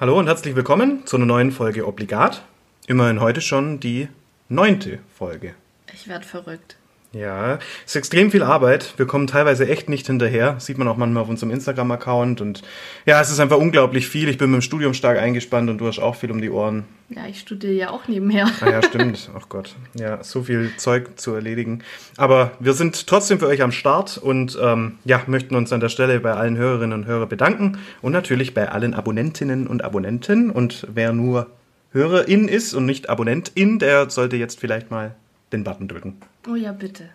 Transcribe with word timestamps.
Hallo 0.00 0.18
und 0.18 0.28
herzlich 0.28 0.56
willkommen 0.56 1.04
zu 1.06 1.16
einer 1.16 1.26
neuen 1.26 1.52
Folge 1.52 1.86
Obligat. 1.86 2.40
Immerhin 2.86 3.20
heute 3.20 3.42
schon 3.42 3.80
die 3.80 4.08
neunte 4.48 5.00
Folge. 5.14 5.54
Ich 5.92 6.08
werde 6.08 6.24
verrückt. 6.24 6.78
Ja, 7.12 7.54
es 7.84 7.92
ist 7.92 7.96
extrem 7.96 8.30
viel 8.30 8.44
Arbeit. 8.44 8.94
Wir 8.96 9.04
kommen 9.04 9.26
teilweise 9.26 9.68
echt 9.68 9.88
nicht 9.88 10.06
hinterher. 10.06 10.60
Sieht 10.60 10.78
man 10.78 10.86
auch 10.86 10.96
manchmal 10.96 11.24
auf 11.24 11.28
unserem 11.28 11.50
Instagram-Account. 11.50 12.40
Und 12.40 12.62
ja, 13.04 13.20
es 13.20 13.30
ist 13.32 13.40
einfach 13.40 13.58
unglaublich 13.58 14.06
viel. 14.06 14.28
Ich 14.28 14.38
bin 14.38 14.50
mit 14.50 14.60
dem 14.60 14.62
Studium 14.62 14.94
stark 14.94 15.18
eingespannt 15.18 15.68
und 15.70 15.78
du 15.78 15.88
hast 15.88 15.98
auch 15.98 16.14
viel 16.14 16.30
um 16.30 16.40
die 16.40 16.50
Ohren. 16.50 16.84
Ja, 17.08 17.26
ich 17.26 17.40
studiere 17.40 17.72
ja 17.72 17.90
auch 17.90 18.06
nebenher. 18.06 18.48
Ah 18.60 18.70
ja, 18.70 18.82
stimmt. 18.82 19.28
Ach 19.36 19.48
Gott. 19.48 19.74
Ja, 19.94 20.22
so 20.22 20.44
viel 20.44 20.70
Zeug 20.76 21.18
zu 21.18 21.34
erledigen. 21.34 21.82
Aber 22.16 22.52
wir 22.60 22.74
sind 22.74 23.08
trotzdem 23.08 23.40
für 23.40 23.48
euch 23.48 23.62
am 23.62 23.72
Start 23.72 24.16
und 24.16 24.56
ähm, 24.62 24.98
ja, 25.04 25.20
möchten 25.26 25.56
uns 25.56 25.72
an 25.72 25.80
der 25.80 25.88
Stelle 25.88 26.20
bei 26.20 26.34
allen 26.34 26.56
Hörerinnen 26.56 27.00
und 27.00 27.06
Hörern 27.06 27.28
bedanken 27.28 27.78
und 28.02 28.12
natürlich 28.12 28.54
bei 28.54 28.68
allen 28.70 28.94
Abonnentinnen 28.94 29.66
und 29.66 29.82
Abonnenten. 29.82 30.50
Und 30.50 30.86
wer 30.94 31.12
nur 31.12 31.48
Hörerin 31.90 32.46
ist 32.46 32.72
und 32.72 32.86
nicht 32.86 33.10
Abonnentin, 33.10 33.80
der 33.80 34.10
sollte 34.10 34.36
jetzt 34.36 34.60
vielleicht 34.60 34.92
mal 34.92 35.16
den 35.52 35.64
Button 35.64 35.88
drücken. 35.88 36.16
Oh 36.48 36.54
ja, 36.54 36.72
bitte. 36.72 37.08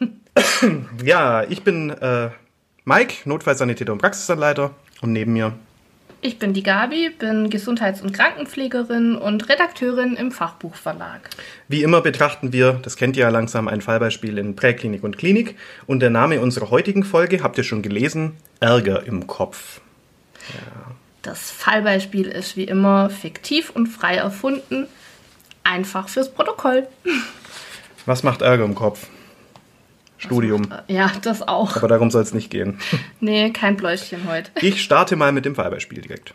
ja, 1.04 1.44
ich 1.44 1.62
bin 1.62 1.90
äh, 1.90 2.30
Mike, 2.84 3.14
Notfallsanitäter 3.24 3.92
und 3.92 3.98
Praxisanleiter 3.98 4.74
und 5.00 5.12
neben 5.12 5.32
mir. 5.32 5.54
Ich 6.20 6.40
bin 6.40 6.52
die 6.52 6.64
Gabi, 6.64 7.10
bin 7.10 7.48
Gesundheits- 7.48 8.02
und 8.02 8.12
Krankenpflegerin 8.12 9.14
und 9.14 9.48
Redakteurin 9.48 10.16
im 10.16 10.32
Fachbuchverlag. 10.32 11.30
Wie 11.68 11.84
immer 11.84 12.00
betrachten 12.00 12.52
wir, 12.52 12.72
das 12.82 12.96
kennt 12.96 13.16
ihr 13.16 13.22
ja 13.22 13.28
langsam, 13.28 13.68
ein 13.68 13.80
Fallbeispiel 13.80 14.36
in 14.36 14.56
Präklinik 14.56 15.04
und 15.04 15.16
Klinik. 15.16 15.54
Und 15.86 16.00
der 16.00 16.10
Name 16.10 16.40
unserer 16.40 16.70
heutigen 16.70 17.04
Folge 17.04 17.44
habt 17.44 17.56
ihr 17.56 17.62
schon 17.62 17.82
gelesen: 17.82 18.32
Ärger 18.58 19.06
im 19.06 19.28
Kopf. 19.28 19.80
Ja. 20.54 20.92
Das 21.22 21.52
Fallbeispiel 21.52 22.26
ist 22.26 22.56
wie 22.56 22.64
immer 22.64 23.10
fiktiv 23.10 23.70
und 23.70 23.86
frei 23.86 24.16
erfunden. 24.16 24.88
Einfach 25.62 26.08
fürs 26.08 26.32
Protokoll. 26.32 26.88
Was 28.08 28.22
macht 28.22 28.40
Ärger 28.40 28.64
im 28.64 28.74
Kopf? 28.74 29.06
Studium. 30.16 30.62
Macht, 30.62 30.84
ja, 30.88 31.12
das 31.20 31.46
auch. 31.46 31.76
Aber 31.76 31.88
darum 31.88 32.10
soll 32.10 32.22
es 32.22 32.32
nicht 32.32 32.48
gehen. 32.48 32.78
Nee, 33.20 33.50
kein 33.50 33.76
Bläuschen 33.76 34.26
heute. 34.26 34.50
Ich 34.62 34.82
starte 34.82 35.14
mal 35.14 35.30
mit 35.30 35.44
dem 35.44 35.54
Fallbeispiel 35.54 36.00
direkt. 36.00 36.32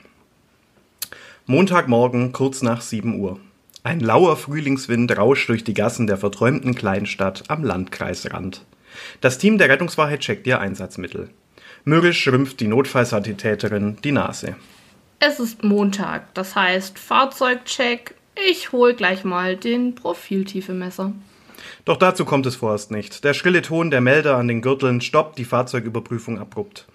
Montagmorgen, 1.48 2.32
kurz 2.32 2.62
nach 2.62 2.82
7 2.82 3.20
Uhr. 3.20 3.40
Ein 3.82 4.02
lauer 4.02 4.38
Frühlingswind 4.38 5.18
rauscht 5.18 5.50
durch 5.50 5.64
die 5.64 5.74
Gassen 5.74 6.06
der 6.06 6.18
verträumten 6.18 6.76
Kleinstadt 6.76 7.46
am 7.48 7.64
Landkreisrand. 7.64 8.64
Das 9.22 9.40
Team 9.40 9.58
der 9.58 9.70
Rettungswache 9.70 10.20
checkt 10.20 10.46
ihr 10.46 10.60
Einsatzmittel. 10.60 11.32
Mürrisch 11.86 12.28
rümpft 12.28 12.60
die 12.60 12.68
Notfallsanitäterin 12.68 13.98
die 14.04 14.12
Nase. 14.12 14.58
Es 15.18 15.40
ist 15.40 15.64
Montag, 15.64 16.36
das 16.36 16.56
heißt 16.56 17.00
Fahrzeugcheck. 17.00 18.14
Ich 18.48 18.72
hol 18.72 18.94
gleich 18.94 19.24
mal 19.24 19.56
den 19.56 19.96
Profiltiefemesser. 19.96 21.14
Doch 21.86 21.98
dazu 21.98 22.26
kommt 22.26 22.46
es 22.46 22.56
vorerst 22.56 22.92
nicht. 22.92 23.24
Der 23.24 23.34
schrille 23.34 23.62
Ton 23.62 23.92
der 23.92 24.02
Melder 24.02 24.38
an 24.38 24.48
den 24.48 24.62
Gürteln 24.62 25.02
stoppt 25.02 25.38
die 25.38 25.46
Fahrzeugüberprüfung 25.46 26.40
abrupt. 26.40 26.88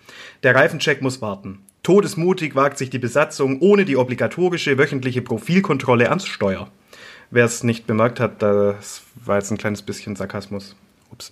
Der 0.42 0.54
Reifencheck 0.54 1.02
muss 1.02 1.20
warten. 1.22 1.60
Todesmutig 1.82 2.54
wagt 2.54 2.78
sich 2.78 2.90
die 2.90 2.98
Besatzung 2.98 3.60
ohne 3.60 3.84
die 3.84 3.96
obligatorische 3.96 4.78
wöchentliche 4.78 5.22
Profilkontrolle 5.22 6.08
ans 6.10 6.26
Steuer. 6.26 6.68
Wer 7.30 7.44
es 7.44 7.62
nicht 7.62 7.86
bemerkt 7.86 8.20
hat, 8.20 8.42
das 8.42 9.02
war 9.14 9.36
jetzt 9.36 9.50
ein 9.50 9.58
kleines 9.58 9.82
bisschen 9.82 10.16
Sarkasmus. 10.16 10.76
Ups. 11.10 11.30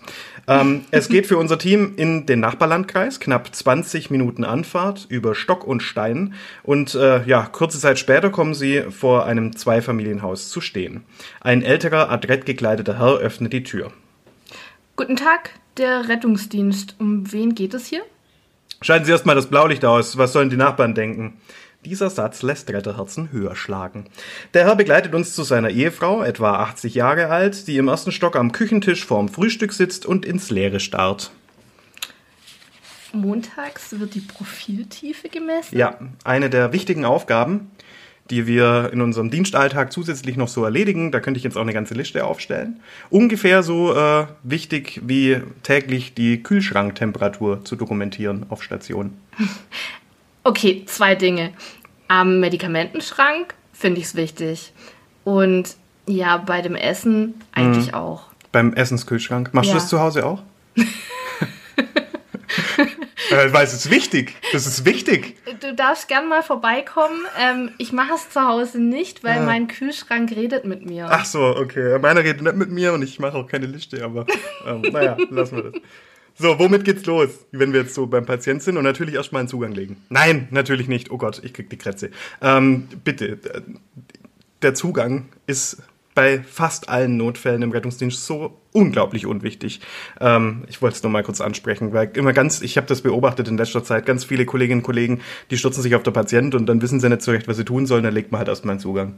Ähm, 0.49 0.85
es 0.91 1.09
geht 1.09 1.27
für 1.27 1.37
unser 1.37 1.59
Team 1.59 1.95
in 1.97 2.27
den 2.27 2.41
Nachbarlandkreis, 2.41 3.21
knapp 3.21 3.55
20 3.55 4.11
Minuten 4.11 4.45
Anfahrt 4.45 5.07
über 5.09 5.35
Stock 5.35 5.67
und 5.67 5.83
Stein. 5.83 6.35
Und 6.63 6.95
äh, 6.95 7.25
ja, 7.25 7.43
kurze 7.45 7.79
Zeit 7.79 7.99
später 7.99 8.31
kommen 8.31 8.55
sie 8.55 8.83
vor 8.91 9.27
einem 9.27 9.57
Zweifamilienhaus 9.57 10.51
zu 10.51 10.61
stehen. 10.61 11.05
Ein 11.41 11.63
älterer, 11.63 12.11
adrett 12.11 12.47
gekleideter 12.47 12.99
Herr 12.99 13.19
öffnet 13.19 13.53
die 13.53 13.63
Tür. 13.63 13.93
Guten 14.97 15.17
Tag, 15.17 15.51
der 15.77 16.09
Rettungsdienst. 16.09 16.97
Um 16.99 17.31
wen 17.33 17.55
geht 17.55 17.75
es 17.75 17.87
hier? 17.87 18.03
Schalten 18.83 19.05
Sie 19.05 19.13
erstmal 19.13 19.35
das 19.35 19.49
Blaulicht 19.49 19.85
aus. 19.85 20.19
Was 20.19 20.33
sollen 20.33 20.51
die 20.51 20.57
Nachbarn 20.57 20.95
denken? 20.95 21.41
Dieser 21.87 22.11
Satz 22.11 22.43
lässt 22.43 22.69
Retterherzen 22.69 23.31
höher 23.31 23.55
schlagen. 23.55 24.07
Der 24.55 24.65
Herr 24.65 24.75
begleitet 24.75 25.15
uns 25.15 25.37
zu 25.37 25.45
seiner 25.45 25.71
Ehefrau, 25.71 26.21
etwa 26.25 26.57
80 26.57 26.97
Jahre 26.97 27.29
alt, 27.29 27.69
die 27.69 27.77
im 27.77 27.87
ersten 27.87 28.11
Stock 28.11 28.35
am 28.35 28.51
Küchentisch 28.51 29.07
vorm 29.07 29.29
Frühstück 29.29 29.73
sitzt 29.73 30.05
und 30.05 30.27
ins 30.27 30.51
Leere 30.51 30.81
starrt. 30.81 31.31
Montags 33.13 34.01
wird 34.01 34.17
die 34.17 34.21
Profiltiefe 34.21 35.29
gemessen? 35.29 35.79
Ja, 35.79 35.97
eine 36.25 36.51
der 36.51 36.73
wichtigen 36.73 37.05
Aufgaben, 37.05 37.71
die 38.31 38.49
wir 38.49 38.91
in 38.93 39.01
unserem 39.01 39.31
Dienstalltag 39.31 39.93
zusätzlich 39.93 40.37
noch 40.37 40.49
so 40.49 40.65
erledigen. 40.65 41.13
Da 41.13 41.21
könnte 41.21 41.39
ich 41.39 41.45
jetzt 41.45 41.57
auch 41.57 41.63
eine 41.63 41.73
ganze 41.73 41.95
Liste 41.95 42.25
aufstellen. 42.25 42.81
Ungefähr 43.11 43.63
so 43.63 43.95
äh, 43.95 44.27
wichtig 44.43 45.03
wie 45.05 45.41
täglich 45.63 46.15
die 46.15 46.43
Kühlschranktemperatur 46.43 47.65
zu 47.65 47.77
dokumentieren 47.77 48.47
auf 48.49 48.65
Station. 48.65 49.13
Okay, 50.47 50.85
zwei 50.87 51.17
Dinge. 51.17 51.53
Am 52.07 52.39
Medikamentenschrank 52.39 53.55
finde 53.73 54.01
ich 54.01 54.07
es 54.07 54.15
wichtig. 54.15 54.73
Und 55.25 55.75
ja, 56.07 56.37
bei 56.37 56.63
dem 56.63 56.77
Essen 56.77 57.35
eigentlich 57.51 57.89
mhm. 57.89 57.95
auch. 57.95 58.27
Beim 58.53 58.73
Essenskühlschrank. 58.73 59.53
Machst 59.53 59.71
ja. 59.71 59.75
du 59.75 59.81
das 59.81 59.89
zu 59.89 59.99
Hause 59.99 60.25
auch? 60.25 60.43
Äh, 63.29 63.53
weil 63.53 63.65
es 63.65 63.73
ist 63.73 63.91
wichtig. 63.91 64.37
Das 64.53 64.67
ist 64.67 64.85
wichtig. 64.85 65.37
Du 65.61 65.75
darfst 65.75 66.07
gern 66.07 66.29
mal 66.29 66.45
vorbeikommen. 66.45 67.19
Ähm, 67.41 67.73
ich 67.77 67.93
mache 67.93 68.15
es 68.15 68.31
zu 68.31 68.41
Hause 68.41 68.81
nicht, 68.81 69.25
weil 69.25 69.39
ja. 69.39 69.43
mein 69.43 69.67
Kühlschrank 69.67 70.31
redet 70.31 70.65
mit 70.65 70.87
mir. 70.87 71.09
Ach 71.11 71.25
so, 71.25 71.41
okay. 71.41 71.99
Meiner 71.99 72.23
redet 72.23 72.43
nicht 72.43 72.55
mit 72.55 72.71
mir 72.71 72.93
und 72.93 73.03
ich 73.03 73.19
mache 73.19 73.37
auch 73.37 73.49
keine 73.49 73.67
Liste, 73.67 74.05
aber 74.05 74.27
ähm, 74.65 74.83
naja, 74.93 75.17
lassen 75.31 75.57
wir 75.57 75.63
das. 75.65 75.83
So, 76.39 76.59
womit 76.59 76.85
geht's 76.85 77.07
los, 77.07 77.31
wenn 77.53 77.73
wir 77.73 77.81
jetzt 77.81 77.95
so 77.95 78.07
beim 78.07 78.27
Patient 78.27 78.63
sind 78.63 78.77
und 78.77 78.85
natürlich 78.85 79.15
erstmal 79.15 79.41
einen 79.41 79.49
Zugang 79.49 79.73
legen? 79.73 79.97
Nein, 80.11 80.49
natürlich 80.51 80.87
nicht. 80.87 81.11
Oh 81.11 81.17
Gott, 81.17 81.41
ich 81.43 81.55
krieg 81.55 81.71
die 81.71 81.79
Krätze. 81.79 82.11
Ähm, 82.43 82.89
bitte, 83.05 83.39
der 84.61 84.75
Zugang 84.75 85.27
ist 85.47 85.83
bei 86.15 86.43
fast 86.43 86.89
allen 86.89 87.17
Notfällen 87.17 87.63
im 87.63 87.73
Rettungsdienst 87.73 88.25
so 88.27 88.59
unglaublich 88.73 89.27
unwichtig. 89.27 89.81
Ähm, 90.21 90.65
ich 90.69 90.83
wollte 90.83 90.97
es 90.97 91.03
nur 91.03 91.13
mal 91.13 91.23
kurz 91.23 91.41
ansprechen, 91.41 91.93
weil 91.93 92.11
immer 92.15 92.33
ganz, 92.33 92.63
ich 92.63 92.77
habe 92.77 92.87
das 92.87 93.03
beobachtet 93.03 93.49
in 93.49 93.57
letzter 93.57 93.85
Zeit, 93.85 94.07
ganz 94.07 94.25
viele 94.25 94.45
Kolleginnen 94.47 94.81
und 94.81 94.85
Kollegen, 94.85 95.21
die 95.51 95.59
stürzen 95.59 95.83
sich 95.83 95.95
auf 95.95 96.03
der 96.03 96.11
Patient 96.11 96.55
und 96.55 96.67
dann 96.67 96.83
wissen 96.83 97.01
sie 97.01 97.09
nicht 97.09 97.23
so 97.23 97.31
recht, 97.31 97.49
was 97.49 97.59
sie 97.59 97.65
tun 97.65 97.87
sollen, 97.87 98.03
dann 98.03 98.15
legt 98.15 98.33
man 98.33 98.39
halt 98.41 98.49
erstmal 98.49 98.73
einen 98.73 98.81
Zugang. 98.81 99.15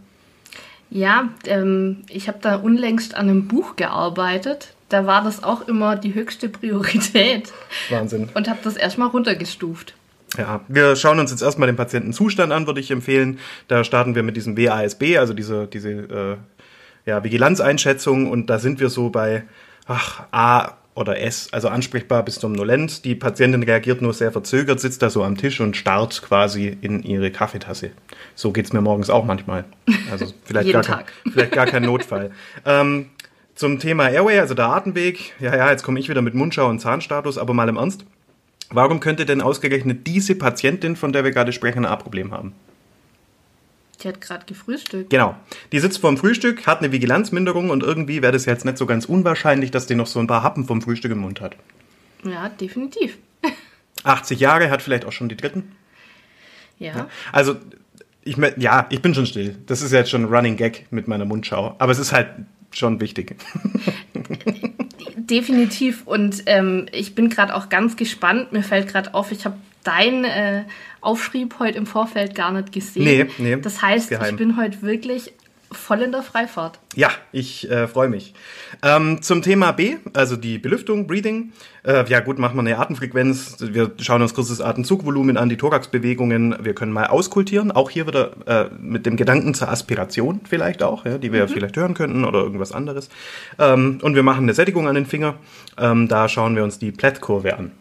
Ja, 0.91 1.29
ähm, 1.47 2.03
ich 2.09 2.29
habe 2.29 2.39
da 2.41 2.57
unlängst 2.57 3.15
an 3.15 3.29
einem 3.29 3.47
Buch 3.47 3.77
gearbeitet. 3.77 4.75
Da 4.89 5.07
war 5.07 5.23
das 5.23 5.43
auch 5.43 5.69
immer 5.69 5.97
die 5.97 6.15
höchste 6.15 6.49
Priorität. 6.49 7.53
Wahnsinn. 7.91 8.29
Und 8.35 8.49
habe 8.49 8.61
das 8.65 8.77
erstmal 8.77 9.09
runtergestuft. 9.09 9.95
Ja, 10.37 10.61
wir 10.69 10.97
schauen 10.97 11.21
uns 11.21 11.31
jetzt 11.31 11.43
erstmal 11.43 11.67
den 11.67 11.77
Patientenzustand 11.77 12.53
an, 12.53 12.67
würde 12.67 12.81
ich 12.81 12.91
empfehlen. 12.91 13.39
Da 13.69 13.85
starten 13.85 14.15
wir 14.15 14.23
mit 14.23 14.37
diesem 14.37 14.57
WASB, 14.57 15.17
also 15.19 15.33
diese, 15.33 15.67
diese 15.67 15.91
äh, 15.91 16.37
ja, 17.07 17.25
Vigilanzeinschätzung 17.25 18.31
und 18.31 18.51
da 18.51 18.59
sind 18.59 18.81
wir 18.81 18.91
so 18.91 19.09
bei 19.09 19.45
ach, 19.87 20.25
A 20.31 20.75
oder 20.95 21.21
S, 21.21 21.49
also 21.53 21.69
ansprechbar 21.69 22.25
bis 22.25 22.41
zum 22.41 22.53
Nolent. 22.53 23.05
Die 23.05 23.15
Patientin 23.15 23.63
reagiert 23.63 24.03
nur 24.03 24.13
sehr 24.13 24.33
verzögert, 24.33 24.81
sitzt 24.81 25.01
da 25.01 25.11
so 25.11 25.23
am 25.23 25.37
Tisch 25.37 25.61
und 25.61 25.77
starrt 25.77 26.21
quasi 26.23 26.77
in 26.81 27.03
ihre 27.03 27.31
Kaffeetasse. 27.31 27.93
So 28.35 28.53
geht's 28.53 28.73
mir 28.73 28.81
morgens 28.81 29.09
auch 29.09 29.25
manchmal. 29.25 29.65
Also 30.11 30.27
vielleicht, 30.45 30.73
gar, 30.73 30.83
kein, 30.83 31.05
vielleicht 31.33 31.53
gar 31.53 31.67
kein 31.67 31.85
Notfall. 31.85 32.33
ähm, 32.67 33.07
zum 33.59 33.81
Thema 33.81 34.09
Airway, 34.09 34.39
also 34.39 34.55
der 34.55 34.67
Atemweg. 34.67 35.35
Ja, 35.41 35.57
ja, 35.57 35.71
jetzt 35.71 35.83
komme 35.83 35.99
ich 35.99 36.09
wieder 36.09 36.23
mit 36.23 36.33
Mundschau 36.33 36.69
und 36.69 36.79
Zahnstatus, 36.79 37.39
aber 37.39 37.55
mal 37.55 37.69
im 37.69 37.77
Ernst. 37.77 38.05
Warum 38.71 39.01
könnte 39.01 39.27
denn 39.27 39.41
ausgerechnet 39.41 40.07
diese 40.07 40.37
Patientin, 40.37 40.95
von 40.95 41.13
der 41.13 41.25
wir 41.25 41.33
gerade 41.33 41.53
sprechen, 41.53 41.85
ein 41.85 41.91
A-Problem 41.91 42.31
haben? 42.31 42.55
Die 44.01 44.07
hat 44.07 44.21
gerade 44.21 44.47
gefrühstückt. 44.47 45.11
Genau. 45.11 45.35
Die 45.73 45.81
sitzt 45.81 45.99
vorm 45.99 46.17
Frühstück, 46.17 46.69
hat 46.69 46.79
eine 46.79 46.93
Vigilanzminderung 46.93 47.71
und 47.71 47.83
irgendwie 47.83 48.23
wäre 48.23 48.33
das 48.33 48.45
jetzt 48.45 48.65
nicht 48.65 48.79
so 48.79 48.87
ganz 48.87 49.07
unwahrscheinlich, 49.07 49.73
dass 49.73 49.87
die 49.87 49.97
noch 49.97 50.07
so 50.07 50.21
ein 50.21 50.29
paar 50.29 50.45
Happen 50.45 50.65
vom 50.65 50.81
Frühstück 50.81 51.11
im 51.11 51.19
Mund 51.19 51.41
hat. 51.41 51.57
Ja, 52.23 52.49
definitiv. 52.51 53.19
80 54.05 54.39
Jahre, 54.39 54.71
hat 54.71 54.83
vielleicht 54.83 55.05
auch 55.05 55.13
schon 55.13 55.29
die 55.29 55.37
dritten. 55.37 55.73
Ja. 56.79 57.09
Also, 57.33 57.57
ich, 58.23 58.37
ja, 58.57 58.87
ich 58.91 59.03
bin 59.03 59.17
schon 59.17 59.27
still. 59.27 59.57
Das 59.67 59.83
ist 59.83 59.91
jetzt 59.91 60.11
schon 60.11 60.27
ein 60.27 60.33
Running 60.33 60.57
Gag 60.57 60.87
mit 60.93 61.09
meiner 61.09 61.25
Mundschau. 61.25 61.75
Aber 61.81 61.91
es 61.91 61.99
ist 61.99 62.13
halt 62.13 62.29
schon 62.71 63.01
wichtig. 63.01 63.37
Definitiv. 65.17 66.07
Und 66.07 66.43
ähm, 66.47 66.87
ich 66.93 67.15
bin 67.15 67.29
gerade 67.29 67.55
auch 67.55 67.69
ganz 67.69 67.97
gespannt. 67.97 68.53
Mir 68.53 68.63
fällt 68.63 68.89
gerade 68.89 69.15
auf, 69.15 69.33
ich 69.33 69.45
habe 69.45 69.57
dein 69.85 70.25
äh, 70.25 70.65
Aufschrieb 71.01 71.59
heute 71.59 71.79
im 71.79 71.87
Vorfeld 71.87 72.35
gar 72.35 72.53
nicht 72.53 72.73
gesehen. 72.73 73.05
Nee, 73.05 73.27
nee, 73.39 73.57
Das 73.61 73.83
heißt, 73.83 74.11
ich 74.11 74.37
bin 74.37 74.57
heute 74.57 74.83
wirklich 74.83 75.33
voll 75.71 76.03
in 76.03 76.13
der 76.13 76.23
Freifahrt. 76.23 76.79
Ja, 76.95 77.11
ich 77.33 77.71
äh, 77.71 77.87
freue 77.89 78.09
mich. 78.09 78.35
Ähm, 78.83 79.23
zum 79.23 79.43
Thema 79.43 79.73
B, 79.73 79.97
also 80.15 80.37
die 80.37 80.59
Belüftung, 80.59 81.07
Breathing. 81.07 81.53
Äh, 81.85 82.09
ja 82.09 82.21
gut, 82.21 82.39
machen 82.39 82.57
wir 82.57 82.61
eine 82.61 82.79
Atemfrequenz. 82.79 83.57
Wir 83.61 83.93
schauen 84.01 84.23
uns 84.23 84.35
kurz 84.35 84.49
das 84.49 84.61
Atemzugvolumen 84.61 85.37
an, 85.37 85.49
die 85.49 85.57
Thoraxbewegungen. 85.57 86.57
Wir 86.65 86.75
können 86.75 86.93
mal 86.93 87.07
auskultieren. 87.07 87.71
Auch 87.71 87.91
hier 87.91 88.07
wieder 88.07 88.33
äh, 88.47 88.71
mit 88.81 89.07
dem 89.07 89.17
Gedanken 89.17 89.55
zur 89.55 89.69
Aspiration 89.69 90.41
vielleicht 90.49 90.83
auch, 90.83 91.05
ja, 91.05 91.19
die 91.19 91.33
wir 91.33 91.49
vielleicht 91.49 91.77
hören 91.77 91.95
könnten 91.95 92.25
oder 92.25 92.41
irgendwas 92.41 92.73
anderes. 92.73 93.09
Ähm, 93.59 93.99
und 94.03 94.15
wir 94.15 94.23
machen 94.23 94.45
eine 94.45 94.55
Sättigung 94.55 94.89
an 94.89 94.95
den 94.95 95.07
Finger. 95.07 95.35
Ähm, 95.77 96.09
da 96.09 96.29
schauen 96.29 96.57
wir 96.57 96.65
uns 96.65 96.79
die 96.79 96.93
Platt-Kurve 96.93 97.57
an. 97.57 97.73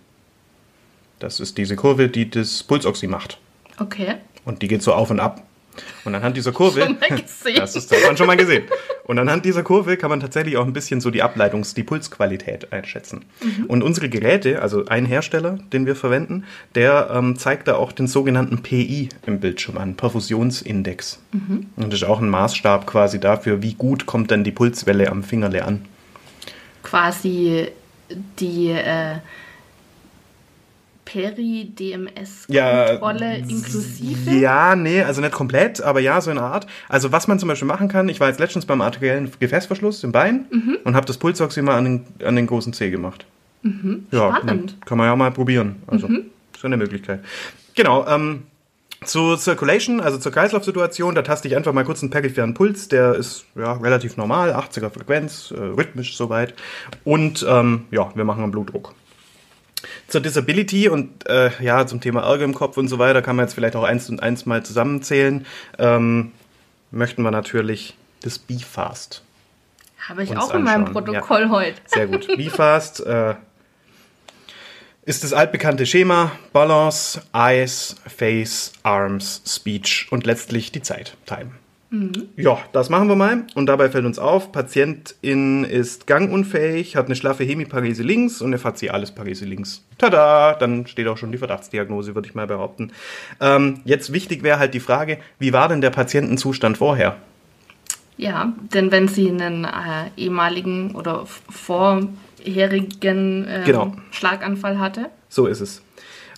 Das 1.19 1.39
ist 1.39 1.57
diese 1.57 1.75
Kurve, 1.75 2.09
die 2.09 2.29
das 2.29 2.63
Pulsoxy 2.63 3.07
macht. 3.07 3.39
Okay. 3.79 4.15
Und 4.45 4.61
die 4.61 4.67
geht 4.67 4.83
so 4.83 4.93
auf 4.93 5.09
und 5.09 5.19
ab. 5.19 5.43
Und 6.05 6.15
anhand 6.15 6.37
dieser 6.37 6.51
Kurve, 6.51 6.81
Schon 6.81 6.97
mal 6.99 7.09
gesehen. 7.09 7.55
das 7.57 7.75
ist 7.75 7.91
das 7.91 7.99
hat 7.99 8.07
man 8.07 8.17
schon 8.17 8.27
mal 8.27 8.37
gesehen. 8.37 8.63
Und 9.05 9.19
anhand 9.19 9.45
dieser 9.45 9.63
Kurve 9.63 9.97
kann 9.97 10.09
man 10.09 10.19
tatsächlich 10.19 10.57
auch 10.57 10.65
ein 10.65 10.73
bisschen 10.73 11.01
so 11.01 11.09
die 11.11 11.23
Ableitungs-, 11.23 11.73
die 11.75 11.83
Pulsqualität 11.83 12.71
einschätzen. 12.73 13.25
Und 13.67 13.83
unsere 13.83 14.09
Geräte, 14.09 14.61
also 14.61 14.85
ein 14.85 15.05
Hersteller, 15.05 15.59
den 15.71 15.85
wir 15.85 15.95
verwenden, 15.95 16.43
der 16.75 17.09
ähm, 17.13 17.37
zeigt 17.37 17.67
da 17.67 17.75
auch 17.75 17.91
den 17.91 18.07
sogenannten 18.07 18.61
PI 18.61 19.09
im 19.25 19.39
Bildschirm 19.39 19.77
an, 19.77 19.95
Perfusionsindex. 19.95 21.19
Und 21.75 21.93
das 21.93 22.01
ist 22.01 22.07
auch 22.07 22.19
ein 22.19 22.29
Maßstab 22.29 22.85
quasi 22.87 23.19
dafür, 23.19 23.61
wie 23.61 23.73
gut 23.73 24.05
kommt 24.05 24.31
denn 24.31 24.43
die 24.43 24.51
Pulswelle 24.51 25.09
am 25.09 25.23
Fingerle 25.23 25.63
an. 25.65 25.85
Quasi 26.83 27.67
die 28.39 28.69
äh, 28.69 29.15
Peri-DMS-Kontrolle 32.07 33.37
inklusive. 33.37 34.31
Ja, 34.31 34.75
nee, 34.75 35.01
also 35.01 35.21
nicht 35.21 35.33
komplett, 35.33 35.81
aber 35.81 35.99
ja, 35.99 36.19
so 36.21 36.31
eine 36.31 36.41
Art. 36.41 36.67
Also 36.89 37.11
was 37.11 37.27
man 37.27 37.39
zum 37.39 37.49
Beispiel 37.49 37.67
machen 37.67 37.87
kann, 37.87 38.09
ich 38.09 38.19
war 38.19 38.27
jetzt 38.29 38.39
letztens 38.39 38.65
beim 38.65 38.81
arteriellen 38.81 39.31
Gefäßverschluss 39.39 40.03
im 40.03 40.11
Bein 40.11 40.45
Mhm. 40.51 40.77
und 40.83 40.95
habe 40.95 41.05
das 41.05 41.17
Pulsoxy 41.17 41.61
mal 41.61 41.77
an 41.77 41.83
den, 41.85 42.05
an 42.25 42.35
den 42.35 42.47
großen 42.47 42.73
Zeh 42.73 42.89
gemacht. 42.89 43.25
Ja, 43.63 43.69
Mhm. 43.71 44.05
Spannend. 44.11 44.43
Mhm. 44.43 44.47
man- 44.47 44.73
kann 44.85 44.97
man 44.97 45.07
ja 45.07 45.15
mal 45.15 45.31
probieren. 45.31 45.77
Also, 45.87 46.07
ist 46.07 46.63
eine 46.65 46.77
Möglichkeit. 46.77 47.21
Genau, 47.75 48.05
ähm, 48.07 48.43
zur 49.05 49.37
Circulation, 49.37 49.99
also 50.01 50.17
zur 50.17 50.31
Kreislaufsituation, 50.31 51.13
da 51.13 51.21
taste 51.21 51.47
ich 51.47 51.55
einfach 51.55 51.71
mal 51.73 51.83
kurz 51.83 52.01
einen 52.01 52.09
peripheren 52.09 52.53
Puls, 52.55 52.87
der 52.87 53.13
ist 53.15 53.45
ja 53.55 53.73
relativ 53.73 54.17
normal, 54.17 54.53
80er 54.53 54.89
Frequenz, 54.89 55.51
äh, 55.55 55.59
rhythmisch 55.59 56.17
soweit. 56.17 56.55
Und 57.03 57.45
ähm, 57.47 57.83
ja, 57.91 58.09
wir 58.15 58.23
machen 58.23 58.41
einen 58.43 58.51
Blutdruck. 58.51 58.93
Zur 60.07 60.21
Disability 60.21 60.89
und 60.89 61.27
äh, 61.27 61.51
ja, 61.61 61.85
zum 61.85 62.01
Thema 62.01 62.21
Ärger 62.21 62.45
im 62.45 62.53
Kopf 62.53 62.77
und 62.77 62.87
so 62.87 62.97
weiter 62.99 63.21
kann 63.21 63.35
man 63.35 63.45
jetzt 63.45 63.53
vielleicht 63.53 63.75
auch 63.75 63.83
eins 63.83 64.09
und 64.09 64.21
eins 64.21 64.45
mal 64.45 64.63
zusammenzählen. 64.63 65.45
Ähm, 65.77 66.31
möchten 66.91 67.21
wir 67.21 67.31
natürlich 67.31 67.95
das 68.21 68.39
BeFast. 68.39 69.21
Habe 70.07 70.23
ich 70.23 70.35
auch 70.35 70.53
in 70.53 70.63
meinem 70.63 70.85
anschauen. 70.85 71.05
Protokoll 71.05 71.49
heute. 71.49 71.81
Sehr 71.85 72.07
gut. 72.07 72.27
BeFast 72.37 73.05
äh, 73.05 73.35
ist 75.05 75.23
das 75.23 75.33
altbekannte 75.33 75.85
Schema 75.85 76.31
Balance, 76.53 77.21
Eyes, 77.33 77.95
Face, 78.07 78.73
Arms, 78.83 79.41
Speech 79.45 80.07
und 80.11 80.25
letztlich 80.25 80.71
die 80.71 80.81
Zeit, 80.81 81.15
Time. 81.25 81.51
Ja, 82.35 82.57
das 82.73 82.89
machen 82.89 83.07
wir 83.07 83.15
mal. 83.15 83.45
Und 83.55 83.67
dabei 83.67 83.89
fällt 83.89 84.05
uns 84.05 84.19
auf, 84.19 84.51
Patientin 84.51 85.63
ist 85.63 86.05
gangunfähig, 86.05 86.97
hat 86.97 87.05
eine 87.05 87.15
schlaffe 87.15 87.45
Hemiparese 87.45 88.03
links 88.03 88.41
und 88.41 88.47
eine 88.47 88.57
faciales 88.57 89.11
Parese 89.11 89.45
links. 89.45 89.85
Tada! 89.97 90.55
Dann 90.55 90.85
steht 90.87 91.07
auch 91.07 91.17
schon 91.17 91.31
die 91.31 91.37
Verdachtsdiagnose, 91.37 92.13
würde 92.13 92.27
ich 92.27 92.35
mal 92.35 92.47
behaupten. 92.47 92.91
Ähm, 93.39 93.79
jetzt 93.85 94.11
wichtig 94.11 94.43
wäre 94.43 94.59
halt 94.59 94.73
die 94.73 94.81
Frage, 94.81 95.19
wie 95.39 95.53
war 95.53 95.69
denn 95.69 95.79
der 95.79 95.91
Patientenzustand 95.91 96.77
vorher? 96.77 97.15
Ja, 98.17 98.51
denn 98.73 98.91
wenn 98.91 99.07
sie 99.07 99.29
einen 99.29 99.63
äh, 99.63 100.09
ehemaligen 100.17 100.93
oder 100.93 101.25
vorherigen 101.25 103.45
ähm, 103.47 103.63
Genau. 103.65 103.93
Schlaganfall 104.11 104.79
hatte, 104.79 105.09
So 105.29 105.47
ist 105.47 105.61
es. 105.61 105.83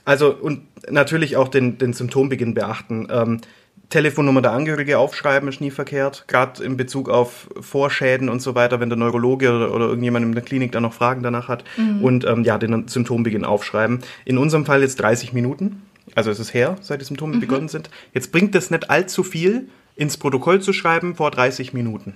Also 0.05 0.33
und 0.33 0.61
natürlich 0.91 1.37
auch 1.37 1.47
den, 1.47 1.77
den 1.77 1.93
Symptombeginn 1.93 2.53
beachten. 2.53 3.07
Ähm, 3.11 3.41
Telefonnummer 3.89 4.41
der 4.41 4.51
Angehörige 4.51 4.99
aufschreiben 4.99 5.49
ist 5.49 5.61
nie 5.61 5.71
verkehrt, 5.71 6.25
gerade 6.27 6.63
in 6.63 6.77
Bezug 6.77 7.09
auf 7.09 7.49
Vorschäden 7.59 8.29
und 8.29 8.39
so 8.39 8.53
weiter, 8.53 8.79
wenn 8.79 8.89
der 8.89 8.97
Neurologe 8.97 9.51
oder, 9.51 9.73
oder 9.73 9.87
irgendjemand 9.87 10.25
in 10.25 10.33
der 10.33 10.43
Klinik 10.43 10.71
da 10.71 10.79
noch 10.79 10.93
Fragen 10.93 11.23
danach 11.23 11.47
hat. 11.47 11.63
Und 12.03 12.25
ähm, 12.25 12.43
ja, 12.43 12.57
den 12.57 12.87
Symptombeginn 12.87 13.45
aufschreiben. 13.45 13.99
In 14.25 14.37
unserem 14.37 14.65
Fall 14.65 14.81
jetzt 14.81 14.97
30 14.97 15.33
Minuten. 15.33 15.81
Also 16.15 16.29
es 16.29 16.39
ist 16.39 16.53
her, 16.53 16.77
seit 16.81 17.01
die 17.01 17.05
Symptome 17.05 17.37
begonnen 17.37 17.67
sind. 17.67 17.89
Jetzt 18.13 18.31
bringt 18.31 18.55
es 18.55 18.71
nicht 18.71 18.89
allzu 18.89 19.23
viel, 19.23 19.69
ins 19.95 20.17
Protokoll 20.17 20.61
zu 20.61 20.71
schreiben 20.71 21.15
vor 21.15 21.31
30 21.31 21.73
Minuten. 21.73 22.15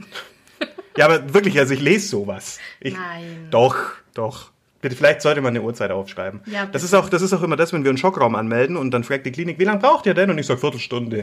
ja, 0.96 1.06
aber 1.06 1.32
wirklich, 1.32 1.58
also 1.58 1.72
ich 1.74 1.80
lese 1.80 2.08
sowas. 2.08 2.58
Ich, 2.80 2.94
Nein. 2.94 3.48
Doch, 3.50 3.76
doch. 4.14 4.50
Bitte, 4.80 4.96
vielleicht 4.96 5.20
sollte 5.20 5.42
man 5.42 5.50
eine 5.50 5.62
Uhrzeit 5.62 5.90
aufschreiben. 5.90 6.40
Ja, 6.46 6.66
das, 6.66 6.82
ist 6.82 6.94
auch, 6.94 7.08
das 7.08 7.20
ist 7.20 7.32
auch 7.34 7.42
immer 7.42 7.56
das, 7.56 7.72
wenn 7.72 7.84
wir 7.84 7.90
einen 7.90 7.98
Schockraum 7.98 8.34
anmelden 8.34 8.76
und 8.76 8.92
dann 8.92 9.04
fragt 9.04 9.26
die 9.26 9.32
Klinik, 9.32 9.58
wie 9.58 9.64
lange 9.64 9.80
braucht 9.80 10.06
ihr 10.06 10.14
denn? 10.14 10.30
Und 10.30 10.38
ich 10.38 10.46
sage 10.46 10.60
Viertelstunde. 10.60 11.22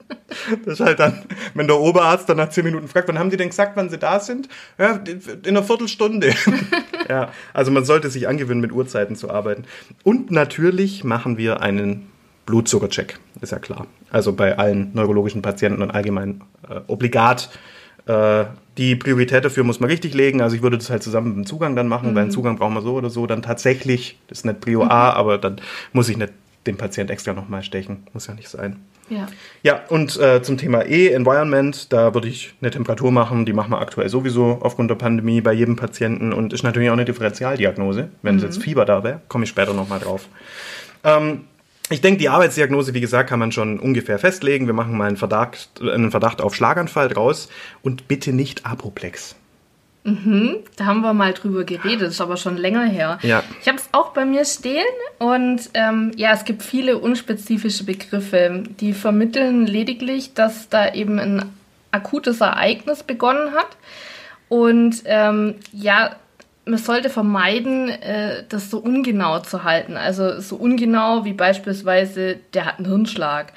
Das 0.65 0.79
ist 0.79 0.85
halt 0.85 0.99
dann, 0.99 1.23
wenn 1.53 1.67
der 1.67 1.79
Oberarzt 1.79 2.27
dann 2.29 2.37
nach 2.37 2.49
zehn 2.49 2.65
Minuten 2.65 2.87
fragt, 2.87 3.07
wann 3.07 3.17
haben 3.17 3.29
die 3.29 3.37
denn 3.37 3.49
gesagt, 3.49 3.75
wann 3.75 3.89
sie 3.89 3.97
da 3.97 4.19
sind? 4.19 4.49
Ja, 4.77 4.99
in 5.05 5.47
einer 5.47 5.63
Viertelstunde. 5.63 6.33
ja, 7.09 7.31
also 7.53 7.71
man 7.71 7.85
sollte 7.85 8.09
sich 8.09 8.27
angewöhnen, 8.27 8.61
mit 8.61 8.71
Uhrzeiten 8.71 9.15
zu 9.15 9.29
arbeiten. 9.29 9.63
Und 10.03 10.29
natürlich 10.29 11.03
machen 11.03 11.37
wir 11.37 11.61
einen 11.61 12.07
Blutzuckercheck, 12.45 13.19
ist 13.41 13.51
ja 13.51 13.59
klar. 13.59 13.87
Also 14.09 14.33
bei 14.33 14.57
allen 14.57 14.93
neurologischen 14.93 15.41
Patienten 15.41 15.81
und 15.81 15.91
allgemein 15.91 16.41
äh, 16.69 16.81
obligat. 16.87 17.49
Äh, 18.07 18.45
die 18.77 18.95
Priorität 18.95 19.43
dafür 19.43 19.63
muss 19.63 19.79
man 19.79 19.89
richtig 19.89 20.13
legen. 20.13 20.41
Also 20.41 20.55
ich 20.55 20.61
würde 20.61 20.77
das 20.77 20.89
halt 20.89 21.03
zusammen 21.03 21.29
mit 21.29 21.37
dem 21.37 21.45
Zugang 21.45 21.75
dann 21.75 21.87
machen, 21.87 22.13
weil 22.13 22.23
einen 22.23 22.31
Zugang 22.31 22.57
brauchen 22.57 22.75
wir 22.75 22.81
so 22.81 22.93
oder 22.93 23.09
so. 23.09 23.25
Dann 23.25 23.41
tatsächlich, 23.41 24.19
das 24.27 24.39
ist 24.39 24.45
nicht 24.45 24.61
Prio 24.61 24.83
A, 24.83 25.11
aber 25.11 25.37
dann 25.37 25.59
muss 25.93 26.09
ich 26.09 26.17
nicht 26.17 26.33
den 26.67 26.77
Patient 26.77 27.09
extra 27.09 27.33
nochmal 27.33 27.63
stechen. 27.63 28.03
Muss 28.13 28.27
ja 28.27 28.33
nicht 28.35 28.49
sein. 28.49 28.75
ja. 29.09 29.27
Ja, 29.63 29.81
und 29.89 30.19
äh, 30.19 30.43
zum 30.43 30.57
Thema 30.57 30.85
E, 30.85 31.09
Environment, 31.09 31.91
da 31.91 32.13
würde 32.13 32.27
ich 32.27 32.53
eine 32.61 32.69
Temperatur 32.69 33.11
machen, 33.11 33.45
die 33.45 33.53
machen 33.53 33.71
wir 33.71 33.79
aktuell 33.79 34.09
sowieso 34.09 34.59
aufgrund 34.61 34.91
der 34.91 34.95
Pandemie 34.95 35.41
bei 35.41 35.53
jedem 35.53 35.75
Patienten 35.75 36.31
und 36.31 36.53
ist 36.53 36.63
natürlich 36.63 36.89
auch 36.89 36.93
eine 36.93 37.05
Differentialdiagnose. 37.05 38.09
Wenn 38.21 38.35
es 38.35 38.43
jetzt 38.43 38.61
Fieber 38.61 38.85
da 38.85 39.03
wäre, 39.03 39.21
komme 39.27 39.45
ich 39.45 39.49
später 39.49 39.73
nochmal 39.73 39.99
drauf. 39.99 40.27
Ähm, 41.03 41.45
ich 41.89 42.01
denke, 42.01 42.19
die 42.19 42.29
Arbeitsdiagnose, 42.29 42.93
wie 42.93 43.01
gesagt, 43.01 43.29
kann 43.29 43.39
man 43.39 43.51
schon 43.51 43.79
ungefähr 43.79 44.19
festlegen. 44.19 44.67
Wir 44.67 44.73
machen 44.73 44.97
mal 44.97 45.07
einen 45.07 45.17
Verdacht, 45.17 45.81
einen 45.81 46.11
Verdacht 46.11 46.41
auf 46.41 46.55
Schlaganfall 46.55 47.07
draus 47.07 47.49
und 47.81 48.07
bitte 48.07 48.33
nicht 48.33 48.65
Apoplex. 48.65 49.35
Da 50.77 50.85
haben 50.85 51.01
wir 51.01 51.13
mal 51.13 51.33
drüber 51.33 51.65
geredet, 51.65 52.11
ist 52.11 52.21
aber 52.21 52.37
schon 52.37 52.55
länger 52.55 52.85
her. 52.85 53.19
Ja. 53.23 53.43
Ich 53.61 53.67
habe 53.67 53.77
es 53.77 53.89
auch 53.91 54.13
bei 54.13 54.23
mir 54.23 54.45
stehen 54.45 54.85
und 55.19 55.69
ähm, 55.73 56.13
ja, 56.15 56.31
es 56.31 56.45
gibt 56.45 56.63
viele 56.63 56.97
unspezifische 56.97 57.83
Begriffe, 57.83 58.63
die 58.79 58.93
vermitteln 58.93 59.67
lediglich, 59.67 60.33
dass 60.33 60.69
da 60.69 60.93
eben 60.93 61.19
ein 61.19 61.51
akutes 61.91 62.39
Ereignis 62.39 63.03
begonnen 63.03 63.53
hat. 63.53 63.75
Und 64.47 65.01
ähm, 65.03 65.55
ja, 65.73 66.15
man 66.67 66.77
sollte 66.77 67.09
vermeiden, 67.09 67.89
äh, 67.89 68.43
das 68.49 68.69
so 68.69 68.79
ungenau 68.79 69.39
zu 69.39 69.63
halten. 69.63 69.97
Also 69.97 70.39
so 70.39 70.55
ungenau 70.55 71.25
wie 71.25 71.33
beispielsweise, 71.33 72.37
der 72.53 72.65
hat 72.65 72.77
einen 72.77 72.87
Hirnschlag 72.87 73.53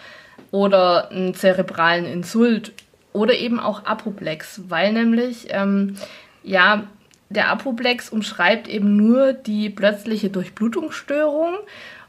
oder 0.51 1.11
einen 1.11 1.35
zerebralen 1.35 2.07
Insult 2.07 2.73
oder 3.13 3.35
eben 3.35 3.59
auch 3.61 3.85
Apoplex, 3.85 4.63
weil 4.69 4.93
nämlich 4.93 5.49
ähm, 5.51 5.97
ja 6.43 6.85
der 7.29 7.49
Apoplex 7.49 8.11
umschreibt 8.11 8.69
eben 8.69 8.97
nur 8.97 9.33
die 9.33 9.71
plötzliche 9.71 10.31
Durchblutungsstörung 10.31 11.55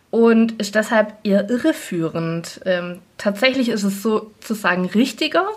und 0.10 0.54
ist 0.54 0.76
deshalb 0.76 1.14
eher 1.24 1.50
irreführend. 1.50 2.60
Ähm, 2.66 3.00
tatsächlich 3.18 3.70
ist 3.70 3.84
es 3.84 4.02
sozusagen 4.02 4.86
richtiger, 4.86 5.48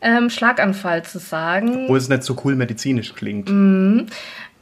ähm, 0.00 0.30
Schlaganfall 0.30 1.04
zu 1.04 1.18
sagen. 1.18 1.84
Obwohl 1.84 1.98
es 1.98 2.08
nicht 2.08 2.22
so 2.22 2.36
cool 2.44 2.54
medizinisch 2.54 3.14
klingt. 3.14 3.50
Mhm. 3.50 4.06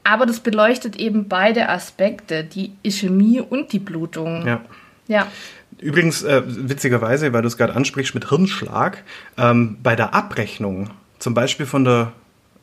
Aber 0.06 0.24
das 0.24 0.38
beleuchtet 0.38 0.94
eben 0.94 1.26
beide 1.26 1.68
Aspekte, 1.68 2.44
die 2.44 2.74
Ischämie 2.84 3.40
und 3.40 3.72
die 3.72 3.80
Blutung. 3.80 4.46
Ja. 4.46 4.60
Ja. 5.08 5.26
Übrigens, 5.78 6.22
äh, 6.22 6.42
witzigerweise, 6.46 7.32
weil 7.32 7.42
du 7.42 7.48
es 7.48 7.56
gerade 7.56 7.74
ansprichst 7.74 8.14
mit 8.14 8.28
Hirnschlag, 8.28 9.02
ähm, 9.36 9.78
bei 9.82 9.96
der 9.96 10.14
Abrechnung, 10.14 10.90
zum 11.18 11.34
Beispiel 11.34 11.66
von 11.66 11.84
der 11.84 12.12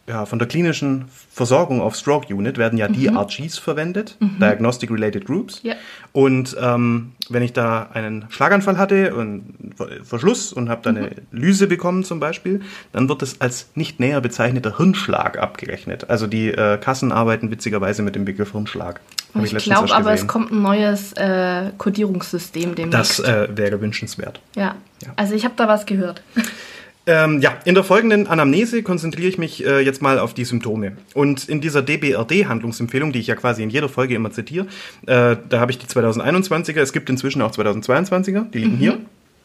ja, 0.07 0.25
von 0.25 0.38
der 0.38 0.50
klinischen 0.50 1.05
Versorgung 1.31 1.81
auf 1.81 1.95
Stroke 1.95 2.33
Unit 2.33 2.57
werden 2.57 2.77
ja 2.77 2.89
die 2.89 3.07
DRGs 3.07 3.57
verwendet, 3.57 4.17
Diagnostic 4.19 4.91
Related 4.91 5.25
Groups. 5.25 5.62
Ja. 5.63 5.75
Und 6.12 6.57
ähm, 6.60 7.13
wenn 7.29 7.41
ich 7.41 7.53
da 7.53 7.89
einen 7.93 8.25
Schlaganfall 8.29 8.77
hatte 8.77 9.15
und 9.15 9.74
Verschluss 10.03 10.51
und 10.51 10.69
habe 10.69 10.81
da 10.83 10.89
eine 10.89 11.12
Lyse 11.31 11.67
bekommen 11.67 12.03
zum 12.03 12.19
Beispiel, 12.19 12.62
dann 12.91 13.07
wird 13.07 13.22
es 13.22 13.39
als 13.39 13.69
nicht 13.75 14.01
näher 14.01 14.19
bezeichneter 14.19 14.77
Hirnschlag 14.77 15.39
abgerechnet. 15.39 16.10
Also 16.10 16.27
die 16.27 16.50
äh, 16.50 16.77
Kassen 16.77 17.13
arbeiten 17.13 17.50
witzigerweise 17.50 18.01
mit 18.01 18.15
dem 18.15 18.25
Begriff 18.25 18.51
Hirnschlag. 18.51 19.00
Hab 19.33 19.45
Ich, 19.45 19.53
letztens 19.53 19.77
glaube 19.77 19.95
aber, 19.95 20.12
es 20.12 20.27
kommt 20.27 20.51
ein 20.51 20.62
neues 20.62 21.13
äh, 21.13 21.72
Codierungssystem 21.77 22.75
demnächst. 22.75 23.19
Das 23.19 23.27
äh, 23.27 23.48
wäre 23.55 23.79
wünschenswert. 23.79 24.41
ja. 24.55 24.75
Ja. 25.03 25.12
also 25.17 25.36
ich 25.36 25.43
habe 25.43 25.55
da 25.57 25.67
was 25.67 25.86
gehört. 25.86 26.22
Ähm, 27.05 27.41
ja, 27.41 27.57
in 27.65 27.75
der 27.75 27.83
folgenden 27.83 28.27
Anamnese 28.27 28.81
konzentriere 28.81 29.27
ich 29.27 29.38
mich 29.38 29.65
äh, 29.65 29.81
jetzt 29.81 30.01
mal 30.01 30.19
auf 30.19 30.33
die 30.33 30.45
Symptome. 30.45 30.95
Und 31.13 31.50
in 31.50 31.60
dieser 31.60 31.81
DBRD-Handlungsempfehlung, 31.81 33.12
die 33.12 33.19
ich 33.19 33.27
ja 33.27 33.36
quasi 33.36 33.62
in 33.62 33.69
jeder 33.69 33.89
Folge 33.89 34.15
immer 34.15 34.31
zitiere, 34.31 34.67
äh, 35.05 35.36
da 35.50 35.60
habe 35.60 35.72
ich 35.72 35.77
die 35.79 35.86
2021er, 35.88 36.79
es 36.79 36.93
gibt 36.93 37.10
inzwischen 37.10 37.41
auch 37.41 37.51
2022er, 37.51 38.50
die 38.50 38.60
liegen 38.60 38.77
hier. 38.77 39.00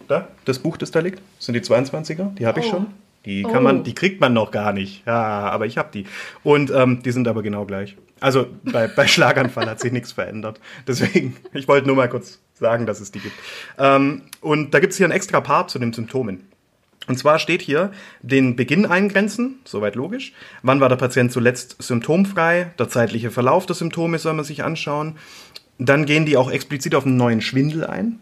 Da, 0.06 0.28
das 0.44 0.60
Buch, 0.60 0.76
das 0.76 0.90
da 0.90 1.00
liegt, 1.00 1.18
das 1.36 1.46
sind 1.46 1.54
die 1.54 1.60
22er, 1.60 2.34
die 2.36 2.46
habe 2.46 2.60
ich 2.60 2.66
Oh. 2.66 2.70
schon. 2.70 2.86
Die 3.26 3.42
kann 3.42 3.56
Oh. 3.58 3.60
man, 3.62 3.82
die 3.82 3.94
kriegt 3.94 4.20
man 4.20 4.32
noch 4.32 4.52
gar 4.52 4.72
nicht. 4.72 5.04
Ja, 5.04 5.50
aber 5.50 5.66
ich 5.66 5.76
habe 5.76 5.88
die. 5.92 6.04
Und 6.44 6.70
ähm, 6.70 7.02
die 7.02 7.10
sind 7.10 7.26
aber 7.28 7.42
genau 7.42 7.66
gleich. 7.66 7.96
Also 8.20 8.46
bei, 8.62 8.86
bei 8.86 9.06
Schlaganfall 9.08 9.66
hat 9.68 9.80
sich 9.80 9.92
nichts 9.92 10.12
verändert. 10.12 10.60
Deswegen, 10.86 11.36
ich 11.52 11.66
wollte 11.68 11.86
nur 11.88 11.96
mal 11.96 12.08
kurz 12.08 12.38
sagen, 12.54 12.86
dass 12.86 13.00
es 13.00 13.10
die 13.10 13.18
gibt. 13.18 13.34
Ähm, 13.78 14.22
und 14.40 14.72
da 14.72 14.78
gibt 14.80 14.92
es 14.92 14.96
hier 14.96 15.06
einen 15.06 15.12
extra 15.12 15.40
Part 15.40 15.70
zu 15.70 15.78
den 15.80 15.92
Symptomen. 15.92 16.44
Und 17.08 17.18
zwar 17.18 17.38
steht 17.38 17.62
hier, 17.62 17.90
den 18.22 18.54
Beginn 18.54 18.86
eingrenzen, 18.86 19.56
soweit 19.64 19.94
logisch. 19.94 20.32
Wann 20.62 20.80
war 20.80 20.88
der 20.88 20.96
Patient 20.96 21.32
zuletzt 21.32 21.82
symptomfrei? 21.82 22.70
Der 22.78 22.88
zeitliche 22.88 23.30
Verlauf 23.30 23.66
der 23.66 23.74
Symptome 23.74 24.18
soll 24.18 24.34
man 24.34 24.44
sich 24.44 24.62
anschauen. 24.62 25.16
Dann 25.78 26.06
gehen 26.06 26.26
die 26.26 26.36
auch 26.36 26.50
explizit 26.50 26.94
auf 26.94 27.06
einen 27.06 27.16
neuen 27.16 27.40
Schwindel 27.40 27.84
ein. 27.84 28.20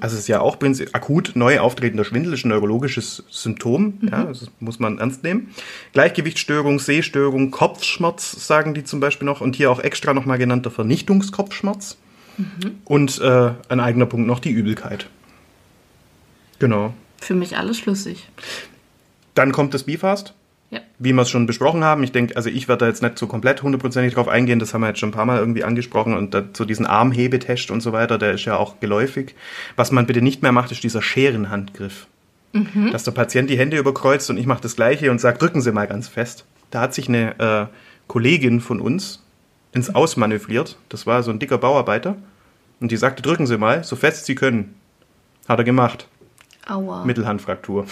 Also 0.00 0.14
es 0.14 0.22
ist 0.22 0.28
ja 0.28 0.40
auch 0.40 0.56
akut 0.92 1.32
neu 1.34 1.60
auftretender 1.60 2.04
Schwindel, 2.04 2.32
ist 2.32 2.46
ein 2.46 2.48
neurologisches 2.48 3.24
Symptom. 3.28 3.98
Ja, 4.10 4.24
das 4.24 4.50
muss 4.58 4.78
man 4.78 4.98
ernst 4.98 5.22
nehmen. 5.22 5.50
Gleichgewichtsstörung, 5.92 6.78
Sehstörung, 6.78 7.50
Kopfschmerz 7.50 8.46
sagen 8.46 8.72
die 8.72 8.84
zum 8.84 9.00
Beispiel 9.00 9.26
noch. 9.26 9.42
Und 9.42 9.56
hier 9.56 9.70
auch 9.70 9.80
extra 9.80 10.14
nochmal 10.14 10.38
genannter 10.38 10.70
Vernichtungskopfschmerz. 10.70 11.98
Und 12.86 13.20
äh, 13.20 13.50
ein 13.68 13.80
eigener 13.80 14.06
Punkt 14.06 14.26
noch 14.26 14.38
die 14.38 14.50
Übelkeit. 14.50 15.10
Genau. 16.58 16.94
Für 17.20 17.34
mich 17.34 17.56
alles 17.56 17.78
schlüssig. 17.78 18.28
Dann 19.34 19.52
kommt 19.52 19.74
das 19.74 19.84
Bifast, 19.84 20.34
Ja. 20.70 20.80
wie 20.98 21.12
wir 21.12 21.22
es 21.22 21.30
schon 21.30 21.46
besprochen 21.46 21.84
haben. 21.84 22.02
Ich 22.02 22.12
denke, 22.12 22.36
also 22.36 22.48
ich 22.50 22.66
werde 22.68 22.80
da 22.84 22.88
jetzt 22.88 23.02
nicht 23.02 23.18
so 23.18 23.26
komplett 23.26 23.62
hundertprozentig 23.62 24.14
drauf 24.14 24.28
eingehen, 24.28 24.58
das 24.58 24.72
haben 24.74 24.80
wir 24.82 24.88
jetzt 24.88 24.98
schon 25.00 25.10
ein 25.10 25.12
paar 25.12 25.26
Mal 25.26 25.38
irgendwie 25.38 25.64
angesprochen 25.64 26.16
und 26.16 26.36
so 26.56 26.64
diesen 26.64 26.86
Armhebetest 26.86 27.70
und 27.70 27.80
so 27.80 27.92
weiter, 27.92 28.18
der 28.18 28.32
ist 28.32 28.44
ja 28.44 28.56
auch 28.56 28.80
geläufig. 28.80 29.34
Was 29.76 29.92
man 29.92 30.06
bitte 30.06 30.22
nicht 30.22 30.42
mehr 30.42 30.52
macht, 30.52 30.72
ist 30.72 30.82
dieser 30.82 31.02
Scherenhandgriff. 31.02 32.06
Dass 32.90 33.04
der 33.04 33.12
Patient 33.12 33.48
die 33.48 33.56
Hände 33.58 33.78
überkreuzt 33.78 34.28
und 34.28 34.36
ich 34.36 34.46
mache 34.46 34.60
das 34.62 34.74
Gleiche 34.74 35.12
und 35.12 35.20
sage, 35.20 35.38
drücken 35.38 35.60
Sie 35.60 35.70
mal 35.70 35.86
ganz 35.86 36.08
fest. 36.08 36.44
Da 36.72 36.80
hat 36.80 36.94
sich 36.94 37.08
eine 37.08 37.38
äh, 37.38 37.66
Kollegin 38.08 38.60
von 38.60 38.80
uns 38.80 39.22
ins 39.72 39.94
Ausmanövriert. 39.94 40.76
Das 40.88 41.06
war 41.06 41.22
so 41.22 41.30
ein 41.30 41.38
dicker 41.38 41.58
Bauarbeiter. 41.58 42.16
Und 42.80 42.90
die 42.90 42.96
sagte, 42.96 43.22
drücken 43.22 43.46
Sie 43.46 43.56
mal, 43.56 43.84
so 43.84 43.94
fest 43.94 44.26
Sie 44.26 44.34
können. 44.34 44.74
Hat 45.48 45.58
er 45.60 45.64
gemacht. 45.64 46.08
Aua. 46.66 47.04
Mittelhandfraktur. 47.04 47.86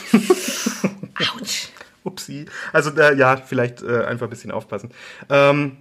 Autsch. 1.35 1.69
Upsi. 2.05 2.47
Also 2.73 2.91
äh, 2.91 3.17
ja, 3.17 3.37
vielleicht 3.37 3.83
äh, 3.83 4.05
einfach 4.05 4.27
ein 4.27 4.31
bisschen 4.31 4.51
aufpassen. 4.51 4.91
Ähm, 5.29 5.79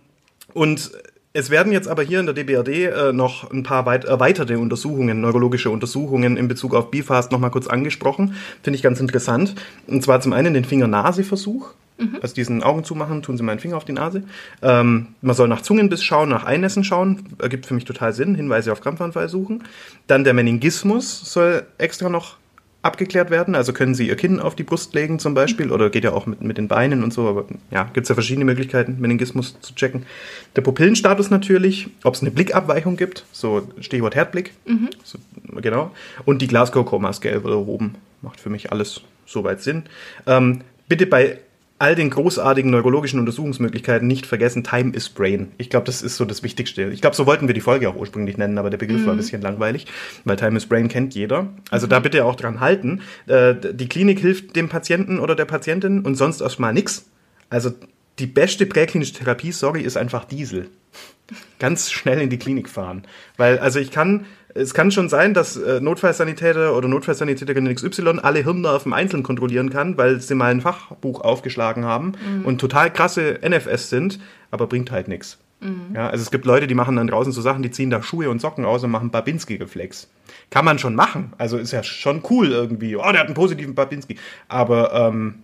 und 0.54 0.92
es 1.34 1.50
werden 1.50 1.72
jetzt 1.72 1.88
aber 1.88 2.04
hier 2.04 2.20
in 2.20 2.26
der 2.26 2.34
DBRD 2.34 2.68
äh, 2.68 3.14
noch 3.14 3.52
ein 3.52 3.64
paar 3.64 3.86
weit, 3.86 4.06
erweiterte 4.06 4.58
Untersuchungen, 4.58 5.22
neurologische 5.22 5.70
Untersuchungen 5.70 6.36
in 6.36 6.48
Bezug 6.48 6.74
auf 6.74 6.90
BIFAST 6.90 7.32
nochmal 7.32 7.52
kurz 7.52 7.68
angesprochen. 7.68 8.36
Finde 8.64 8.76
ich 8.76 8.84
ganz 8.84 9.00
interessant. 9.00 9.54
Und 9.86 10.04
zwar 10.04 10.20
zum 10.20 10.34
einen 10.34 10.54
den 10.54 10.66
Finger-Nase-Versuch. 10.66 11.74
Also 12.22 12.36
diesen 12.36 12.62
Augen 12.62 12.84
zumachen, 12.84 13.24
tun 13.24 13.38
Sie 13.38 13.44
meinen 13.44 13.60
Finger 13.60 13.78
auf 13.78 13.86
die 13.86 13.94
Nase. 13.94 14.24
Ähm, 14.62 15.08
man 15.22 15.36
soll 15.36 15.48
nach 15.48 15.62
Zungenbiss 15.62 16.04
schauen, 16.04 16.30
nach 16.30 16.44
Einnässen 16.44 16.84
schauen. 16.84 17.26
Ergibt 17.40 17.66
für 17.66 17.74
mich 17.74 17.86
total 17.86 18.14
Sinn. 18.14 18.36
Hinweise 18.36 18.72
auf 18.72 18.82
Krampfanfall 18.82 19.30
suchen. 19.30 19.64
Dann 20.06 20.24
der 20.24 20.34
Meningismus 20.34 21.32
soll 21.32 21.66
extra 21.80 22.10
noch 22.10 22.38
abgeklärt 22.88 23.30
werden. 23.30 23.54
Also 23.54 23.74
können 23.74 23.94
Sie 23.94 24.08
Ihr 24.08 24.16
Kinn 24.16 24.40
auf 24.40 24.56
die 24.56 24.64
Brust 24.64 24.94
legen 24.96 25.20
zum 25.20 25.34
Beispiel 25.34 25.72
oder 25.72 25.90
geht 25.90 26.04
ja 26.04 26.14
auch 26.14 26.26
mit, 26.26 26.42
mit 26.42 26.58
den 26.58 26.68
Beinen 26.68 27.04
und 27.04 27.14
so. 27.14 27.28
Aber 27.28 27.46
ja, 27.70 27.84
gibt 27.94 28.06
es 28.06 28.10
ja 28.10 28.16
verschiedene 28.16 28.46
Möglichkeiten, 28.46 28.98
Meningismus 29.00 29.60
zu 29.62 29.76
checken. 29.76 30.06
Der 30.56 30.62
Pupillenstatus 30.62 31.30
natürlich, 31.30 31.90
ob 32.04 32.16
es 32.16 32.22
eine 32.22 32.32
Blickabweichung 32.32 32.98
gibt, 32.98 33.26
so 33.32 33.68
Stichwort 33.80 34.16
Herzblick. 34.16 34.54
So, 35.04 35.20
genau. 35.62 35.92
Und 36.26 36.42
die 36.42 36.48
Glasgow 36.48 36.86
Coma 36.86 37.14
Scale 37.14 37.42
oder 37.42 37.58
oben. 37.58 37.96
Macht 38.24 38.40
für 38.40 38.50
mich 38.50 38.72
alles 38.72 39.02
soweit 39.28 39.62
Sinn. 39.62 39.84
Ähm, 40.26 40.62
bitte 40.88 41.06
bei 41.06 41.38
all 41.80 41.96
den 41.96 42.10
großartigen 42.10 42.72
neurologischen 42.72 43.20
Untersuchungsmöglichkeiten 43.20 44.08
nicht 44.08 44.26
vergessen, 44.26 44.64
Time 44.64 44.94
is 44.96 45.10
Brain. 45.10 45.52
Ich 45.58 45.70
glaube, 45.70 45.86
das 45.86 46.02
ist 46.02 46.16
so 46.16 46.26
das 46.26 46.42
Wichtigste. 46.42 46.86
Ich 46.86 47.02
glaube, 47.02 47.16
so 47.16 47.26
wollten 47.26 47.48
wir 47.48 47.54
die 47.54 47.62
Folge 47.62 47.88
auch 47.90 47.96
ursprünglich 47.96 48.38
nennen, 48.38 48.58
aber 48.58 48.70
der 48.70 48.78
Begriff 48.78 49.06
war 49.06 49.14
ein 49.14 49.18
bisschen 49.18 49.42
langweilig, 49.42 49.86
weil 50.26 50.38
Time 50.38 50.58
is 50.58 50.66
Brain 50.66 50.88
kennt 50.88 51.14
jeder. 51.14 51.48
Also 51.70 51.86
da 51.86 52.00
bitte 52.00 52.26
auch 52.26 52.36
dran 52.36 52.60
halten. 52.60 53.02
Äh, 53.28 53.56
die 53.74 53.88
Klinik 53.88 54.20
hilft 54.20 54.56
dem 54.56 54.70
Patienten 54.70 55.20
oder 55.20 55.36
der 55.36 55.46
Patientin 55.46 56.02
und 56.02 56.16
sonst 56.16 56.42
erstmal 56.42 56.74
nix. 56.74 57.06
Also 57.50 57.72
die 58.20 58.28
beste 58.28 58.66
präklinische 58.66 59.14
Therapie, 59.14 59.52
sorry, 59.52 59.82
ist 59.82 59.98
einfach 59.98 60.26
Diesel. 60.26 60.70
Ganz 61.60 61.92
schnell 61.92 62.22
in 62.22 62.30
die 62.30 62.40
Klinik 62.40 62.70
fahren. 62.70 63.04
Weil, 63.36 63.60
also 63.60 63.80
ich 63.80 63.92
kann, 63.92 64.26
es 64.54 64.74
kann 64.74 64.92
schon 64.92 65.10
sein, 65.10 65.34
dass 65.34 65.58
äh, 65.58 65.82
Notfallsanitäter 65.82 66.76
oder 66.76 66.88
Notfallsanitäterin 66.88 67.74
XY 67.74 68.20
alle 68.22 68.44
Hirnnerven 68.44 68.94
einzeln 68.94 69.24
kontrollieren 69.24 69.70
kann, 69.70 69.98
weil 69.98 70.22
sie 70.22 70.36
mal 70.36 70.52
ein 70.52 70.62
Fachbuch 70.62 71.22
aufgeschlagen 71.22 71.86
haben 71.86 72.14
und 72.44 72.60
total 72.60 72.92
krasse 72.92 73.40
NFS 73.48 73.90
sind, 73.90 74.20
aber 74.52 74.68
bringt 74.68 74.90
halt 74.92 75.08
nichts. 75.08 75.38
Ja, 75.96 76.10
also 76.10 76.22
es 76.22 76.30
gibt 76.30 76.46
Leute, 76.46 76.68
die 76.68 76.76
machen 76.76 76.96
dann 76.98 77.08
draußen 77.08 77.32
so 77.32 77.42
Sachen, 77.42 77.64
die 77.64 77.72
ziehen 77.72 77.90
da 77.90 78.04
Schuhe 78.04 78.30
und 78.30 78.40
Socken 78.40 78.64
aus 78.64 78.84
und 78.84 78.92
machen 78.92 79.10
Babinski-Reflex. 79.10 80.08
Kann 80.52 80.66
man 80.66 80.78
schon 80.78 80.94
machen. 80.94 81.34
Also 81.40 81.58
ist 81.58 81.72
ja 81.72 81.82
schon 81.82 82.22
cool 82.30 82.52
irgendwie. 82.52 82.96
Oh, 82.96 83.02
der 83.12 83.22
hat 83.22 83.26
einen 83.26 83.34
positiven 83.34 83.74
Babinski. 83.74 84.18
Aber 84.48 84.94
ähm, 84.94 85.44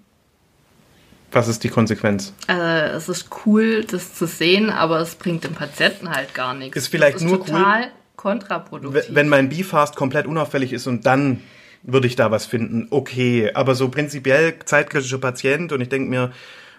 was 1.34 1.48
ist 1.48 1.64
die 1.64 1.70
Konsequenz? 1.70 2.34
Äh, 2.48 2.90
es 2.90 3.10
ist 3.10 3.30
cool, 3.46 3.84
das 3.84 4.14
zu 4.14 4.28
sehen, 4.28 4.70
aber 4.70 5.00
es 5.00 5.16
bringt 5.16 5.44
dem 5.44 5.54
Patienten 5.54 6.10
halt 6.10 6.34
gar 6.34 6.54
nichts. 6.54 6.78
Ist 6.78 6.88
vielleicht 6.88 7.18
ist 7.18 7.24
nur 7.24 7.40
cool, 7.40 7.46
total 7.46 7.88
kontraproduktiv. 8.16 9.06
Wenn 9.10 9.30
mein 9.30 9.50
Bifast 9.50 9.96
komplett 9.96 10.28
unauffällig 10.28 10.74
ist 10.74 10.88
und 10.88 11.06
dann 11.06 11.42
würde 11.84 12.08
ich 12.08 12.16
da 12.16 12.32
was 12.32 12.46
finden, 12.46 12.88
okay. 12.90 13.52
Aber 13.54 13.76
so 13.76 13.90
prinzipiell 13.90 14.56
zeitkritischer 14.66 15.18
Patient 15.18 15.72
und 15.72 15.82
ich 15.82 15.90
denke 15.90 16.10
mir, 16.10 16.32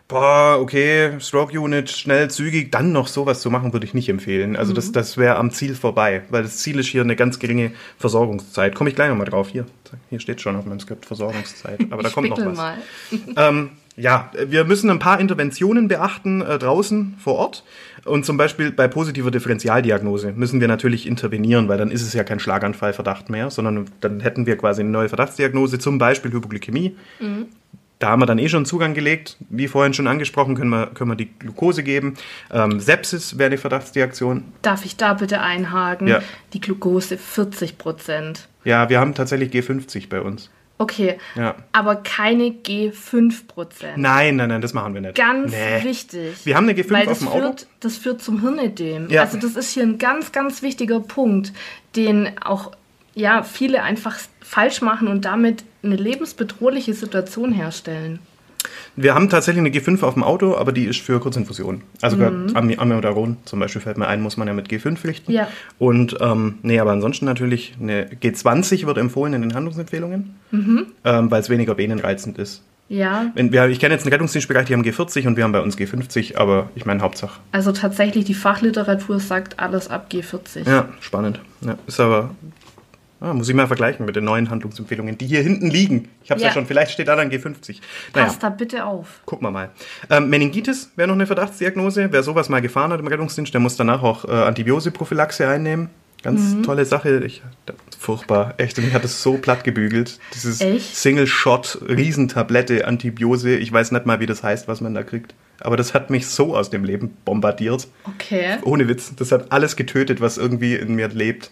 boah, 0.08 0.58
okay, 0.60 1.18
Stroke 1.20 1.58
Unit, 1.58 1.90
schnell, 1.90 2.30
zügig, 2.30 2.70
dann 2.70 2.92
noch 2.92 3.08
sowas 3.08 3.40
zu 3.40 3.50
machen, 3.50 3.72
würde 3.72 3.86
ich 3.86 3.94
nicht 3.94 4.08
empfehlen. 4.08 4.56
Also 4.56 4.72
das, 4.72 4.92
das 4.92 5.16
wäre 5.16 5.36
am 5.36 5.50
Ziel 5.50 5.74
vorbei, 5.74 6.22
weil 6.30 6.42
das 6.42 6.58
Ziel 6.58 6.78
ist 6.78 6.88
hier 6.88 7.02
eine 7.02 7.16
ganz 7.16 7.38
geringe 7.38 7.72
Versorgungszeit. 7.98 8.74
Komme 8.74 8.90
ich 8.90 8.96
gleich 8.96 9.08
nochmal 9.08 9.26
drauf. 9.26 9.48
Hier, 9.48 9.66
hier 10.10 10.20
steht 10.20 10.40
schon 10.40 10.56
auf 10.56 10.64
meinem 10.64 10.80
Skript 10.80 11.06
Versorgungszeit. 11.06 11.80
Aber 11.90 12.02
da 12.02 12.10
kommt 12.10 12.30
noch 12.30 12.38
was. 12.38 12.56
mal. 12.56 12.78
Ähm, 13.36 13.70
ja, 13.96 14.30
wir 14.46 14.64
müssen 14.64 14.90
ein 14.90 14.98
paar 14.98 15.20
Interventionen 15.20 15.88
beachten 15.88 16.40
äh, 16.40 16.58
draußen 16.58 17.14
vor 17.18 17.34
Ort. 17.34 17.64
Und 18.04 18.26
zum 18.26 18.36
Beispiel 18.36 18.70
bei 18.72 18.88
positiver 18.88 19.30
Differentialdiagnose 19.30 20.32
müssen 20.32 20.60
wir 20.60 20.68
natürlich 20.68 21.06
intervenieren, 21.06 21.68
weil 21.68 21.78
dann 21.78 21.90
ist 21.90 22.02
es 22.02 22.12
ja 22.12 22.24
kein 22.24 22.40
Schlaganfallverdacht 22.40 23.30
mehr, 23.30 23.50
sondern 23.50 23.86
dann 24.00 24.20
hätten 24.20 24.46
wir 24.46 24.58
quasi 24.58 24.82
eine 24.82 24.90
neue 24.90 25.08
Verdachtsdiagnose, 25.08 25.78
zum 25.78 25.98
Beispiel 25.98 26.32
Hypoglykämie. 26.32 26.96
Da 28.00 28.10
haben 28.10 28.20
wir 28.20 28.26
dann 28.26 28.38
eh 28.38 28.48
schon 28.48 28.66
Zugang 28.66 28.92
gelegt. 28.92 29.36
Wie 29.48 29.68
vorhin 29.68 29.94
schon 29.94 30.06
angesprochen, 30.06 30.56
können 30.56 30.70
wir, 30.70 30.88
können 30.88 31.10
wir 31.10 31.16
die 31.16 31.30
Glucose 31.38 31.82
geben. 31.82 32.14
Ähm, 32.52 32.80
Sepsis 32.80 33.38
wäre 33.38 33.46
eine 33.46 33.58
Verdachtsreaktion. 33.58 34.44
Darf 34.62 34.84
ich 34.84 34.96
da 34.96 35.14
bitte 35.14 35.40
einhaken? 35.40 36.08
Ja. 36.08 36.20
Die 36.52 36.60
Glucose 36.60 37.16
40 37.16 37.78
Prozent. 37.78 38.48
Ja, 38.64 38.88
wir 38.90 39.00
haben 39.00 39.14
tatsächlich 39.14 39.52
G50 39.52 40.08
bei 40.08 40.20
uns. 40.20 40.50
Okay, 40.76 41.18
Ja. 41.36 41.54
aber 41.72 41.96
keine 41.96 42.46
G5%. 42.50 43.96
Nein, 43.96 44.36
nein, 44.36 44.48
nein, 44.48 44.60
das 44.60 44.74
machen 44.74 44.92
wir 44.94 45.00
nicht. 45.00 45.14
Ganz 45.14 45.52
Nee. 45.52 45.84
wichtig. 45.84 46.34
Wir 46.44 46.56
haben 46.56 46.68
eine 46.68 46.76
G5 46.78 46.90
Weil 46.90 47.02
auf 47.02 47.08
das 47.10 47.18
dem 47.20 47.28
Auto. 47.28 47.40
führt, 47.40 47.66
das 47.80 47.96
führt 47.96 48.22
zum 48.22 48.40
Hirnödem. 48.40 49.08
Ja. 49.08 49.22
Also 49.22 49.38
das 49.38 49.54
ist 49.56 49.70
hier 49.72 49.84
ein 49.84 49.98
ganz, 49.98 50.32
ganz 50.32 50.62
wichtiger 50.62 51.00
Punkt, 51.00 51.52
den 51.96 52.30
auch 52.44 52.72
ja, 53.14 53.44
viele 53.44 53.82
einfach 53.84 54.16
falsch 54.40 54.80
machen 54.80 55.06
und 55.06 55.24
damit 55.24 55.62
eine 55.84 55.94
lebensbedrohliche 55.94 56.92
Situation 56.94 57.52
herstellen. 57.52 58.18
Wir 58.96 59.14
haben 59.14 59.28
tatsächlich 59.28 59.60
eine 59.64 59.70
G5 59.70 60.02
auf 60.02 60.14
dem 60.14 60.22
Auto, 60.22 60.56
aber 60.56 60.72
die 60.72 60.84
ist 60.84 61.00
für 61.00 61.18
Kurzinfusionen. 61.20 61.82
Also 62.00 62.16
Mhm. 62.16 62.54
Amiodaron 62.78 63.36
zum 63.44 63.60
Beispiel 63.60 63.80
fällt 63.82 63.98
mir 63.98 64.06
ein, 64.06 64.20
muss 64.22 64.36
man 64.36 64.48
ja 64.48 64.54
mit 64.54 64.68
G5 64.68 65.04
richten. 65.04 65.32
Ja. 65.32 65.48
Und 65.78 66.16
ähm, 66.20 66.56
nee, 66.62 66.78
aber 66.78 66.92
ansonsten 66.92 67.24
natürlich 67.26 67.74
eine 67.80 68.06
G20 68.06 68.86
wird 68.86 68.98
empfohlen 68.98 69.34
in 69.34 69.42
den 69.42 69.54
Handlungsempfehlungen, 69.54 70.36
Mhm. 70.50 70.86
ähm, 71.04 71.30
weil 71.30 71.40
es 71.40 71.50
weniger 71.50 71.76
venenreizend 71.76 72.38
ist. 72.38 72.62
Ja, 72.90 73.32
wir, 73.34 73.66
ich 73.68 73.80
kenne 73.80 73.94
jetzt 73.94 74.04
einen 74.04 74.12
Rettungsdienstbereich, 74.12 74.66
die 74.66 74.74
haben 74.74 74.82
G40 74.82 75.26
und 75.26 75.38
wir 75.38 75.44
haben 75.44 75.52
bei 75.52 75.62
uns 75.62 75.78
G50, 75.78 76.36
aber 76.36 76.68
ich 76.74 76.84
meine 76.84 77.00
Hauptsache. 77.00 77.40
also 77.50 77.72
tatsächlich 77.72 78.26
die 78.26 78.34
Fachliteratur 78.34 79.20
sagt 79.20 79.58
alles 79.58 79.88
ab 79.88 80.08
G40. 80.12 80.68
Ja, 80.68 80.88
spannend. 81.00 81.40
Ja, 81.62 81.78
ist 81.86 81.98
aber. 81.98 82.30
Ah, 83.24 83.32
muss 83.32 83.48
ich 83.48 83.54
mal 83.54 83.66
vergleichen 83.66 84.04
mit 84.04 84.16
den 84.16 84.24
neuen 84.24 84.50
Handlungsempfehlungen, 84.50 85.16
die 85.16 85.26
hier 85.26 85.40
hinten 85.40 85.70
liegen. 85.70 86.10
Ich 86.22 86.30
habe 86.30 86.36
es 86.36 86.42
ja. 86.42 86.48
Ja. 86.48 86.52
schon, 86.52 86.66
vielleicht 86.66 86.90
steht 86.92 87.08
da 87.08 87.16
dann 87.16 87.30
G50. 87.30 87.78
Naja, 88.12 88.26
Passt 88.26 88.42
da 88.42 88.50
bitte 88.50 88.84
auf. 88.84 89.22
gucken 89.24 89.46
wir 89.46 89.50
mal. 89.50 89.70
Ähm, 90.10 90.28
Meningitis 90.28 90.90
wäre 90.96 91.08
noch 91.08 91.14
eine 91.14 91.26
Verdachtsdiagnose. 91.26 92.08
Wer 92.10 92.22
sowas 92.22 92.50
mal 92.50 92.60
gefahren 92.60 92.92
hat 92.92 93.00
im 93.00 93.06
Rettungsdienst, 93.06 93.54
der 93.54 93.62
muss 93.62 93.76
danach 93.76 94.02
auch 94.02 94.26
äh, 94.26 94.30
Antibioseprophylaxe 94.30 95.48
einnehmen. 95.48 95.88
Ganz 96.22 96.62
tolle 96.62 96.84
Sache. 96.86 97.22
Ich, 97.24 97.42
furchtbar, 97.98 98.54
echt. 98.56 98.78
Mich 98.78 98.92
hat 98.94 99.04
es 99.04 99.22
so 99.22 99.38
platt 99.38 99.62
gebügelt. 99.62 100.18
Dieses? 100.34 100.58
Single-Shot, 101.02 101.80
Riesentablette, 101.86 102.86
Antibiose. 102.86 103.56
Ich 103.56 103.70
weiß 103.72 103.92
nicht 103.92 104.06
mal, 104.06 104.20
wie 104.20 104.26
das 104.26 104.42
heißt, 104.42 104.66
was 104.68 104.80
man 104.80 104.94
da 104.94 105.02
kriegt. 105.02 105.34
Aber 105.60 105.76
das 105.76 105.92
hat 105.94 106.10
mich 106.10 106.26
so 106.26 106.56
aus 106.56 106.70
dem 106.70 106.84
Leben 106.84 107.16
bombardiert. 107.24 107.88
Okay. 108.04 108.56
Ohne 108.64 108.88
Witz. 108.88 109.14
Das 109.16 109.32
hat 109.32 109.52
alles 109.52 109.76
getötet, 109.76 110.20
was 110.20 110.38
irgendwie 110.38 110.74
in 110.74 110.94
mir 110.94 111.08
lebt. 111.08 111.50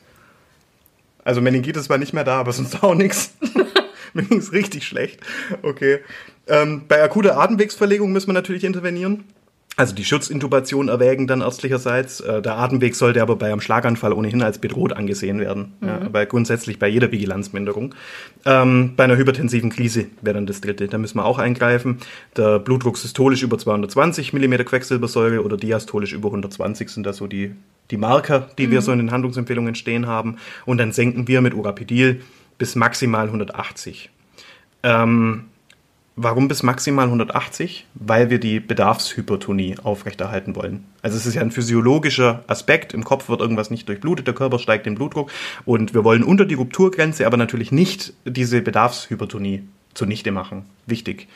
Also 1.25 1.41
Meningitis 1.41 1.89
war 1.89 1.99
nicht 1.99 2.13
mehr 2.13 2.25
da, 2.25 2.41
aber 2.41 2.53
sonst 2.53 2.83
auch 2.83 2.95
nichts. 2.95 3.35
Mir 4.13 4.25
ging 4.25 4.39
es 4.39 4.53
richtig 4.53 4.87
schlecht. 4.87 5.21
Okay. 5.63 6.01
Ähm, 6.47 6.83
bei 6.89 7.03
akuter 7.03 7.39
Atemwegsverlegung 7.39 8.13
müssen 8.13 8.29
wir 8.29 8.35
natürlich 8.35 8.65
intervenieren. 8.65 9.25
Also 9.77 9.95
die 9.95 10.05
Schutzintubation 10.05 10.89
erwägen 10.89 11.27
dann 11.27 11.41
ärztlicherseits. 11.41 12.21
Äh, 12.21 12.43
der 12.43 12.59
Atemweg 12.59 12.95
sollte 12.95 13.23
aber 13.23 13.37
bei 13.37 13.47
einem 13.47 13.61
Schlaganfall 13.61 14.13
ohnehin 14.13 14.43
als 14.43 14.59
bedroht 14.59 14.93
angesehen 14.93 15.41
werden. 15.41 15.73
Ja, 15.81 16.03
aber 16.03 16.27
grundsätzlich 16.27 16.79
bei 16.79 16.89
jeder 16.89 17.11
Vigilanzminderung. 17.11 17.95
Ähm, 18.45 18.93
bei 18.97 19.05
einer 19.05 19.17
hypertensiven 19.17 19.71
Krise 19.71 20.07
wäre 20.21 20.35
dann 20.35 20.47
das 20.47 20.61
dritte. 20.61 20.89
Da 20.89 20.99
müssen 20.99 21.17
wir 21.17 21.25
auch 21.25 21.39
eingreifen. 21.39 21.99
Der 22.37 22.59
Blutdruck 22.59 22.99
systolisch 22.99 23.43
über 23.43 23.57
220 23.59 24.35
mm 24.35 24.55
Quecksilbersäure 24.65 25.43
oder 25.43 25.57
diastolisch 25.57 26.13
über 26.13 26.29
120 26.29 26.91
sind 26.91 27.07
da 27.07 27.15
so 27.15 27.27
die, 27.27 27.55
die 27.91 27.97
Marker, 27.97 28.51
die 28.59 28.71
wir 28.71 28.83
so 28.83 28.93
in 28.93 28.99
den 28.99 29.11
Handlungsempfehlungen 29.11 29.75
stehen 29.75 30.07
haben. 30.07 30.37
Und 30.67 30.79
dann 30.79 30.93
senken 30.93 31.29
wir 31.29 31.41
mit 31.41 31.55
Urapidil 31.55 32.21
bis 32.59 32.77
maximal 32.77 33.27
180. 33.27 34.11
Ähm, 34.83 35.45
Warum 36.15 36.47
bis 36.47 36.63
maximal 36.63 37.07
180? 37.07 37.87
Weil 37.95 38.29
wir 38.29 38.39
die 38.39 38.61
Bedarfshypertonie 38.61 39.77
aufrechterhalten 39.83 40.55
wollen. 40.55 40.85
Also 41.01 41.17
es 41.17 41.25
ist 41.25 41.35
ja 41.35 41.41
ein 41.41 41.51
physiologischer 41.51 42.45
Aspekt. 42.49 42.93
Im 42.93 43.03
Kopf 43.03 43.31
wird 43.31 43.41
irgendwas 43.41 43.71
nicht 43.71 43.89
durchblutet, 43.89 44.27
der 44.27 44.35
Körper 44.35 44.59
steigt 44.59 44.85
den 44.85 44.95
Blutdruck 44.95 45.31
und 45.65 45.95
wir 45.95 46.05
wollen 46.05 46.23
unter 46.23 46.45
die 46.45 46.55
Rupturgrenze, 46.55 47.27
aber 47.27 47.39
natürlich 47.39 47.73
nicht 47.73 48.13
diese 48.27 48.61
Bedarfshypertonie 48.61 49.63
zunichte 49.95 50.33
machen. 50.33 50.67
Wichtig. 50.87 51.29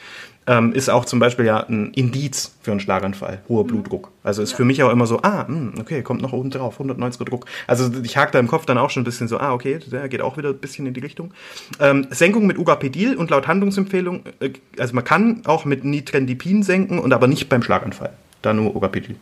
Ähm, 0.49 0.73
ist 0.73 0.89
auch 0.89 1.05
zum 1.05 1.19
Beispiel 1.19 1.45
ja 1.45 1.67
ein 1.69 1.93
Indiz 1.95 2.55
für 2.63 2.71
einen 2.71 2.79
Schlaganfall, 2.79 3.41
hoher 3.49 3.67
Blutdruck. 3.67 4.13
Also 4.23 4.43
ist 4.43 4.53
für 4.53 4.65
mich 4.65 4.83
auch 4.83 4.91
immer 4.91 5.07
so, 5.07 5.21
ah, 5.23 5.45
mh, 5.49 5.81
okay, 5.81 6.03
kommt 6.03 6.23
noch 6.23 6.33
oben 6.33 6.51
drauf, 6.51 6.81
190er 6.81 7.25
Druck. 7.25 7.47
Also 7.67 7.91
ich 8.03 8.17
hake 8.17 8.31
da 8.31 8.39
im 8.39 8.47
Kopf 8.47 8.65
dann 8.65 8.79
auch 8.79 8.91
schon 8.91 9.03
ein 9.03 9.05
bisschen 9.05 9.27
so, 9.27 9.39
ah, 9.39 9.53
okay, 9.53 9.81
der 9.91 10.09
geht 10.09 10.23
auch 10.23 10.37
wieder 10.37 10.51
ein 10.51 10.59
bisschen 10.59 10.87
in 10.87 10.95
die 10.95 11.01
Richtung. 11.01 11.33
Ähm, 11.81 12.07
Senkung 12.11 12.47
mit 12.47 12.59
Ugapedil 12.59 13.17
und 13.17 13.31
laut 13.31 13.49
Handlungsempfehlung, 13.49 14.23
äh, 14.41 14.51
also 14.79 14.95
man 14.95 15.05
kann 15.05 15.43
auch 15.47 15.65
mit 15.65 15.85
Nitrendipin 15.85 16.63
senken 16.63 16.99
und 17.01 17.13
aber 17.13 17.27
nicht 17.27 17.49
beim 17.49 17.63
Schlaganfall. 17.63 18.13
Da 18.43 18.53
nur 18.53 18.77
Ugapedil. 18.77 19.17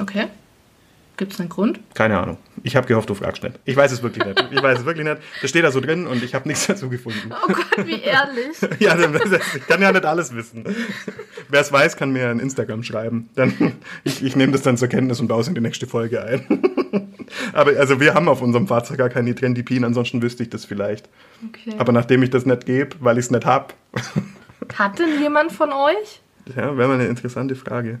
Okay. 0.00 0.26
Gibt 1.18 1.32
es 1.32 1.40
einen 1.40 1.48
Grund? 1.48 1.80
Keine 1.94 2.16
Ahnung. 2.18 2.38
Ich 2.62 2.76
habe 2.76 2.86
gehofft, 2.86 3.10
du 3.10 3.14
fragst 3.14 3.42
nicht. 3.42 3.58
Ich 3.64 3.76
weiß 3.76 3.90
es 3.92 4.02
wirklich 4.02 4.24
nicht. 4.24 4.48
Ich 4.52 4.62
weiß 4.62 4.78
es 4.78 4.84
wirklich 4.86 5.04
nicht. 5.04 5.18
Das 5.42 5.50
steht 5.50 5.64
da 5.64 5.70
so 5.72 5.80
drin 5.80 6.06
und 6.06 6.22
ich 6.22 6.32
habe 6.34 6.48
nichts 6.48 6.66
dazu 6.68 6.88
gefunden. 6.88 7.30
Oh 7.32 7.52
Gott, 7.52 7.86
wie 7.86 8.00
ehrlich. 8.00 8.56
Ja, 8.78 8.96
ich 8.96 9.66
kann 9.66 9.82
ja 9.82 9.90
nicht 9.92 10.04
alles 10.04 10.34
wissen. 10.34 10.64
Wer 11.48 11.60
es 11.60 11.72
weiß, 11.72 11.96
kann 11.96 12.12
mir 12.12 12.28
ein 12.30 12.38
Instagram 12.38 12.84
schreiben. 12.84 13.28
Dann, 13.34 13.72
ich, 14.04 14.24
ich 14.24 14.36
nehme 14.36 14.52
das 14.52 14.62
dann 14.62 14.76
zur 14.76 14.86
Kenntnis 14.88 15.18
und 15.20 15.26
baue 15.28 15.40
es 15.40 15.48
in 15.48 15.54
die 15.56 15.60
nächste 15.60 15.86
Folge 15.88 16.22
ein. 16.22 16.46
Aber 17.52 17.76
also 17.78 18.00
wir 18.00 18.14
haben 18.14 18.28
auf 18.28 18.40
unserem 18.40 18.68
Fahrzeug 18.68 18.98
gar 18.98 19.08
kein 19.08 19.24
Nitrendipin, 19.24 19.84
ansonsten 19.84 20.22
wüsste 20.22 20.44
ich 20.44 20.50
das 20.50 20.64
vielleicht. 20.64 21.08
Okay. 21.48 21.74
Aber 21.78 21.92
nachdem 21.92 22.22
ich 22.22 22.30
das 22.30 22.46
nicht 22.46 22.64
gebe, 22.64 22.96
weil 23.00 23.18
ich 23.18 23.24
es 23.26 23.30
nicht 23.32 23.44
habe, 23.44 23.74
Hat 24.76 24.98
denn 25.00 25.20
jemand 25.20 25.50
von 25.52 25.72
euch? 25.72 26.20
ja, 26.56 26.76
wäre 26.76 26.88
mal 26.88 26.94
eine 26.94 27.06
interessante 27.06 27.56
Frage. 27.56 27.98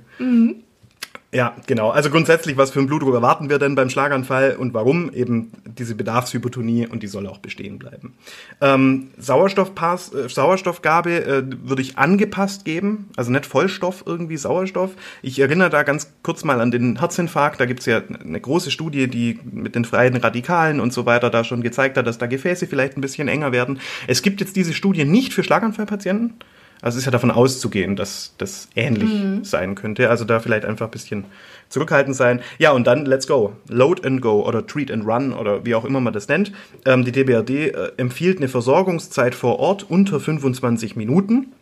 Ja, 1.30 1.54
genau. 1.66 1.90
Also 1.90 2.08
grundsätzlich, 2.08 2.56
was 2.56 2.70
für 2.70 2.78
einen 2.78 2.88
Blutdruck 2.88 3.12
erwarten 3.12 3.50
wir 3.50 3.58
denn 3.58 3.74
beim 3.74 3.90
Schlaganfall 3.90 4.56
und 4.56 4.72
warum? 4.72 5.12
Eben 5.12 5.52
diese 5.66 5.94
Bedarfshypotonie 5.94 6.86
und 6.86 7.02
die 7.02 7.06
soll 7.06 7.26
auch 7.26 7.36
bestehen 7.36 7.78
bleiben. 7.78 8.14
Ähm, 8.62 9.08
Sauerstoffpass, 9.18 10.14
äh, 10.14 10.28
Sauerstoffgabe 10.30 11.24
äh, 11.26 11.42
würde 11.68 11.82
ich 11.82 11.98
angepasst 11.98 12.64
geben, 12.64 13.10
also 13.16 13.30
nicht 13.30 13.44
Vollstoff 13.44 14.04
irgendwie 14.06 14.38
Sauerstoff. 14.38 14.92
Ich 15.20 15.38
erinnere 15.38 15.68
da 15.68 15.82
ganz 15.82 16.14
kurz 16.22 16.44
mal 16.44 16.62
an 16.62 16.70
den 16.70 16.98
Herzinfarkt. 16.98 17.60
Da 17.60 17.66
gibt's 17.66 17.84
ja 17.84 18.00
eine 18.00 18.40
große 18.40 18.70
Studie, 18.70 19.06
die 19.06 19.38
mit 19.44 19.74
den 19.74 19.84
freien 19.84 20.16
Radikalen 20.16 20.80
und 20.80 20.94
so 20.94 21.04
weiter 21.04 21.28
da 21.28 21.44
schon 21.44 21.62
gezeigt 21.62 21.98
hat, 21.98 22.06
dass 22.06 22.16
da 22.16 22.26
Gefäße 22.26 22.66
vielleicht 22.66 22.96
ein 22.96 23.02
bisschen 23.02 23.28
enger 23.28 23.52
werden. 23.52 23.80
Es 24.06 24.22
gibt 24.22 24.40
jetzt 24.40 24.56
diese 24.56 24.72
Studie 24.72 25.04
nicht 25.04 25.34
für 25.34 25.44
Schlaganfallpatienten. 25.44 26.38
Also 26.80 26.96
es 26.96 27.02
ist 27.02 27.06
ja 27.06 27.10
davon 27.10 27.30
auszugehen, 27.30 27.96
dass 27.96 28.34
das 28.38 28.68
ähnlich 28.76 29.10
sein 29.42 29.74
könnte. 29.74 30.10
Also 30.10 30.24
da 30.24 30.40
vielleicht 30.40 30.64
einfach 30.64 30.86
ein 30.86 30.90
bisschen 30.90 31.24
zurückhaltend 31.68 32.16
sein. 32.16 32.40
Ja, 32.58 32.70
und 32.72 32.86
dann 32.86 33.04
let's 33.04 33.26
go. 33.26 33.54
Load 33.68 34.06
and 34.06 34.20
go 34.20 34.46
oder 34.46 34.66
treat 34.66 34.90
and 34.90 35.06
run 35.06 35.32
oder 35.32 35.64
wie 35.64 35.74
auch 35.74 35.84
immer 35.84 36.00
man 36.00 36.12
das 36.12 36.28
nennt. 36.28 36.52
Ähm, 36.86 37.04
die 37.04 37.12
DBRD 37.12 37.50
äh, 37.50 37.92
empfiehlt 37.96 38.38
eine 38.38 38.48
Versorgungszeit 38.48 39.34
vor 39.34 39.58
Ort 39.58 39.90
unter 39.90 40.20
25 40.20 40.96
Minuten. 40.96 41.52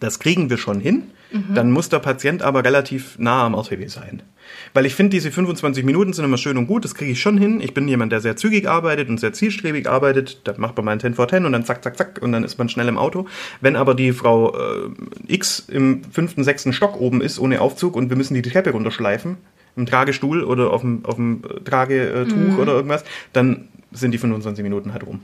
Das 0.00 0.20
kriegen 0.20 0.50
wir 0.50 0.58
schon 0.58 0.80
hin. 0.80 1.10
Dann 1.54 1.70
muss 1.70 1.88
der 1.88 1.98
Patient 1.98 2.42
aber 2.42 2.64
relativ 2.64 3.18
nah 3.18 3.44
am 3.44 3.54
RTW 3.54 3.86
sein. 3.88 4.22
Weil 4.74 4.86
ich 4.86 4.94
finde, 4.94 5.10
diese 5.10 5.30
25 5.30 5.84
Minuten 5.84 6.12
sind 6.12 6.24
immer 6.24 6.38
schön 6.38 6.56
und 6.56 6.66
gut, 6.66 6.84
das 6.84 6.94
kriege 6.94 7.12
ich 7.12 7.20
schon 7.20 7.38
hin. 7.38 7.60
Ich 7.60 7.74
bin 7.74 7.88
jemand, 7.88 8.12
der 8.12 8.20
sehr 8.20 8.36
zügig 8.36 8.68
arbeitet 8.68 9.08
und 9.08 9.18
sehr 9.18 9.32
zielstrebig 9.32 9.88
arbeitet. 9.88 10.40
Da 10.44 10.54
macht 10.56 10.76
man 10.76 10.86
mal 10.86 10.92
ein 10.92 11.00
10 11.00 11.14
vor 11.14 11.28
10 11.28 11.44
und 11.44 11.52
dann 11.52 11.64
zack, 11.64 11.82
zack, 11.82 11.96
zack 11.96 12.20
und 12.22 12.32
dann 12.32 12.44
ist 12.44 12.58
man 12.58 12.68
schnell 12.68 12.88
im 12.88 12.98
Auto. 12.98 13.26
Wenn 13.60 13.76
aber 13.76 13.94
die 13.94 14.12
Frau 14.12 14.54
äh, 14.56 14.90
X 15.26 15.64
im 15.68 16.02
fünften, 16.04 16.44
sechsten 16.44 16.72
Stock 16.72 17.00
oben 17.00 17.20
ist, 17.20 17.38
ohne 17.38 17.60
Aufzug 17.60 17.96
und 17.96 18.10
wir 18.10 18.16
müssen 18.16 18.34
die 18.34 18.42
Treppe 18.42 18.70
runterschleifen, 18.70 19.36
im 19.76 19.86
Tragestuhl 19.86 20.42
oder 20.42 20.72
auf 20.72 20.80
dem, 20.82 21.04
auf 21.04 21.14
dem 21.14 21.42
äh, 21.44 21.60
Tragetuch 21.60 22.58
oder 22.58 22.72
irgendwas, 22.72 23.04
dann 23.32 23.68
sind 23.92 24.12
die 24.12 24.18
25 24.18 24.62
Minuten 24.62 24.92
halt 24.92 25.06
rum. 25.06 25.20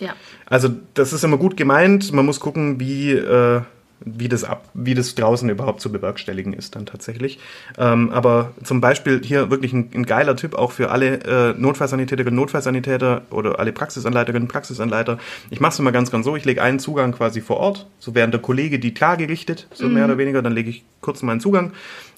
Ja. 0.00 0.14
Also 0.44 0.68
das 0.94 1.12
ist 1.12 1.24
immer 1.24 1.38
gut 1.38 1.56
gemeint. 1.56 2.12
Man 2.12 2.26
muss 2.26 2.40
gucken, 2.40 2.78
wie, 2.78 3.12
äh, 3.12 3.62
wie, 4.00 4.28
das 4.28 4.44
ab, 4.44 4.68
wie 4.74 4.94
das 4.94 5.14
draußen 5.14 5.48
überhaupt 5.48 5.80
zu 5.80 5.90
bewerkstelligen 5.90 6.52
ist 6.52 6.76
dann 6.76 6.86
tatsächlich. 6.86 7.38
Ähm, 7.78 8.10
aber 8.10 8.52
zum 8.62 8.80
Beispiel 8.80 9.20
hier 9.24 9.50
wirklich 9.50 9.72
ein, 9.72 9.90
ein 9.94 10.06
geiler 10.06 10.36
Tipp 10.36 10.54
auch 10.54 10.72
für 10.72 10.90
alle 10.90 11.20
äh, 11.24 11.54
Notfallsanitäterinnen, 11.58 12.34
Notfallsanitäter 12.34 13.22
oder 13.30 13.58
alle 13.58 13.72
Praxisanleiterinnen, 13.72 14.48
Praxisanleiter. 14.48 15.18
Ich 15.50 15.60
mache 15.60 15.72
es 15.72 15.78
immer 15.78 15.92
ganz, 15.92 16.10
ganz 16.10 16.24
so. 16.24 16.36
Ich 16.36 16.44
lege 16.44 16.62
einen 16.62 16.78
Zugang 16.78 17.12
quasi 17.12 17.40
vor 17.40 17.56
Ort, 17.56 17.86
so 17.98 18.14
während 18.14 18.34
der 18.34 18.40
Kollege 18.40 18.78
die 18.78 18.94
Trage 18.94 19.28
richtet, 19.28 19.66
so 19.72 19.88
mehr 19.88 20.04
oder 20.04 20.18
weniger. 20.18 20.42
Dann 20.42 20.52
lege 20.52 20.70
ich 20.70 20.84
kurz 21.00 21.22
meinen 21.22 21.40
Zugang. 21.40 21.72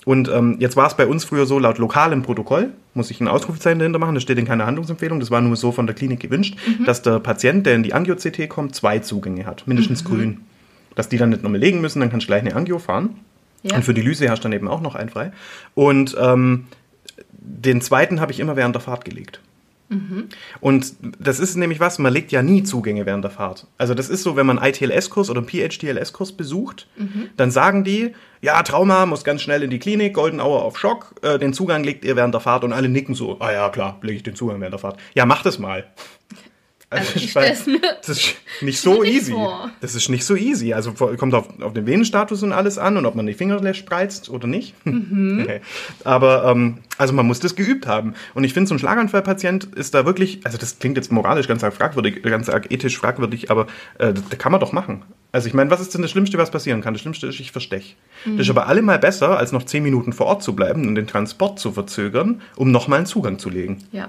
Und 0.05 0.29
ähm, 0.29 0.57
jetzt 0.59 0.77
war 0.77 0.87
es 0.87 0.95
bei 0.95 1.07
uns 1.07 1.25
früher 1.25 1.45
so, 1.45 1.59
laut 1.59 1.77
lokalem 1.77 2.23
Protokoll, 2.23 2.71
muss 2.95 3.11
ich 3.11 3.21
ein 3.21 3.29
Ausrufezeichen 3.29 3.79
dahinter 3.79 3.99
machen, 3.99 4.15
das 4.15 4.23
steht 4.23 4.39
in 4.39 4.47
keiner 4.47 4.65
Handlungsempfehlung, 4.65 5.21
das 5.21 5.31
war 5.31 5.43
nur 5.43 5.55
so 5.55 5.71
von 5.71 5.87
der 5.87 5.95
Klinik 5.95 6.21
gewünscht, 6.21 6.57
dass 6.87 7.03
der 7.03 7.19
Patient, 7.21 7.67
der 7.67 7.75
in 7.75 7.83
die 7.83 7.93
Angio-CT 7.93 8.49
kommt, 8.49 8.75
zwei 8.75 9.01
Zugänge 9.01 9.45
hat, 9.45 9.67
mindestens 9.67 10.05
grün. 10.05 10.41
Dass 10.99 11.09
die 11.09 11.17
dann 11.17 11.29
nicht 11.29 11.45
nochmal 11.45 11.61
legen 11.61 11.81
müssen, 11.81 12.01
dann 12.01 12.11
kannst 12.11 12.25
du 12.25 12.29
gleich 12.29 12.43
eine 12.43 12.57
Angio 12.57 12.81
fahren. 12.81 13.21
Ja. 13.63 13.77
Und 13.77 13.85
für 13.85 13.95
die 13.95 14.03
Lyse 14.03 14.29
hast 14.29 14.41
du 14.41 14.43
dann 14.43 14.53
eben 14.53 14.67
auch 14.67 14.81
noch 14.81 14.97
einen 14.97 15.11
frei. 15.11 15.31
Und 15.77 16.17
ähm, 16.21 16.67
den 17.31 17.81
zweiten 17.81 18.21
habe 18.21 18.33
ich 18.33 18.41
immer 18.41 18.57
während 18.57 18.75
der 18.75 18.83
Fahrt 18.83 19.05
gelegt. 19.05 19.41
Und 20.61 20.97
das 21.01 21.41
ist 21.41 21.57
nämlich 21.57 21.81
was, 21.81 21.99
man 21.99 22.13
legt 22.13 22.31
ja 22.31 22.43
nie 22.43 22.63
Zugänge 22.63 23.07
während 23.07 23.25
der 23.25 23.31
Fahrt. 23.31 23.67
Also 23.79 23.95
das 23.95 24.09
ist 24.11 24.23
so, 24.23 24.37
wenn 24.37 24.45
man 24.45 24.59
einen 24.59 24.75
ITLS-Kurs 24.75 25.31
oder 25.31 25.41
einen 25.41 25.49
PHTLS-Kurs 25.49 26.33
besucht, 26.33 26.89
dann 27.37 27.51
sagen 27.51 27.85
die, 27.85 28.13
ja, 28.43 28.63
Trauma, 28.63 29.07
muss 29.07 29.25
ganz 29.25 29.41
schnell 29.41 29.63
in 29.63 29.71
die 29.71 29.79
Klinik, 29.79 30.15
Golden 30.15 30.41
Hour 30.41 30.63
auf 30.63 30.79
Schock, 30.79 31.15
äh, 31.23 31.39
den 31.39 31.53
Zugang 31.55 31.85
legt 31.85 32.05
ihr 32.05 32.17
während 32.17 32.35
der 32.35 32.41
Fahrt 32.41 32.65
und 32.65 32.73
alle 32.73 32.89
nicken 32.89 33.15
so, 33.15 33.41
ah 33.41 33.51
ja, 33.51 33.69
klar, 33.71 33.99
lege 34.03 34.17
ich 34.17 34.23
den 34.23 34.37
Zugang 34.37 34.61
während 34.61 34.75
der 34.75 34.79
Fahrt. 34.79 35.01
Ja, 35.15 35.25
mach 35.27 35.43
das 35.43 35.59
mal. 35.59 35.87
Also 36.91 37.13
ich 37.17 37.35
weil 37.35 37.45
stell's 37.55 37.67
mir 37.67 37.81
das 38.01 38.09
ist 38.09 38.35
nicht 38.63 38.81
so 38.81 39.05
easy. 39.05 39.33
vor. 39.33 39.71
Das 39.83 39.95
ist 39.95 40.09
nicht 40.09 40.25
so 40.25 40.37
easy. 40.37 40.73
Also 40.73 40.93
kommt 40.93 41.35
auf, 41.35 41.61
auf 41.61 41.75
den 41.75 41.87
Venenstatus 41.87 42.43
und 42.43 42.53
alles 42.53 42.79
an 42.79 42.97
und 42.97 43.05
ob 43.05 43.15
man 43.15 43.27
die 43.27 43.35
Finger 43.35 43.75
spreizt 43.75 44.31
oder 44.31 44.47
nicht. 44.47 44.75
Mhm. 44.85 45.41
Okay. 45.43 45.61
Aber 46.05 46.45
ähm, 46.47 46.79
also 46.97 47.13
man 47.13 47.27
muss 47.27 47.41
das 47.41 47.55
geübt 47.57 47.87
haben. 47.87 48.15
Und 48.35 48.45
ich 48.45 48.55
finde, 48.55 48.69
so 48.69 48.75
ein 48.75 48.79
Schlaganfallpatient 48.79 49.65
ist 49.77 49.95
da 49.95 50.07
wirklich, 50.07 50.41
also 50.45 50.57
das 50.57 50.79
klingt 50.79 50.97
jetzt 50.97 51.13
moralisch 51.13 51.47
ganz 51.47 51.63
arg 51.63 51.75
fragwürdig, 51.75 52.23
ganz 52.23 52.49
arg 52.49 52.71
ethisch 52.73 52.97
fragwürdig, 52.99 53.51
aber 53.51 53.67
äh, 53.99 54.13
das, 54.15 54.23
das 54.31 54.39
kann 54.39 54.53
man 54.53 54.61
doch 54.61 54.73
machen. 54.73 55.03
Also 55.31 55.47
ich 55.47 55.55
meine, 55.55 55.71
was 55.71 55.81
ist 55.81 55.93
denn 55.95 56.01
das 56.03 56.11
Schlimmste, 56.11 56.39
was 56.39 56.51
passieren 56.51 56.81
kann? 56.81 56.95
Das 56.95 57.03
Schlimmste 57.03 57.27
ist, 57.27 57.39
ich 57.39 57.53
verstech. 57.53 57.97
Das 58.25 58.33
Mhm. 58.33 58.41
ist 58.41 58.51
aber 58.51 58.67
allemal 58.67 58.99
besser, 58.99 59.37
als 59.39 59.53
noch 59.53 59.65
zehn 59.65 59.83
Minuten 59.83 60.13
vor 60.15 60.27
Ort 60.27 60.43
zu 60.43 60.55
bleiben 60.55 60.89
und 60.89 60.95
den 60.95 61.07
Transport 61.07 61.59
zu 61.59 61.71
verzögern, 61.73 62.41
um 62.57 62.71
nochmal 62.71 62.99
einen 62.99 63.07
Zugang 63.07 63.39
zu 63.39 63.51
legen. 63.51 63.79
Ja. 63.93 64.09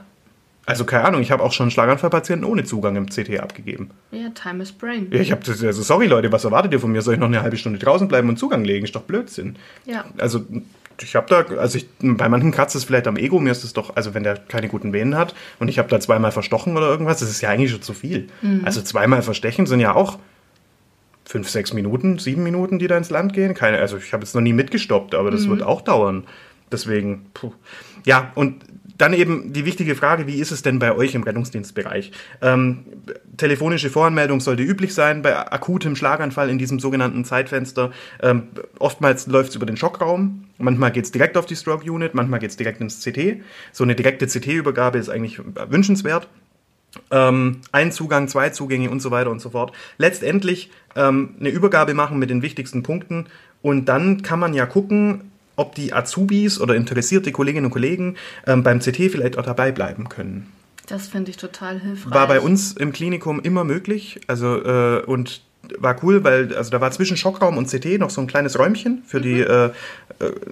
Also 0.69 0.85
keine 0.85 1.05
Ahnung, 1.05 1.21
ich 1.21 1.31
habe 1.31 1.41
auch 1.41 1.51
schon 1.51 1.71
Schlaganfallpatienten 1.71 2.47
ohne 2.47 2.63
Zugang 2.63 2.95
im 2.95 3.07
CT 3.07 3.39
abgegeben. 3.39 3.89
Ja, 4.11 4.29
time 4.29 4.61
is 4.61 4.71
brain. 4.71 5.07
Ja, 5.09 5.19
ich 5.19 5.31
habe 5.31 5.41
das, 5.43 5.63
also 5.63 5.81
sorry 5.81 6.05
Leute, 6.05 6.31
was 6.31 6.43
erwartet 6.43 6.71
ihr 6.73 6.79
von 6.79 6.91
mir? 6.91 7.01
Soll 7.01 7.15
ich 7.15 7.19
noch 7.19 7.25
eine 7.25 7.41
halbe 7.41 7.57
Stunde 7.57 7.79
draußen 7.79 8.07
bleiben 8.07 8.29
und 8.29 8.37
Zugang 8.37 8.63
legen? 8.63 8.85
Ist 8.85 8.95
doch 8.95 9.01
Blödsinn. 9.01 9.55
Ja. 9.85 10.05
Also 10.19 10.45
ich 11.01 11.15
habe 11.15 11.25
da, 11.27 11.55
also 11.55 11.79
ich, 11.79 11.87
bei 11.99 12.29
manchen 12.29 12.51
kratzt 12.51 12.75
es 12.75 12.83
vielleicht 12.83 13.07
am 13.07 13.17
Ego, 13.17 13.39
mir 13.39 13.51
ist 13.51 13.63
es 13.63 13.73
doch, 13.73 13.95
also 13.95 14.13
wenn 14.13 14.21
der 14.21 14.35
keine 14.37 14.67
guten 14.67 14.93
Venen 14.93 15.15
hat 15.15 15.33
und 15.57 15.69
ich 15.69 15.79
habe 15.79 15.89
da 15.89 15.99
zweimal 15.99 16.31
verstochen 16.31 16.77
oder 16.77 16.87
irgendwas, 16.87 17.17
das 17.17 17.31
ist 17.31 17.41
ja 17.41 17.49
eigentlich 17.49 17.71
schon 17.71 17.81
zu 17.81 17.93
viel. 17.93 18.27
Also 18.63 18.83
zweimal 18.83 19.23
verstechen 19.23 19.65
sind 19.65 19.79
ja 19.79 19.95
auch 19.95 20.19
fünf, 21.25 21.49
sechs 21.49 21.73
Minuten, 21.73 22.19
sieben 22.19 22.43
Minuten, 22.43 22.77
die 22.77 22.87
da 22.87 22.95
ins 22.95 23.09
Land 23.09 23.33
gehen. 23.33 23.55
Keine, 23.55 23.79
also 23.79 23.97
ich 23.97 24.13
habe 24.13 24.23
jetzt 24.23 24.35
noch 24.35 24.41
nie 24.41 24.53
mitgestoppt, 24.53 25.15
aber 25.15 25.31
das 25.31 25.49
wird 25.49 25.63
auch 25.63 25.81
dauern. 25.81 26.25
Deswegen, 26.71 27.25
puh. 27.33 27.53
ja, 28.05 28.31
und 28.35 28.63
dann 28.99 29.13
eben 29.13 29.51
die 29.53 29.65
wichtige 29.65 29.95
Frage, 29.95 30.27
wie 30.27 30.39
ist 30.39 30.51
es 30.51 30.61
denn 30.61 30.77
bei 30.77 30.95
euch 30.95 31.15
im 31.15 31.23
Rettungsdienstbereich? 31.23 32.11
Ähm, 32.41 32.85
telefonische 33.37 33.89
Voranmeldung 33.89 34.41
sollte 34.41 34.61
üblich 34.61 34.93
sein 34.93 35.23
bei 35.23 35.35
akutem 35.51 35.95
Schlaganfall 35.95 36.49
in 36.49 36.59
diesem 36.59 36.79
sogenannten 36.79 37.25
Zeitfenster. 37.25 37.91
Ähm, 38.21 38.49
oftmals 38.77 39.25
läuft 39.25 39.49
es 39.49 39.55
über 39.55 39.65
den 39.65 39.77
Schockraum, 39.77 40.45
manchmal 40.57 40.91
geht 40.91 41.05
es 41.05 41.11
direkt 41.11 41.37
auf 41.37 41.47
die 41.47 41.55
Stroke 41.55 41.89
Unit, 41.89 42.13
manchmal 42.13 42.39
geht 42.39 42.51
es 42.51 42.57
direkt 42.57 42.81
ins 42.81 43.03
CT. 43.03 43.41
So 43.71 43.83
eine 43.83 43.95
direkte 43.95 44.27
CT-Übergabe 44.27 44.99
ist 44.99 45.09
eigentlich 45.09 45.41
wünschenswert 45.69 46.27
ähm, 47.11 47.61
ein 47.71 47.91
Zugang, 47.91 48.27
zwei 48.27 48.49
Zugänge 48.49 48.89
und 48.89 49.01
so 49.01 49.11
weiter 49.11 49.31
und 49.31 49.39
so 49.39 49.51
fort. 49.51 49.73
Letztendlich 49.97 50.71
ähm, 50.95 51.35
eine 51.39 51.49
Übergabe 51.49 51.93
machen 51.93 52.19
mit 52.19 52.29
den 52.29 52.41
wichtigsten 52.41 52.83
Punkten 52.83 53.27
und 53.61 53.85
dann 53.85 54.21
kann 54.21 54.39
man 54.39 54.53
ja 54.53 54.65
gucken, 54.65 55.28
ob 55.59 55.75
die 55.75 55.93
Azubis 55.93 56.59
oder 56.59 56.75
interessierte 56.75 57.31
Kolleginnen 57.31 57.65
und 57.65 57.71
Kollegen 57.71 58.15
ähm, 58.47 58.63
beim 58.63 58.79
CT 58.79 59.11
vielleicht 59.11 59.37
auch 59.37 59.45
dabei 59.45 59.71
bleiben 59.71 60.09
können. 60.09 60.51
Das 60.87 61.07
finde 61.07 61.29
ich 61.29 61.37
total 61.37 61.79
hilfreich. 61.79 62.13
War 62.13 62.27
bei 62.27 62.39
uns 62.39 62.73
im 62.73 62.91
Klinikum 62.91 63.39
immer 63.41 63.63
möglich, 63.63 64.21
also 64.27 64.57
äh, 64.63 65.03
und 65.05 65.41
war 65.77 66.03
cool, 66.03 66.23
weil 66.23 66.55
also 66.55 66.71
da 66.71 66.81
war 66.81 66.89
zwischen 66.89 67.15
Schockraum 67.15 67.57
und 67.57 67.69
CT 67.69 67.99
noch 67.99 68.09
so 68.09 68.21
ein 68.21 68.27
kleines 68.27 68.57
Räumchen 68.57 69.03
für 69.05 69.21
die 69.21 69.41
äh, 69.41 69.65
äh, 69.65 69.71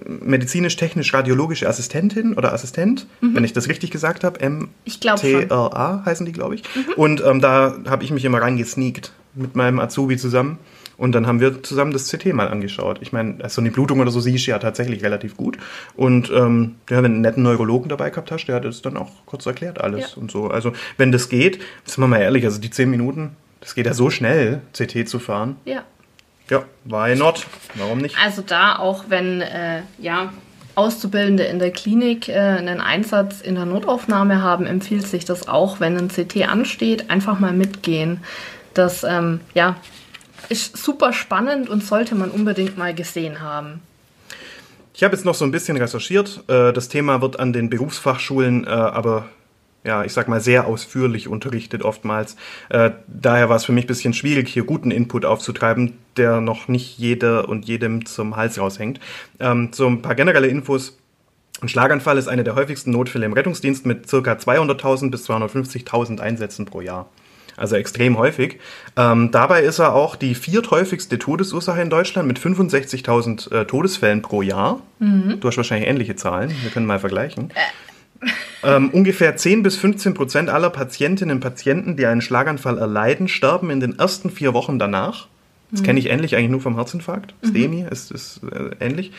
medizinisch-technisch-radiologische 0.06 1.68
Assistentin 1.68 2.34
oder 2.34 2.52
Assistent, 2.52 3.06
wenn 3.20 3.42
ich 3.42 3.52
das 3.52 3.68
richtig 3.68 3.90
gesagt 3.90 4.22
habe, 4.22 4.38
M 4.40 4.68
Ich 4.84 5.00
glaub 5.00 5.18
schon. 5.18 5.48
TRA 5.48 6.02
heißen 6.04 6.24
die, 6.24 6.32
glaube 6.32 6.54
ich. 6.54 6.62
Und 6.96 7.22
ähm, 7.24 7.40
da 7.40 7.76
habe 7.88 8.04
ich 8.04 8.10
mich 8.10 8.24
immer 8.24 8.40
reingesneakt 8.40 9.12
mit 9.34 9.56
meinem 9.56 9.80
Azubi 9.80 10.16
zusammen. 10.16 10.58
Und 10.98 11.12
dann 11.12 11.26
haben 11.26 11.40
wir 11.40 11.62
zusammen 11.62 11.92
das 11.92 12.10
CT 12.10 12.34
mal 12.34 12.48
angeschaut. 12.48 12.98
Ich 13.00 13.12
meine, 13.12 13.48
so 13.48 13.60
eine 13.60 13.70
Blutung 13.70 14.00
oder 14.00 14.10
so 14.10 14.18
siehst 14.20 14.46
du 14.46 14.50
ja 14.50 14.58
tatsächlich 14.58 15.02
relativ 15.04 15.36
gut. 15.36 15.56
Und 15.96 16.30
ähm, 16.30 16.74
ja, 16.90 16.96
wenn 16.96 17.04
du 17.04 17.06
einen 17.06 17.20
netten 17.20 17.44
Neurologen 17.44 17.88
dabei 17.88 18.10
gehabt 18.10 18.32
hast, 18.32 18.46
der 18.46 18.56
hat 18.56 18.64
das 18.64 18.82
dann 18.82 18.96
auch 18.96 19.10
kurz 19.24 19.46
erklärt 19.46 19.80
alles 19.80 20.12
Ja. 20.16 20.20
und 20.20 20.30
so. 20.30 20.48
Also 20.48 20.72
wenn 20.96 21.12
das 21.12 21.28
geht, 21.28 21.60
sind 21.84 22.02
wir 22.02 22.08
mal 22.08 22.20
ehrlich, 22.20 22.44
also 22.44 22.60
die 22.60 22.70
10 22.70 22.90
Minuten, 22.90 23.36
das 23.60 23.76
geht 23.76 23.86
ja 23.86 23.94
so 23.94 24.10
schnell, 24.10 24.60
CT 24.72 25.08
zu 25.08 25.20
fahren. 25.20 25.56
Ja. 25.64 25.84
Ja, 26.50 26.64
why 26.84 27.14
not? 27.14 27.46
Warum 27.74 27.98
nicht? 27.98 28.16
Also 28.22 28.42
da 28.42 28.76
auch 28.78 29.04
wenn 29.08 29.40
äh, 29.40 29.82
ja 30.00 30.32
Auszubildende 30.74 31.44
in 31.44 31.58
der 31.58 31.70
Klinik 31.72 32.28
äh, 32.28 32.32
einen 32.38 32.80
Einsatz 32.80 33.40
in 33.40 33.54
der 33.54 33.66
Notaufnahme 33.66 34.42
haben, 34.42 34.66
empfiehlt 34.66 35.06
sich 35.06 35.24
das 35.24 35.46
auch, 35.46 35.78
wenn 35.80 35.96
ein 35.96 36.08
CT 36.08 36.48
ansteht, 36.48 37.10
einfach 37.10 37.38
mal 37.38 37.52
mitgehen. 37.52 38.20
Das 38.74 39.04
ähm, 39.04 39.40
ja 39.54 39.76
ist 40.48 40.76
super 40.76 41.12
spannend 41.12 41.68
und 41.68 41.84
sollte 41.84 42.14
man 42.14 42.30
unbedingt 42.30 42.78
mal 42.78 42.94
gesehen 42.94 43.40
haben. 43.40 43.80
Ich 44.94 45.04
habe 45.04 45.14
jetzt 45.14 45.24
noch 45.24 45.34
so 45.34 45.44
ein 45.44 45.50
bisschen 45.52 45.76
recherchiert. 45.76 46.42
Äh, 46.48 46.72
Das 46.72 46.88
Thema 46.88 47.20
wird 47.20 47.38
an 47.38 47.52
den 47.52 47.70
Berufsfachschulen 47.70 48.64
äh, 48.66 48.70
aber, 48.70 49.26
ja, 49.84 50.04
ich 50.04 50.12
sag 50.12 50.26
mal, 50.26 50.40
sehr 50.40 50.66
ausführlich 50.66 51.28
unterrichtet 51.28 51.82
oftmals. 51.82 52.34
Äh, 52.68 52.90
Daher 53.06 53.48
war 53.48 53.56
es 53.56 53.64
für 53.64 53.72
mich 53.72 53.84
ein 53.84 53.88
bisschen 53.88 54.12
schwierig, 54.12 54.48
hier 54.48 54.64
guten 54.64 54.90
Input 54.90 55.24
aufzutreiben, 55.24 55.96
der 56.16 56.40
noch 56.40 56.66
nicht 56.66 56.98
jeder 56.98 57.48
und 57.48 57.66
jedem 57.66 58.06
zum 58.06 58.34
Hals 58.34 58.58
raushängt. 58.58 58.98
Ähm, 59.38 59.70
So 59.72 59.86
ein 59.86 60.02
paar 60.02 60.16
generelle 60.16 60.48
Infos. 60.48 60.98
Ein 61.60 61.68
Schlaganfall 61.68 62.18
ist 62.18 62.28
eine 62.28 62.44
der 62.44 62.54
häufigsten 62.54 62.90
Notfälle 62.92 63.26
im 63.26 63.32
Rettungsdienst 63.32 63.84
mit 63.86 64.08
ca. 64.08 64.16
200.000 64.16 65.10
bis 65.10 65.28
250.000 65.28 66.20
Einsätzen 66.20 66.66
pro 66.66 66.80
Jahr. 66.80 67.08
Also 67.58 67.76
extrem 67.76 68.16
häufig. 68.16 68.58
Ähm, 68.96 69.30
dabei 69.30 69.62
ist 69.62 69.78
er 69.78 69.94
auch 69.94 70.16
die 70.16 70.34
vierthäufigste 70.34 71.18
Todesursache 71.18 71.80
in 71.80 71.90
Deutschland 71.90 72.28
mit 72.28 72.38
65.000 72.38 73.52
äh, 73.52 73.64
Todesfällen 73.64 74.22
pro 74.22 74.42
Jahr. 74.42 74.80
Du 75.40 75.48
hast 75.48 75.56
wahrscheinlich 75.56 75.88
ähnliche 75.88 76.16
Zahlen. 76.16 76.50
Wir 76.62 76.70
können 76.70 76.86
mal 76.86 76.98
vergleichen. 76.98 77.52
Ähm, 78.64 78.90
ungefähr 78.90 79.36
10 79.36 79.62
bis 79.62 79.76
15 79.76 80.14
Prozent 80.14 80.50
aller 80.50 80.70
Patientinnen 80.70 81.36
und 81.36 81.40
Patienten, 81.40 81.96
die 81.96 82.06
einen 82.06 82.20
Schlaganfall 82.20 82.76
erleiden, 82.76 83.28
sterben 83.28 83.70
in 83.70 83.78
den 83.78 83.98
ersten 83.98 84.30
vier 84.30 84.54
Wochen 84.54 84.80
danach. 84.80 85.28
Das 85.70 85.82
kenne 85.82 86.00
ich 86.00 86.08
ähnlich 86.08 86.34
eigentlich 86.34 86.50
nur 86.50 86.60
vom 86.60 86.76
Herzinfarkt. 86.76 87.34
STEMI 87.44 87.86
ist, 87.90 88.10
ist 88.10 88.40
äh, 88.50 88.70
ähnlich. 88.84 89.12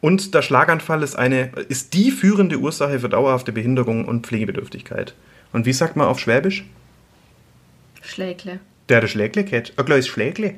Und 0.00 0.32
der 0.32 0.42
Schlaganfall 0.42 1.02
ist, 1.02 1.16
eine, 1.16 1.50
ist 1.68 1.92
die 1.94 2.10
führende 2.10 2.58
Ursache 2.58 3.00
für 3.00 3.08
dauerhafte 3.08 3.52
Behinderung 3.52 4.04
und 4.04 4.26
Pflegebedürftigkeit. 4.26 5.14
Und 5.52 5.66
wie 5.66 5.72
sagt 5.72 5.96
man 5.96 6.06
auf 6.06 6.20
Schwäbisch? 6.20 6.64
Schlägle. 8.02 8.60
Der 8.88 9.02
hat 9.02 9.10
Schlägle 9.10 9.44
gehabt. 9.44 9.72
Ein 9.76 9.84
kleines 9.84 10.08
Schlägle. 10.08 10.54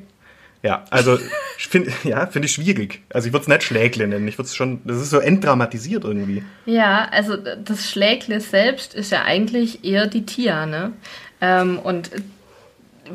Ja, 0.63 0.85
also 0.91 1.17
ich 1.57 1.67
find, 1.67 1.89
ja, 2.03 2.27
finde 2.27 2.45
ich 2.45 2.53
schwierig. 2.53 3.01
Also 3.09 3.27
ich 3.27 3.33
würde 3.33 3.43
es 3.43 3.47
nicht 3.47 3.63
Schlägle 3.63 4.07
nennen. 4.07 4.27
Ich 4.27 4.37
würde 4.37 4.47
es 4.47 4.55
schon, 4.55 4.81
das 4.85 4.97
ist 4.97 5.09
so 5.09 5.19
entdramatisiert 5.19 6.03
irgendwie. 6.03 6.43
Ja, 6.65 7.07
also 7.11 7.35
das 7.35 7.89
Schlägle 7.89 8.39
selbst 8.41 8.93
ist 8.93 9.11
ja 9.11 9.23
eigentlich 9.23 9.83
eher 9.83 10.07
die 10.07 10.25
Tia, 10.25 10.65
ne? 10.65 10.93
Ähm, 11.41 11.79
und 11.79 12.11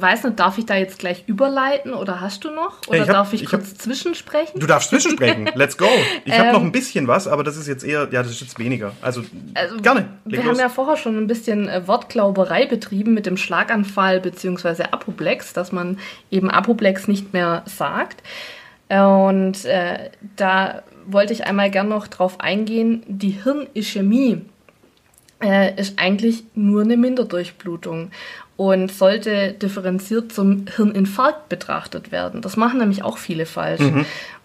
weiß 0.00 0.24
nicht, 0.24 0.38
darf 0.38 0.58
ich 0.58 0.66
da 0.66 0.74
jetzt 0.76 0.98
gleich 0.98 1.24
überleiten 1.26 1.92
oder 1.94 2.20
hast 2.20 2.44
du 2.44 2.50
noch? 2.50 2.80
Oder 2.88 2.96
ich 2.96 3.00
hab- 3.02 3.10
darf 3.12 3.32
ich, 3.32 3.42
ich 3.44 3.48
kurz 3.48 3.74
zwischensprechen? 3.74 4.60
Du 4.60 4.66
darfst 4.66 4.90
zwischensprechen. 4.90 5.50
Let's 5.54 5.76
go. 5.76 5.86
Ich 6.24 6.32
habe 6.32 6.48
Ähm. 6.48 6.52
noch 6.54 6.60
ein 6.62 6.72
bisschen 6.72 7.06
was, 7.08 7.26
aber 7.28 7.44
das 7.44 7.56
ist 7.56 7.66
jetzt 7.66 7.84
eher, 7.84 8.08
ja, 8.10 8.22
das 8.22 8.30
ist 8.30 8.40
jetzt 8.40 8.58
weniger. 8.58 8.92
Also, 9.02 9.22
Also, 9.54 9.76
gerne. 9.78 10.08
Leg 10.24 10.40
Wir 10.40 10.44
los. 10.44 10.48
haben 10.52 10.60
ja 10.60 10.68
vorher 10.68 10.96
schon 10.96 11.16
ein 11.18 11.26
bisschen 11.26 11.68
äh, 11.68 11.86
Wortglauberei 11.86 12.66
betrieben 12.66 13.14
mit 13.14 13.26
dem 13.26 13.36
Schlaganfall 13.36 14.20
bzw. 14.20 14.84
Apoplex, 14.90 15.52
dass 15.52 15.72
man 15.72 15.98
eben 16.30 16.50
Apoplex 16.50 17.08
nicht 17.08 17.32
mehr 17.32 17.62
sagt. 17.66 18.22
Äh, 18.88 19.00
Und 19.00 19.64
äh, 19.64 20.10
da 20.36 20.82
wollte 21.06 21.32
ich 21.32 21.44
einmal 21.46 21.70
gern 21.70 21.88
noch 21.88 22.08
drauf 22.08 22.40
eingehen, 22.40 23.02
die 23.06 23.30
Hirnischämie 23.42 24.42
äh, 25.42 25.78
ist 25.80 25.98
eigentlich 25.98 26.44
nur 26.54 26.82
eine 26.82 26.96
Minderdurchblutung 26.96 28.10
und 28.56 28.90
sollte 28.90 29.52
differenziert 29.52 30.32
zum 30.32 30.64
Hirninfarkt 30.74 31.48
betrachtet 31.48 32.10
werden. 32.12 32.40
Das 32.40 32.56
machen 32.56 32.78
nämlich 32.78 33.02
auch 33.02 33.18
viele 33.18 33.46
falsch. 33.46 33.82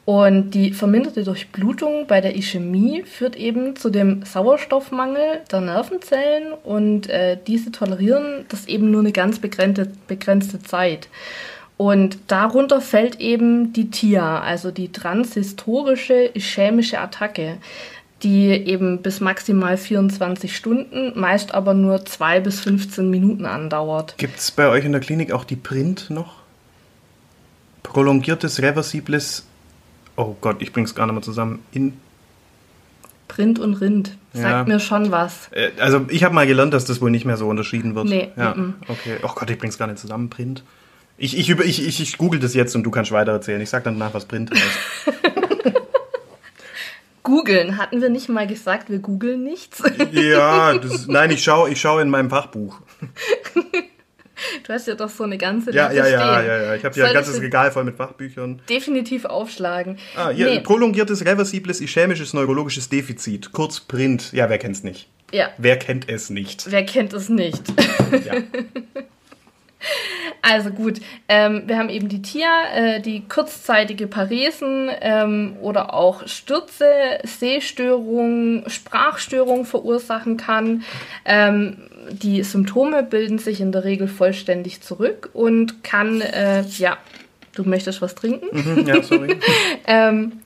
Und 0.04 0.52
die 0.52 0.74
verminderte 0.74 1.24
Durchblutung 1.24 2.08
bei 2.08 2.22
der 2.22 2.36
Ischämie 2.36 3.04
führt 3.04 3.36
eben 3.36 3.76
zu 3.76 3.90
dem 3.90 4.24
Sauerstoffmangel 4.26 5.42
der 5.52 5.62
Nervenzellen 5.62 6.54
und 6.64 7.08
äh, 7.08 7.38
diese 7.46 7.72
tolerieren 7.72 8.46
das 8.50 8.66
eben 8.66 8.90
nur 8.90 9.02
eine 9.02 9.12
ganz 9.12 9.40
begrenzte, 9.40 9.92
begrenzte 10.08 10.60
Zeit. 10.60 11.08
Und 11.78 12.18
darunter 12.28 12.82
fällt 12.82 13.20
eben 13.20 13.74
die 13.74 13.90
TIA, 13.90 14.42
also 14.42 14.72
die 14.72 14.92
transhistorische 14.92 16.30
ischämische 16.34 17.00
Attacke, 17.00 17.58
die 18.24 18.50
eben 18.50 19.02
bis 19.02 19.20
maximal 19.20 19.78
24 19.78 20.56
Stunden, 20.56 21.20
meist 21.20 21.54
aber 21.54 21.74
nur 21.74 22.06
2 22.06 22.40
bis 22.42 22.60
15 22.62 23.10
Minuten 23.10 23.46
andauert. 23.46 24.16
Gibt 24.18 24.40
es 24.40 24.52
bei 24.52 24.68
euch 24.68 24.86
in 24.86 24.92
der 24.92 25.02
Klinik 25.02 25.32
auch 25.32 25.44
die 25.44 25.56
Print 25.56 26.10
noch? 26.10 26.36
Prolongiertes, 27.84 28.62
reversibles, 28.62 29.46
oh 30.16 30.36
Gott, 30.40 30.58
ich 30.62 30.72
bring's 30.72 30.94
gar 30.96 31.06
nicht 31.08 31.14
mehr 31.14 31.24
zusammen. 31.24 31.60
In, 31.72 31.94
Print 33.28 33.60
und 33.60 33.76
Rind, 33.76 34.18
sagt 34.34 34.46
Ja. 34.46 34.64
mir 34.66 34.80
schon 34.80 35.10
was. 35.12 35.48
äh, 35.52 35.72
also 35.80 36.06
ich 36.10 36.24
habe 36.24 36.36
mal 36.36 36.46
gelernt, 36.46 36.74
dass 36.74 36.86
das 36.86 37.02
wohl 37.02 37.12
nicht 37.12 37.26
mehr 37.26 37.38
so 37.38 37.48
unterschieden 37.48 37.96
wird. 37.96 38.08
Nee, 38.08 38.30
ja, 38.36 38.54
mhm. 38.54 38.76
okay. 38.88 39.18
Oh 39.24 39.32
Gott, 39.34 39.50
ich 39.50 39.58
bring's 39.58 39.78
gar 39.78 39.88
nicht 39.88 40.00
zusammen. 40.00 40.30
Print. 40.30 40.64
Ich, 41.18 41.38
ich, 41.38 41.50
über, 41.50 41.64
ich, 41.64 41.86
ich, 41.86 42.02
ich 42.02 42.18
google 42.18 42.40
das 42.40 42.54
jetzt 42.56 42.76
und 42.76 42.84
du 42.84 42.92
kannst 42.92 43.12
weiter 43.12 43.32
erzählen. 43.32 43.62
Ich 43.62 43.70
sag 43.70 43.84
dann 43.84 43.98
nach, 43.98 44.14
was 44.14 44.26
Print 44.26 44.52
heißt. 44.52 45.18
Googeln, 47.24 47.78
hatten 47.78 48.02
wir 48.02 48.10
nicht 48.10 48.30
mal 48.30 48.48
gesagt, 48.48 48.90
wir 48.90 49.00
googeln 49.00 49.44
nichts? 49.44 49.82
ja, 50.12 50.78
das, 50.78 51.08
nein, 51.08 51.32
ich 51.32 51.44
schaue 51.44 51.70
ich 51.70 51.80
schau 51.80 52.00
in 52.00 52.10
meinem 52.10 52.30
Fachbuch. 52.30 52.80
Du 54.66 54.74
hast 54.74 54.88
ja 54.88 54.96
doch 54.96 55.10
so 55.10 55.24
eine 55.24 55.38
ganze 55.38 55.72
Ja, 55.72 55.92
ja, 55.92 56.08
ja, 56.08 56.42
ja, 56.42 56.64
ja. 56.64 56.76
Ich 56.76 56.84
habe 56.84 56.96
hier 56.96 57.06
ein 57.06 57.14
ganzes 57.14 57.40
Regal 57.42 57.72
voll 57.72 57.84
mit 57.84 57.96
Fachbüchern. 57.96 58.60
Definitiv 58.70 59.26
aufschlagen. 59.26 60.00
Ah, 60.16 60.30
hier, 60.30 60.48
Nee, 60.48 60.60
prolongiertes, 60.62 61.24
reversibles, 61.26 61.80
ischämisches, 61.80 62.34
neurologisches 62.34 62.90
Defizit. 62.90 63.52
Kurz 63.52 63.80
Print. 63.80 64.32
Ja, 64.34 64.50
wer 64.50 64.58
kennt's 64.58 64.84
nicht? 64.84 65.08
ja, 65.32 65.50
Wer 65.58 65.78
kennt 65.78 66.10
es 66.10 66.30
nicht? 66.32 66.70
wer 66.72 66.86
kennt 66.86 67.14
es 67.14 67.30
nicht? 67.30 67.62
Ja. 68.26 68.34
Also 70.42 70.72
gut, 70.72 71.00
ähm, 71.28 71.64
wir 71.68 71.78
haben 71.78 71.90
eben 71.90 72.10
die 72.10 72.22
TIA, 72.22 72.64
äh, 72.74 73.02
die 73.02 73.28
kurzzeitige 73.28 74.08
Paresen 74.08 74.90
ähm, 75.02 75.56
oder 75.62 75.94
auch 75.94 76.28
Stürze, 76.28 77.20
Sehstörungen, 77.24 78.68
Sprachstörungen 78.68 79.66
verursachen 79.66 80.38
kann. 80.38 80.84
Ähm, 81.26 81.78
die 82.12 82.44
Symptome 82.44 83.04
bilden 83.04 83.38
sich 83.38 83.62
in 83.62 83.72
der 83.72 83.84
Regel 83.84 84.08
vollständig 84.08 84.82
zurück 84.82 85.30
und 85.34 85.84
kann, 85.84 86.22
äh, 86.22 86.64
ja, 86.78 86.98
du 87.54 87.64
möchtest 87.64 88.02
was 88.02 88.16
trinken? 88.16 88.48
Hm, 88.52 88.88
ja, 88.88 89.02
sorry. 89.04 89.38
ähm, 89.88 90.42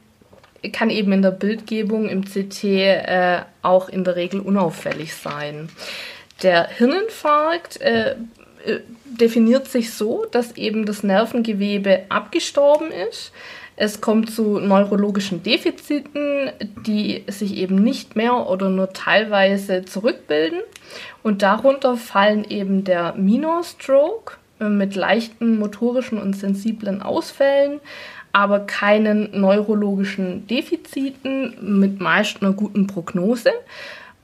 kann 0.71 0.89
eben 0.89 1.11
in 1.11 1.21
der 1.21 1.31
Bildgebung 1.31 2.09
im 2.09 2.25
CT 2.25 2.63
äh, 2.63 3.39
auch 3.61 3.87
in 3.87 4.03
der 4.03 4.15
Regel 4.15 4.39
unauffällig 4.39 5.13
sein. 5.13 5.69
Der 6.43 6.67
Hirninfarkt 6.67 7.79
äh, 7.81 8.15
äh, 8.65 8.79
definiert 9.05 9.67
sich 9.67 9.93
so, 9.93 10.25
dass 10.31 10.57
eben 10.57 10.85
das 10.85 11.03
Nervengewebe 11.03 12.03
abgestorben 12.09 12.91
ist. 13.09 13.31
Es 13.77 13.99
kommt 13.99 14.31
zu 14.31 14.59
neurologischen 14.59 15.43
Defiziten, 15.43 16.51
die 16.85 17.23
sich 17.27 17.57
eben 17.57 17.75
nicht 17.75 18.15
mehr 18.15 18.47
oder 18.47 18.69
nur 18.69 18.93
teilweise 18.93 19.83
zurückbilden. 19.83 20.59
Und 21.23 21.41
darunter 21.41 21.97
fallen 21.97 22.45
eben 22.45 22.85
der 22.85 23.13
Minor 23.15 23.63
Stroke 23.63 24.37
äh, 24.59 24.69
mit 24.69 24.95
leichten 24.95 25.59
motorischen 25.59 26.21
und 26.21 26.35
sensiblen 26.35 27.01
Ausfällen, 27.01 27.81
aber 28.31 28.61
keinen 28.61 29.39
neurologischen 29.39 30.47
Defiziten 30.47 31.79
mit 31.79 31.99
meist 31.99 32.41
einer 32.41 32.53
guten 32.53 32.87
Prognose. 32.87 33.51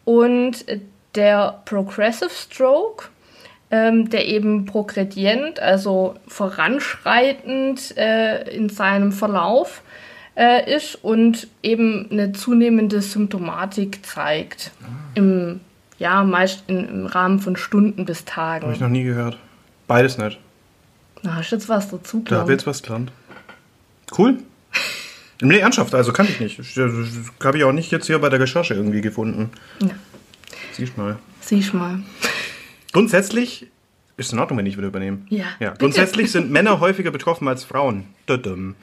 Und 0.06 0.66
der 1.16 1.62
Progressive 1.66 2.30
Stroke, 2.30 3.10
ähm, 3.72 4.10
der 4.10 4.28
eben 4.28 4.66
progredient, 4.66 5.60
also 5.60 6.16
voranschreitend 6.28 7.98
äh, 7.98 8.54
in 8.54 8.70
seinem 8.70 9.14
Verlauf 9.14 9.82
äh, 10.36 10.76
ist 10.76 10.96
und 10.96 11.48
eben 11.64 12.08
eine 12.12 12.34
zunehmende 12.34 13.02
Symptomatik 13.02 14.06
zeigt. 14.06 14.72
Im, 15.16 15.62
ja, 16.00 16.24
meist 16.24 16.66
in, 16.68 16.88
im 16.88 17.06
Rahmen 17.06 17.40
von 17.40 17.56
Stunden 17.56 18.06
bis 18.06 18.26
Habe 18.36 18.60
ich 18.60 18.80
Tagen. 18.80 18.80
noch 18.80 18.90
nie 18.90 19.04
gehört. 19.04 19.38
Beides 19.88 20.18
nicht. 20.18 20.38
Na, 21.24 21.36
hast 21.36 21.52
du 21.52 21.56
jetzt 21.56 21.70
was 21.70 21.90
dazu 21.90 22.24
Da 22.26 22.38
habe 22.38 22.52
ich 22.52 22.58
jetzt 22.58 22.68
was 22.68 22.84
gelernt. 22.84 23.12
Cool. 24.18 24.38
Nee, 25.44 25.58
ernsthaft, 25.58 25.96
also 25.96 26.14
kannte 26.14 26.34
ich 26.34 26.40
nicht. 26.40 26.60
Das 26.60 26.78
habe 27.44 27.58
ich 27.58 27.64
auch 27.64 27.72
nicht 27.72 27.90
jetzt 27.92 28.06
hier 28.06 28.20
bei 28.20 28.30
der 28.30 28.40
Recherche 28.40 28.76
irgendwie 28.76 29.02
gefunden. 29.02 29.50
Ja. 29.82 29.90
Siehst 30.74 31.00
mal. 31.00 31.18
Siehst 31.40 31.74
mal. 31.74 32.04
Grundsätzlich 32.92 33.68
ist 34.18 34.34
in 34.34 34.40
Ordnung, 34.40 34.60
wenn 34.60 34.66
ich 34.66 34.78
wieder 34.78 34.88
übernehme. 34.88 35.20
Ja, 35.30 35.46
ja. 35.60 35.74
Grundsätzlich 35.78 36.32
sind 36.32 36.52
Männer 36.52 36.80
häufiger 36.80 37.12
betroffen 37.12 37.48
als 37.48 37.64
Frauen. 37.64 38.06
Ähm, 38.30 38.76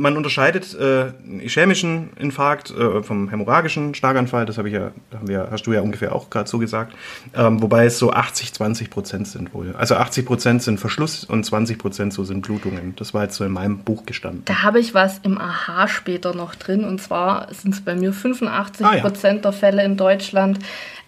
man 0.00 0.16
unterscheidet 0.16 0.74
äh, 0.78 1.12
einen 1.24 1.40
ischämischen 1.40 2.10
Infarkt 2.16 2.70
äh, 2.70 3.02
vom 3.02 3.28
hämorrhagischen 3.30 3.94
Schlaganfall. 3.94 4.46
Das 4.46 4.58
habe 4.58 4.68
ich 4.68 4.74
ja, 4.74 4.92
haben 5.12 5.26
wir, 5.26 5.48
hast 5.50 5.66
du 5.66 5.72
ja 5.72 5.80
ungefähr 5.80 6.14
auch 6.14 6.30
gerade 6.30 6.48
so 6.48 6.58
gesagt. 6.58 6.94
Ähm, 7.34 7.60
wobei 7.62 7.86
es 7.86 7.98
so 7.98 8.12
80, 8.12 8.52
20 8.54 8.90
Prozent 8.90 9.26
sind 9.26 9.52
wohl. 9.54 9.74
Also 9.76 9.96
80 9.96 10.24
Prozent 10.24 10.62
sind 10.62 10.78
Verschluss 10.78 11.24
und 11.24 11.44
20 11.44 11.78
Prozent 11.78 12.12
so 12.12 12.22
sind 12.22 12.42
Blutungen. 12.42 12.94
Das 12.96 13.12
war 13.12 13.24
jetzt 13.24 13.34
so 13.34 13.44
in 13.44 13.50
meinem 13.50 13.78
Buch 13.78 14.06
gestanden. 14.06 14.42
Da 14.44 14.62
habe 14.62 14.78
ich 14.78 14.94
was 14.94 15.18
im 15.24 15.36
AHA 15.38 15.88
später 15.88 16.32
noch 16.34 16.54
drin. 16.54 16.84
Und 16.84 17.02
zwar 17.02 17.52
sind 17.52 17.74
es 17.74 17.80
bei 17.80 17.96
mir 17.96 18.12
85 18.12 18.86
Ah, 18.86 18.94
ja. 18.94 19.00
Prozent 19.00 19.44
der 19.44 19.52
Fälle 19.52 19.82
in 19.84 19.96
Deutschland 19.96 20.60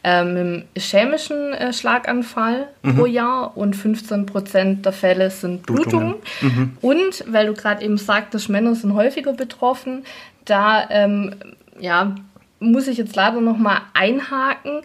ähm, 0.05 0.37
im 0.37 0.65
ischämischen 0.75 1.53
äh, 1.53 1.73
Schlaganfall 1.73 2.69
pro 2.97 3.07
Jahr 3.07 3.57
und 3.57 3.75
15 3.75 4.27
Prozent 4.27 4.87
der 4.87 4.93
Fälle 4.93 5.31
sind 5.31 5.67
Blutungen. 5.67 6.15
Blutungen. 6.41 6.79
Und 6.81 7.25
weil 7.27 7.47
du 7.47 7.55
gerade 7.55 7.85
eben 7.85 7.99
sagtest, 7.99 8.49
Männer 8.49 8.75
sind 8.75 8.95
häufiger 8.95 9.33
betroffen, 9.33 10.05
da 10.45 10.89
ähm, 10.91 11.35
ja, 11.81 12.15
muss 12.61 12.89
ich 12.89 12.99
jetzt 12.99 13.17
leider 13.17 13.41
noch 13.41 13.59
mal 13.59 13.81
einhaken. 13.95 14.81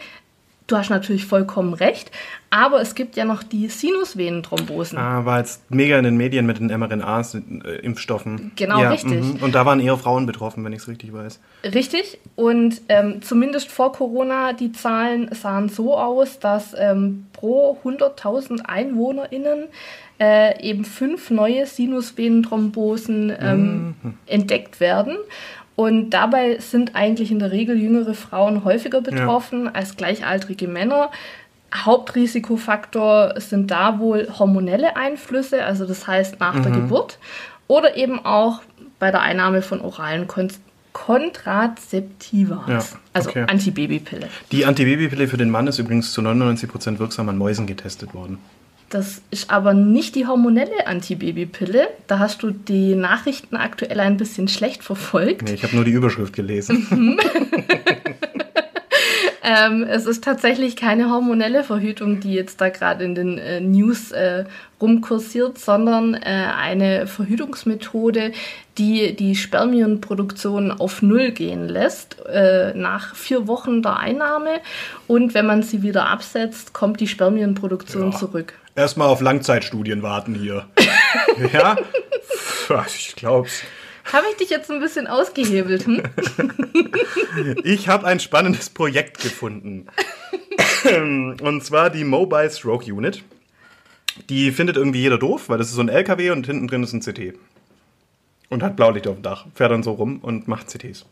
Du 0.67 0.77
hast 0.77 0.89
natürlich 0.89 1.25
vollkommen 1.25 1.73
recht, 1.73 2.09
aber 2.49 2.79
es 2.79 2.95
gibt 2.95 3.17
ja 3.17 3.25
noch 3.25 3.43
die 3.43 3.67
Sinusvenenthrombosen. 3.67 4.97
Ah, 4.97 5.25
war 5.25 5.39
jetzt 5.39 5.69
mega 5.69 5.97
in 5.97 6.05
den 6.05 6.15
Medien 6.15 6.45
mit 6.45 6.59
den 6.59 6.67
mRNA-Impfstoffen. 6.67 8.51
Genau, 8.55 8.79
richtig. 8.89 9.21
mhm. 9.21 9.37
Und 9.41 9.55
da 9.55 9.65
waren 9.65 9.81
eher 9.81 9.97
Frauen 9.97 10.25
betroffen, 10.25 10.63
wenn 10.63 10.71
ich 10.71 10.79
es 10.79 10.87
richtig 10.87 11.11
weiß. 11.11 11.39
Richtig. 11.73 12.19
Und 12.35 12.81
ähm, 12.87 13.21
zumindest 13.21 13.69
vor 13.69 13.91
Corona, 13.91 14.53
die 14.53 14.71
Zahlen 14.71 15.29
sahen 15.33 15.67
so 15.67 15.97
aus, 15.97 16.39
dass 16.39 16.73
ähm, 16.77 17.25
pro 17.33 17.77
100.000 17.83 18.61
EinwohnerInnen 18.65 19.65
äh, 20.19 20.61
eben 20.63 20.85
fünf 20.85 21.29
neue 21.29 21.65
Sinusvenenthrombosen 21.65 23.33
ähm, 23.37 23.95
entdeckt 24.27 24.79
werden. 24.79 25.17
Und 25.75 26.11
dabei 26.11 26.59
sind 26.59 26.95
eigentlich 26.95 27.31
in 27.31 27.39
der 27.39 27.51
Regel 27.51 27.77
jüngere 27.77 28.13
Frauen 28.13 28.63
häufiger 28.63 29.01
betroffen 29.01 29.73
als 29.73 29.95
gleichaltrige 29.95 30.67
Männer. 30.67 31.09
Hauptrisikofaktor 31.73 33.33
sind 33.37 33.71
da 33.71 33.97
wohl 33.97 34.27
hormonelle 34.37 34.95
Einflüsse, 34.95 35.63
also 35.63 35.85
das 35.85 36.05
heißt 36.05 36.39
nach 36.39 36.61
der 36.61 36.71
Geburt 36.71 37.17
oder 37.67 37.95
eben 37.97 38.23
auch 38.23 38.61
bei 38.99 39.09
der 39.09 39.21
Einnahme 39.21 39.61
von 39.61 39.81
oralen 39.81 40.27
Kon 40.27 40.49
Kontrazeptiva, 40.93 42.65
Ja, 42.67 42.83
also 43.13 43.29
okay. 43.29 43.45
Antibabypille. 43.47 44.27
Die 44.51 44.63
Antibabypille 44.63 45.27
für 45.27 45.37
den 45.37 45.49
Mann 45.49 45.65
ist 45.65 45.79
übrigens 45.79 46.13
zu 46.13 46.21
99% 46.21 46.99
wirksam 46.99 47.29
an 47.29 47.37
Mäusen 47.39 47.65
getestet 47.65 48.13
worden. 48.13 48.37
Das 48.93 49.23
ist 49.31 49.49
aber 49.49 49.73
nicht 49.73 50.13
die 50.13 50.27
hormonelle 50.27 50.85
Antibabypille. 50.85 51.87
Da 52.05 52.19
hast 52.19 52.43
du 52.43 52.51
die 52.51 52.93
Nachrichten 52.93 53.55
aktuell 53.55 53.99
ein 53.99 54.17
bisschen 54.17 54.47
schlecht 54.47 54.83
verfolgt. 54.83 55.41
Nee, 55.41 55.55
ich 55.55 55.63
habe 55.63 55.75
nur 55.75 55.83
die 55.83 55.91
Überschrift 55.91 56.33
gelesen. 56.33 57.17
Ähm, 59.45 59.83
es 59.83 60.05
ist 60.05 60.23
tatsächlich 60.23 60.77
keine 60.77 61.09
hormonelle 61.09 61.65
Verhütung, 61.65 62.21
die 62.21 62.33
jetzt 62.33 62.61
da 62.61 62.69
gerade 62.69 63.03
in 63.03 63.13
den 63.13 63.37
äh, 63.37 63.59
News 63.59 64.11
äh, 64.13 64.45
rumkursiert, 64.81 65.57
sondern 65.57 66.13
äh, 66.13 66.19
eine 66.57 67.07
Verhütungsmethode, 67.07 68.31
die 68.77 69.13
die 69.17 69.35
Spermienproduktion 69.35 70.71
auf 70.71 71.01
Null 71.01 71.31
gehen 71.31 71.67
lässt, 71.67 72.25
äh, 72.25 72.73
nach 72.73 73.15
vier 73.15 73.45
Wochen 73.45 73.81
der 73.81 73.97
Einnahme. 73.97 74.61
Und 75.07 75.33
wenn 75.33 75.45
man 75.45 75.61
sie 75.61 75.83
wieder 75.83 76.07
absetzt, 76.07 76.71
kommt 76.71 77.01
die 77.01 77.07
Spermienproduktion 77.07 78.11
Ja. 78.13 78.17
zurück. 78.17 78.53
Erstmal 78.75 79.07
auf 79.07 79.21
Langzeitstudien 79.21 80.01
warten 80.01 80.33
hier. 80.35 80.67
ja? 81.53 81.77
Ich 82.87 83.15
glaub's. 83.15 83.63
Habe 84.11 84.25
ich 84.31 84.37
dich 84.37 84.49
jetzt 84.49 84.69
ein 84.71 84.79
bisschen 84.79 85.07
ausgehebelt? 85.07 85.85
Hm? 85.85 86.03
Ich 87.63 87.87
habe 87.87 88.05
ein 88.05 88.19
spannendes 88.19 88.69
Projekt 88.69 89.21
gefunden. 89.21 89.87
Und 91.41 91.63
zwar 91.63 91.89
die 91.89 92.03
Mobile 92.03 92.51
Stroke 92.51 92.93
Unit. 92.93 93.23
Die 94.29 94.51
findet 94.51 94.77
irgendwie 94.77 95.01
jeder 95.01 95.17
doof, 95.17 95.49
weil 95.49 95.57
das 95.57 95.69
ist 95.69 95.75
so 95.75 95.81
ein 95.81 95.89
LKW 95.89 96.29
und 96.29 96.45
hinten 96.45 96.67
drin 96.67 96.83
ist 96.83 96.93
ein 96.93 96.99
CT. 96.99 97.33
Und 98.49 98.61
hat 98.61 98.75
Blaulicht 98.75 99.07
auf 99.07 99.15
dem 99.15 99.23
Dach. 99.23 99.47
Fährt 99.55 99.71
dann 99.71 99.81
so 99.81 99.93
rum 99.93 100.19
und 100.21 100.47
macht 100.47 100.69
CTs. 100.69 101.05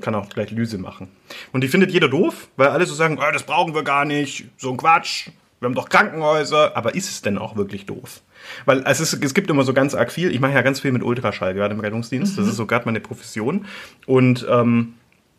Kann 0.00 0.16
auch 0.16 0.28
gleich 0.28 0.50
Lyse 0.50 0.78
machen. 0.78 1.08
Und 1.52 1.62
die 1.62 1.68
findet 1.68 1.92
jeder 1.92 2.08
doof, 2.08 2.48
weil 2.56 2.68
alle 2.68 2.84
so 2.84 2.94
sagen, 2.94 3.18
oh, 3.20 3.32
das 3.32 3.44
brauchen 3.44 3.74
wir 3.74 3.84
gar 3.84 4.04
nicht, 4.04 4.46
so 4.56 4.70
ein 4.70 4.76
Quatsch. 4.76 5.28
Wir 5.62 5.66
haben 5.66 5.76
doch 5.76 5.88
Krankenhäuser. 5.88 6.76
Aber 6.76 6.94
ist 6.96 7.08
es 7.08 7.22
denn 7.22 7.38
auch 7.38 7.56
wirklich 7.56 7.86
doof? 7.86 8.20
Weil 8.64 8.82
es, 8.84 8.98
ist, 8.98 9.12
es 9.12 9.32
gibt 9.32 9.48
immer 9.48 9.62
so 9.62 9.72
ganz 9.72 9.94
arg 9.94 10.10
viel. 10.10 10.32
Ich 10.32 10.40
mache 10.40 10.52
ja 10.52 10.62
ganz 10.62 10.80
viel 10.80 10.90
mit 10.90 11.04
Ultraschall, 11.04 11.54
gerade 11.54 11.72
im 11.72 11.80
Rettungsdienst. 11.80 12.36
Das 12.36 12.48
ist 12.48 12.56
so 12.56 12.66
gerade 12.66 12.84
meine 12.84 12.98
Profession. 12.98 13.66
Und 14.06 14.44
ähm, 14.50 14.94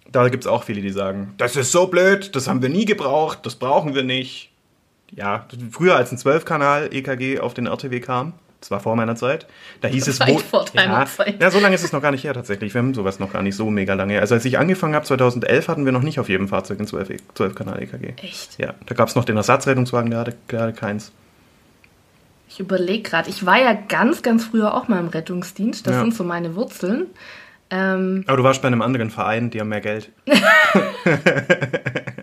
da 0.10 0.30
gibt 0.30 0.46
es 0.46 0.48
auch 0.48 0.64
viele, 0.64 0.82
die 0.82 0.92
sagen, 0.92 1.34
das 1.38 1.58
ist 1.58 1.74
so 1.74 1.88
blöd, 1.88 2.36
das 2.38 2.48
haben 2.48 2.62
wir 2.62 2.70
nie 2.70 2.86
gebraucht, 2.86 3.40
das 3.44 3.56
brauchen 3.56 3.96
wir 3.96 4.04
nicht. 4.04 4.52
Ja, 5.12 5.46
früher 5.72 5.96
als 5.96 6.12
ein 6.12 6.18
12-Kanal 6.18 6.94
EKG 6.94 7.40
auf 7.40 7.54
den 7.54 7.68
RTW 7.68 8.00
kam, 8.00 8.34
das 8.64 8.72
war 8.72 8.80
vor 8.80 8.96
meiner 8.96 9.18
Zeit, 9.18 9.46
da 9.82 9.90
hieß 9.90 10.08
es... 10.08 10.22
Weit 10.22 10.30
wo- 10.30 10.40
vor 10.40 10.66
deiner 10.74 11.00
ja, 11.00 11.06
Zeit. 11.06 11.42
Ja, 11.42 11.52
so 11.52 11.60
lange 11.60 11.76
ist 11.76 11.84
es 11.84 11.92
noch 11.92 12.02
gar 12.02 12.12
nicht 12.12 12.24
her 12.24 12.34
tatsächlich. 12.34 12.74
Wir 12.74 12.80
haben 12.80 12.94
sowas 12.94 13.20
noch 13.20 13.34
gar 13.34 13.42
nicht 13.42 13.56
so 13.58 13.70
mega 13.70 13.94
lange. 13.94 14.22
Also 14.22 14.36
als 14.36 14.46
ich 14.46 14.58
angefangen 14.58 14.96
habe, 14.96 15.06
2011, 15.06 15.68
hatten 15.68 15.84
wir 15.84 15.92
noch 15.92 16.02
nicht 16.02 16.18
auf 16.20 16.30
jedem 16.30 16.48
Fahrzeug 16.48 16.80
ein 16.80 16.88
12-Kanal-EKG. 16.88 18.14
Echt? 18.24 18.58
Ja, 18.58 18.74
da 18.86 18.96
gab 18.96 19.10
es 19.10 19.16
noch 19.16 19.26
den 19.26 19.36
Ersatzrettungswagen, 19.36 20.12
der 20.12 20.22
hatte 20.22 20.36
gerade 20.48 20.72
keins. 20.72 21.12
Ich 22.48 22.60
überlege 22.62 23.04
gerade, 23.10 23.30
ich 23.30 23.46
war 23.46 23.60
ja 23.60 23.74
ganz, 23.74 24.22
ganz 24.22 24.46
früher 24.46 24.74
auch 24.76 24.88
mal 24.88 25.00
im 25.00 25.08
Rettungsdienst. 25.10 25.86
Das 25.86 25.96
Ja. 25.96 26.02
sind 26.02 26.14
so 26.16 26.24
meine 26.24 26.56
Wurzeln. 26.56 27.08
Ähm, 27.70 28.24
Aber 28.28 28.38
du 28.38 28.44
warst 28.44 28.62
bei 28.62 28.68
einem 28.68 28.82
anderen 28.82 29.10
Verein, 29.10 29.50
die 29.50 29.60
haben 29.60 29.70
mehr 29.70 29.82
Geld. 29.82 30.10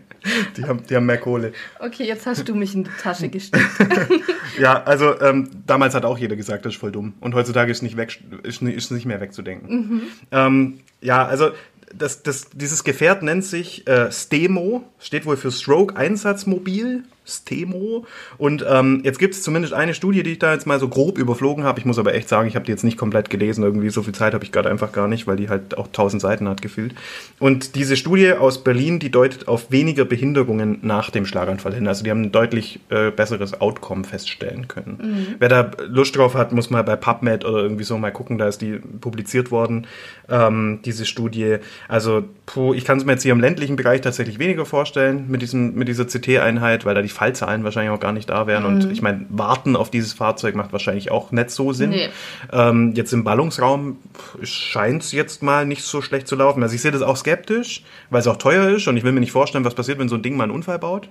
die 0.57 0.65
haben 0.65 0.83
die 0.89 0.97
haben 0.97 1.07
mehr 1.07 1.19
Kohle. 1.19 1.53
Okay, 1.79 2.05
jetzt 2.05 2.27
hast 2.27 2.49
du 2.49 2.55
mich 2.55 2.75
in 2.75 2.85
die 2.85 2.91
Tasche 3.03 3.29
gesteckt. 3.29 3.65
Ja, 4.59 4.83
also 4.83 5.19
ähm, 5.21 5.49
damals 5.67 5.95
hat 5.95 6.05
auch 6.05 6.19
jeder 6.19 6.37
gesagt, 6.37 6.65
das 6.67 6.75
ist 6.75 6.81
voll 6.81 6.93
dumm. 6.93 7.15
Und 7.21 7.35
heutzutage 7.35 7.71
ist 7.71 7.83
nicht, 7.83 7.97
weg, 7.97 8.21
ist, 8.43 8.61
nicht- 8.63 8.77
ist 8.77 8.91
nicht 8.91 9.07
mehr 9.07 9.21
wegzudenken. 9.21 10.03
Ähm, 10.33 10.81
ja, 11.01 11.25
also 11.25 11.51
das, 11.95 12.23
das, 12.23 12.51
dieses 12.51 12.85
Gefährt 12.85 13.23
nennt 13.23 13.45
sich 13.45 13.87
äh, 13.87 14.11
STEMO, 14.13 14.85
steht 14.99 15.25
wohl 15.25 15.37
für 15.37 15.51
Stroke 15.51 15.97
Einsatzmobil. 15.97 17.05
STEMO. 17.27 18.07
Und 18.39 18.65
ähm, 18.69 19.01
jetzt 19.05 19.19
gibt 19.19 19.35
es 19.35 19.43
zumindest 19.43 19.75
eine 19.75 19.95
Studie, 19.95 20.23
die 20.23 20.33
ich 20.33 20.39
da 20.39 20.53
jetzt 20.53 20.67
mal 20.67 20.81
so 20.81 20.89
grob 20.89 21.19
überflogen 21.19 21.65
habe. 21.65 21.79
Ich 21.79 21.85
muss 21.85 21.99
aber 21.99 22.15
echt 22.15 22.29
sagen, 22.29 22.49
ich 22.49 22.55
habe 22.55 22.65
die 22.65 22.73
jetzt 22.73 22.85
nicht 22.85 22.97
komplett 22.97 23.31
gelesen. 23.31 23.63
Irgendwie 23.63 23.91
so 23.91 24.03
viel 24.03 24.15
Zeit 24.15 24.35
habe 24.35 24.45
ich 24.45 24.53
gerade 24.53 24.71
einfach 24.71 24.93
gar 24.93 25.09
nicht, 25.09 25.27
weil 25.27 25.37
die 25.37 25.49
halt 25.49 25.77
auch 25.77 25.89
tausend 25.93 26.23
Seiten 26.23 26.49
hat 26.49 26.63
gefühlt. 26.63 26.95
Und 27.39 27.75
diese 27.75 27.97
Studie 27.97 28.33
aus 28.33 28.65
Berlin, 28.65 28.99
die 28.99 29.11
deutet 29.11 29.49
auf 29.49 29.71
weniger 29.71 30.05
Behinderungen 30.05 30.79
nach 30.83 31.11
dem 31.11 31.27
Schlaganfall 31.27 31.75
hin. 31.75 31.87
Also 31.87 32.05
die 32.05 32.11
haben 32.11 32.23
ein 32.23 32.33
deutlich 32.33 32.81
äh, 32.89 33.11
besseres 33.11 33.61
Outcome 33.61 34.05
feststellen 34.05 34.69
können. 34.69 35.37
Wer 35.39 35.49
da 35.49 35.71
Lust 35.87 36.17
drauf 36.17 36.35
hat, 36.35 36.53
muss 36.53 36.71
mal 36.71 36.83
bei 36.83 36.97
PubMed 36.97 37.45
oder 37.45 37.63
irgendwie 37.63 37.85
so 37.85 37.97
mal 37.99 38.11
gucken. 38.11 38.39
Da 38.39 38.49
ist 38.49 38.61
die 38.61 38.79
publiziert 39.01 39.51
worden, 39.51 39.87
ähm, 40.29 40.81
diese 40.85 41.05
Studie. 41.07 41.59
Also 41.89 42.25
puh, 42.47 42.75
ich 42.75 42.85
kann 42.85 42.99
es 42.99 43.05
mir 43.05 43.13
jetzt 43.13 43.23
hier 43.23 43.33
im 43.33 43.41
ländlichen 43.41 43.77
Bereich 43.77 44.01
tatsächlich 44.01 44.39
weniger 44.39 44.67
vorstellen 44.67 45.27
mit, 45.29 45.43
diesem, 45.43 45.75
mit 45.75 45.89
dieser 45.89 46.07
CT-Einheit, 46.07 46.85
weil 46.85 46.95
da 46.95 47.03
die 47.03 47.09
Fallzahlen 47.21 47.65
wahrscheinlich 47.65 47.93
auch 47.93 48.01
gar 48.01 48.13
nicht 48.13 48.31
da 48.31 48.47
wären. 48.47 48.65
Und 48.65 48.91
ich 48.91 49.03
meine, 49.03 49.27
warten 49.29 49.77
auf 49.77 49.91
dieses 49.91 50.15
Fahrzeug 50.15 50.55
macht 50.55 50.73
wahrscheinlich 50.73 51.11
auch 51.11 51.33
nicht 51.33 51.51
so 51.51 51.75
Sinn. 51.75 51.91
Nee. 51.91 52.09
Ähm, 52.51 52.95
jetzt 52.95 53.13
im 53.13 53.25
Ballungsraum 53.25 53.99
scheint 54.43 55.03
es 55.03 55.13
jetzt 55.13 55.43
mal 55.43 55.67
nicht 55.67 55.83
so 55.83 56.01
schlecht 56.01 56.27
zu 56.27 56.35
laufen. 56.35 56.63
Also 56.63 56.75
ich 56.75 56.81
sehe 56.81 56.93
das 56.93 57.03
auch 57.03 57.19
skeptisch, 57.19 57.85
weil 58.09 58.21
es 58.21 58.27
auch 58.27 58.39
teuer 58.39 58.71
ist 58.71 58.89
und 58.89 58.97
ich 58.97 59.05
will 59.05 59.13
mir 59.13 59.21
nicht 59.21 59.33
vorstellen, 59.33 59.67
was 59.67 59.75
passiert, 59.75 59.99
wenn 59.99 60.09
so 60.09 60.15
ein 60.15 60.23
Ding 60.23 60.35
mal 60.35 60.45
einen 60.45 60.53
Unfall 60.53 60.79
baut. 60.79 61.09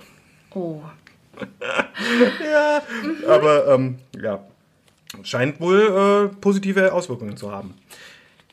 Oh. 0.55 0.81
Ja, 2.51 2.81
aber 3.27 3.67
ähm, 3.67 3.99
ja, 4.19 4.39
scheint 5.23 5.59
wohl 5.59 6.31
äh, 6.31 6.35
positive 6.41 6.91
Auswirkungen 6.91 7.37
zu 7.37 7.51
haben. 7.51 7.75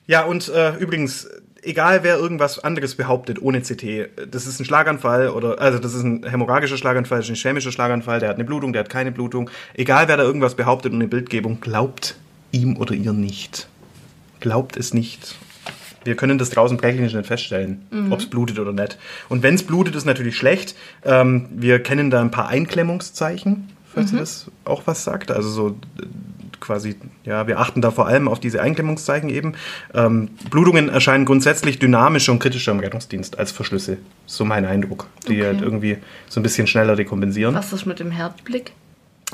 Ja, 0.06 0.24
und 0.24 0.48
äh, 0.48 0.76
übrigens, 0.76 1.28
egal 1.66 2.02
wer 2.02 2.16
irgendwas 2.16 2.58
anderes 2.58 2.94
behauptet 2.94 3.42
ohne 3.42 3.60
CT, 3.60 4.30
das 4.30 4.46
ist 4.46 4.60
ein 4.60 4.64
Schlaganfall 4.64 5.28
oder, 5.28 5.60
also 5.60 5.78
das 5.78 5.94
ist 5.94 6.02
ein 6.02 6.24
hämorrhagischer 6.24 6.76
Schlaganfall, 6.76 7.18
das 7.18 7.26
ist 7.26 7.32
ein 7.32 7.36
chemischer 7.36 7.72
Schlaganfall, 7.72 8.20
der 8.20 8.30
hat 8.30 8.36
eine 8.36 8.44
Blutung, 8.44 8.72
der 8.72 8.80
hat 8.80 8.88
keine 8.88 9.12
Blutung. 9.12 9.50
Egal 9.74 10.08
wer 10.08 10.16
da 10.16 10.22
irgendwas 10.22 10.54
behauptet 10.54 10.92
und 10.92 11.00
eine 11.00 11.08
Bildgebung, 11.08 11.60
glaubt 11.60 12.16
ihm 12.52 12.76
oder 12.76 12.94
ihr 12.94 13.12
nicht. 13.12 13.68
Glaubt 14.40 14.76
es 14.76 14.94
nicht. 14.94 15.36
Wir 16.04 16.14
können 16.14 16.38
das 16.38 16.50
draußen 16.50 16.78
klinisch 16.78 17.14
nicht 17.14 17.26
feststellen, 17.26 17.84
ob 18.10 18.20
es 18.20 18.26
blutet 18.26 18.60
oder 18.60 18.72
nicht. 18.72 18.96
Und 19.28 19.42
wenn 19.42 19.54
es 19.54 19.64
blutet, 19.64 19.96
ist 19.96 20.04
natürlich 20.04 20.36
schlecht. 20.36 20.76
Ähm, 21.04 21.48
wir 21.50 21.82
kennen 21.82 22.10
da 22.10 22.20
ein 22.20 22.30
paar 22.30 22.46
Einklemmungszeichen, 22.48 23.68
falls 23.92 24.12
ihr 24.12 24.20
das 24.20 24.46
auch 24.64 24.82
was 24.86 25.02
sagt. 25.02 25.32
Also 25.32 25.48
so 25.48 25.68
äh, 25.70 26.06
quasi, 26.66 26.96
ja, 27.24 27.46
wir 27.46 27.58
achten 27.60 27.80
da 27.80 27.90
vor 27.90 28.06
allem 28.06 28.28
auf 28.28 28.40
diese 28.40 28.60
Einklemmungszeichen 28.60 29.28
eben. 29.30 29.54
Ähm, 29.94 30.28
Blutungen 30.50 30.88
erscheinen 30.88 31.24
grundsätzlich 31.24 31.78
dynamischer 31.78 32.32
und 32.32 32.40
kritischer 32.40 32.72
im 32.72 32.80
Rettungsdienst 32.80 33.38
als 33.38 33.52
Verschlüsse. 33.52 33.98
So 34.26 34.44
mein 34.44 34.64
Eindruck. 34.64 35.06
Die 35.28 35.36
Okay. 35.36 35.44
halt 35.46 35.62
irgendwie 35.62 35.98
so 36.28 36.40
ein 36.40 36.42
bisschen 36.42 36.66
schneller 36.66 36.96
dekompensieren. 36.96 37.54
Was 37.54 37.72
ist 37.72 37.86
mit 37.86 38.00
dem 38.00 38.10
Herzblick? 38.10 38.72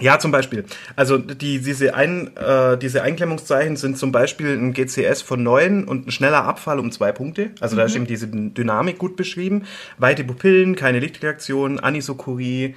Ja, 0.01 0.19
zum 0.19 0.31
Beispiel. 0.31 0.65
Also 0.97 1.19
die, 1.19 1.61
diese, 1.61 1.95
ein, 1.95 2.35
äh, 2.37 2.79
diese 2.79 3.03
Einklemmungszeichen 3.03 3.77
sind 3.77 3.99
zum 3.99 4.11
Beispiel 4.11 4.57
ein 4.57 4.73
GCS 4.73 5.21
von 5.21 5.43
9 5.43 5.85
und 5.85 6.07
ein 6.07 6.11
schneller 6.11 6.45
Abfall 6.45 6.79
um 6.79 6.91
zwei 6.91 7.13
Punkte. 7.13 7.51
Also 7.61 7.77
da 7.77 7.85
ist 7.85 7.95
eben 7.95 8.07
diese 8.07 8.27
Dynamik 8.27 8.99
gut 8.99 9.17
beschrieben. 9.17 9.65
Weite 9.99 10.25
Pupillen, 10.25 10.77
keine 10.77 10.99
Lichtreaktion, 10.99 11.79
Anisokorie, 11.79 12.75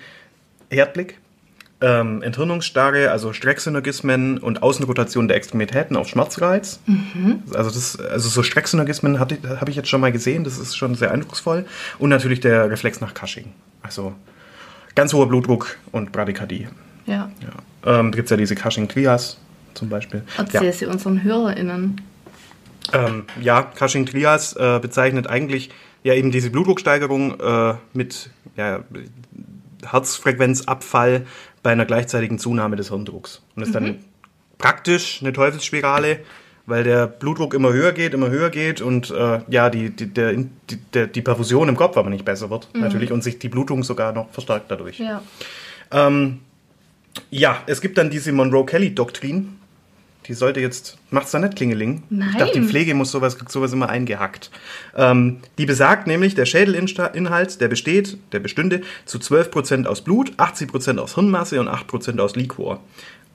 Herdblick. 0.70 1.18
Ähm, 1.86 2.24
Enthirnungsstarre, 2.24 3.12
also 3.12 3.32
Strecksynergismen 3.32 4.40
und 4.40 4.64
Außenrotation 4.64 5.28
der 5.28 5.38
Extremitäten 5.38 5.96
auf 5.96 6.08
Schmerzreiz. 6.08 6.80
Also, 7.54 7.70
das, 7.70 8.00
also 8.00 8.28
so 8.28 8.42
Strecksynergismen 8.42 9.20
habe 9.20 9.70
ich 9.70 9.76
jetzt 9.76 9.90
schon 9.90 10.02
mal 10.02 10.12
gesehen, 10.12 10.44
das 10.44 10.58
ist 10.58 10.76
schon 10.76 10.96
sehr 10.96 11.12
eindrucksvoll. 11.12 11.66
Und 12.00 12.10
natürlich 12.10 12.40
der 12.40 12.72
Reflex 12.72 13.02
nach 13.02 13.14
Cushing. 13.14 13.54
Also 13.84 14.16
ganz 14.96 15.14
hoher 15.14 15.28
Blutdruck 15.28 15.78
und 15.92 16.12
Bradykardie. 16.12 16.70
Ja. 17.06 17.30
Ja. 17.40 18.00
Ähm, 18.00 18.12
da 18.12 18.16
gibt 18.16 18.26
es 18.26 18.32
ja 18.32 18.38
diese 18.38 18.56
Cushing-Trias 18.56 19.38
zum 19.76 19.90
Beispiel. 19.90 20.24
Erzähl 20.38 20.74
sie 20.74 20.88
unseren 20.88 21.22
HörerInnen. 21.22 22.02
Ja, 22.92 23.08
ähm, 23.08 23.26
ja 23.40 23.62
Cushing-Trias 23.62 24.54
äh, 24.54 24.80
bezeichnet 24.82 25.28
eigentlich 25.28 25.70
ja 26.02 26.16
eben 26.16 26.32
diese 26.32 26.50
Blutdrucksteigerung 26.50 27.40
äh, 27.40 27.76
mit 27.94 28.32
ja, 28.58 28.84
Herzfrequenzabfall 29.86 31.26
bei 31.66 31.72
einer 31.72 31.86
gleichzeitigen 31.86 32.38
Zunahme 32.38 32.76
des 32.76 32.90
Hirndrucks. 32.90 33.42
Und 33.56 33.64
ist 33.64 33.74
dann 33.74 33.98
praktisch 34.60 35.24
eine 35.24 35.34
Teufelsspirale, 35.34 36.20
weil 36.68 36.84
der 36.84 37.08
Blutdruck 37.08 37.56
immer 37.56 37.74
höher 37.74 37.92
geht, 37.92 38.14
immer 38.14 38.30
höher 38.30 38.52
geht 38.52 38.82
und 38.82 39.10
äh, 39.10 39.40
ja, 39.50 39.72
die, 39.72 39.90
die, 39.90 40.06
der, 40.06 40.34
die, 40.34 40.78
der, 40.94 41.08
die 41.08 41.24
Perfusion 41.24 41.68
im 41.68 41.76
Kopf 41.76 41.98
aber 41.98 42.12
nicht 42.12 42.24
besser 42.24 42.52
wird, 42.52 42.70
natürlich, 42.76 43.12
und 43.12 43.24
sich 43.24 43.40
die 43.40 43.50
Blutung 43.50 43.82
sogar 43.82 44.12
noch 44.14 44.30
verstärkt 44.30 44.70
dadurch. 44.70 45.00
Ja. 45.00 45.24
Ähm, 45.90 46.42
ja, 47.32 47.58
es 47.66 47.82
gibt 47.82 47.98
dann 47.98 48.12
diese 48.12 48.32
Monroe-Kelly-Doktrin. 48.32 49.58
Die 50.28 50.34
sollte 50.34 50.60
jetzt, 50.60 50.98
macht's 51.12 51.32
da 51.32 51.40
nicht 51.40 51.56
Klingeling? 51.56 52.04
Nein. 52.10 52.30
Ich 52.32 52.38
dachte, 52.38 52.60
die 52.60 52.66
Pflege 52.66 52.96
muss 52.96 53.12
sowas, 53.12 53.38
sowas 53.48 53.74
immer 53.74 53.90
eingehackt. 53.90 54.50
Ähm, 54.96 55.38
die 55.58 55.66
besagt 55.66 56.08
nämlich, 56.08 56.34
der 56.34 56.46
Schädelinhalt, 56.46 57.62
der 57.62 57.68
besteht, 57.68 58.18
der 58.32 58.40
bestünde 58.40 58.82
zu 59.06 59.20
12% 59.20 59.86
aus 59.86 60.02
Blut, 60.02 60.34
80% 60.38 60.98
aus 60.98 61.16
Hirnmasse 61.16 61.60
und 61.60 61.70
8% 61.70 62.20
aus 62.20 62.36
Liquor. 62.36 62.80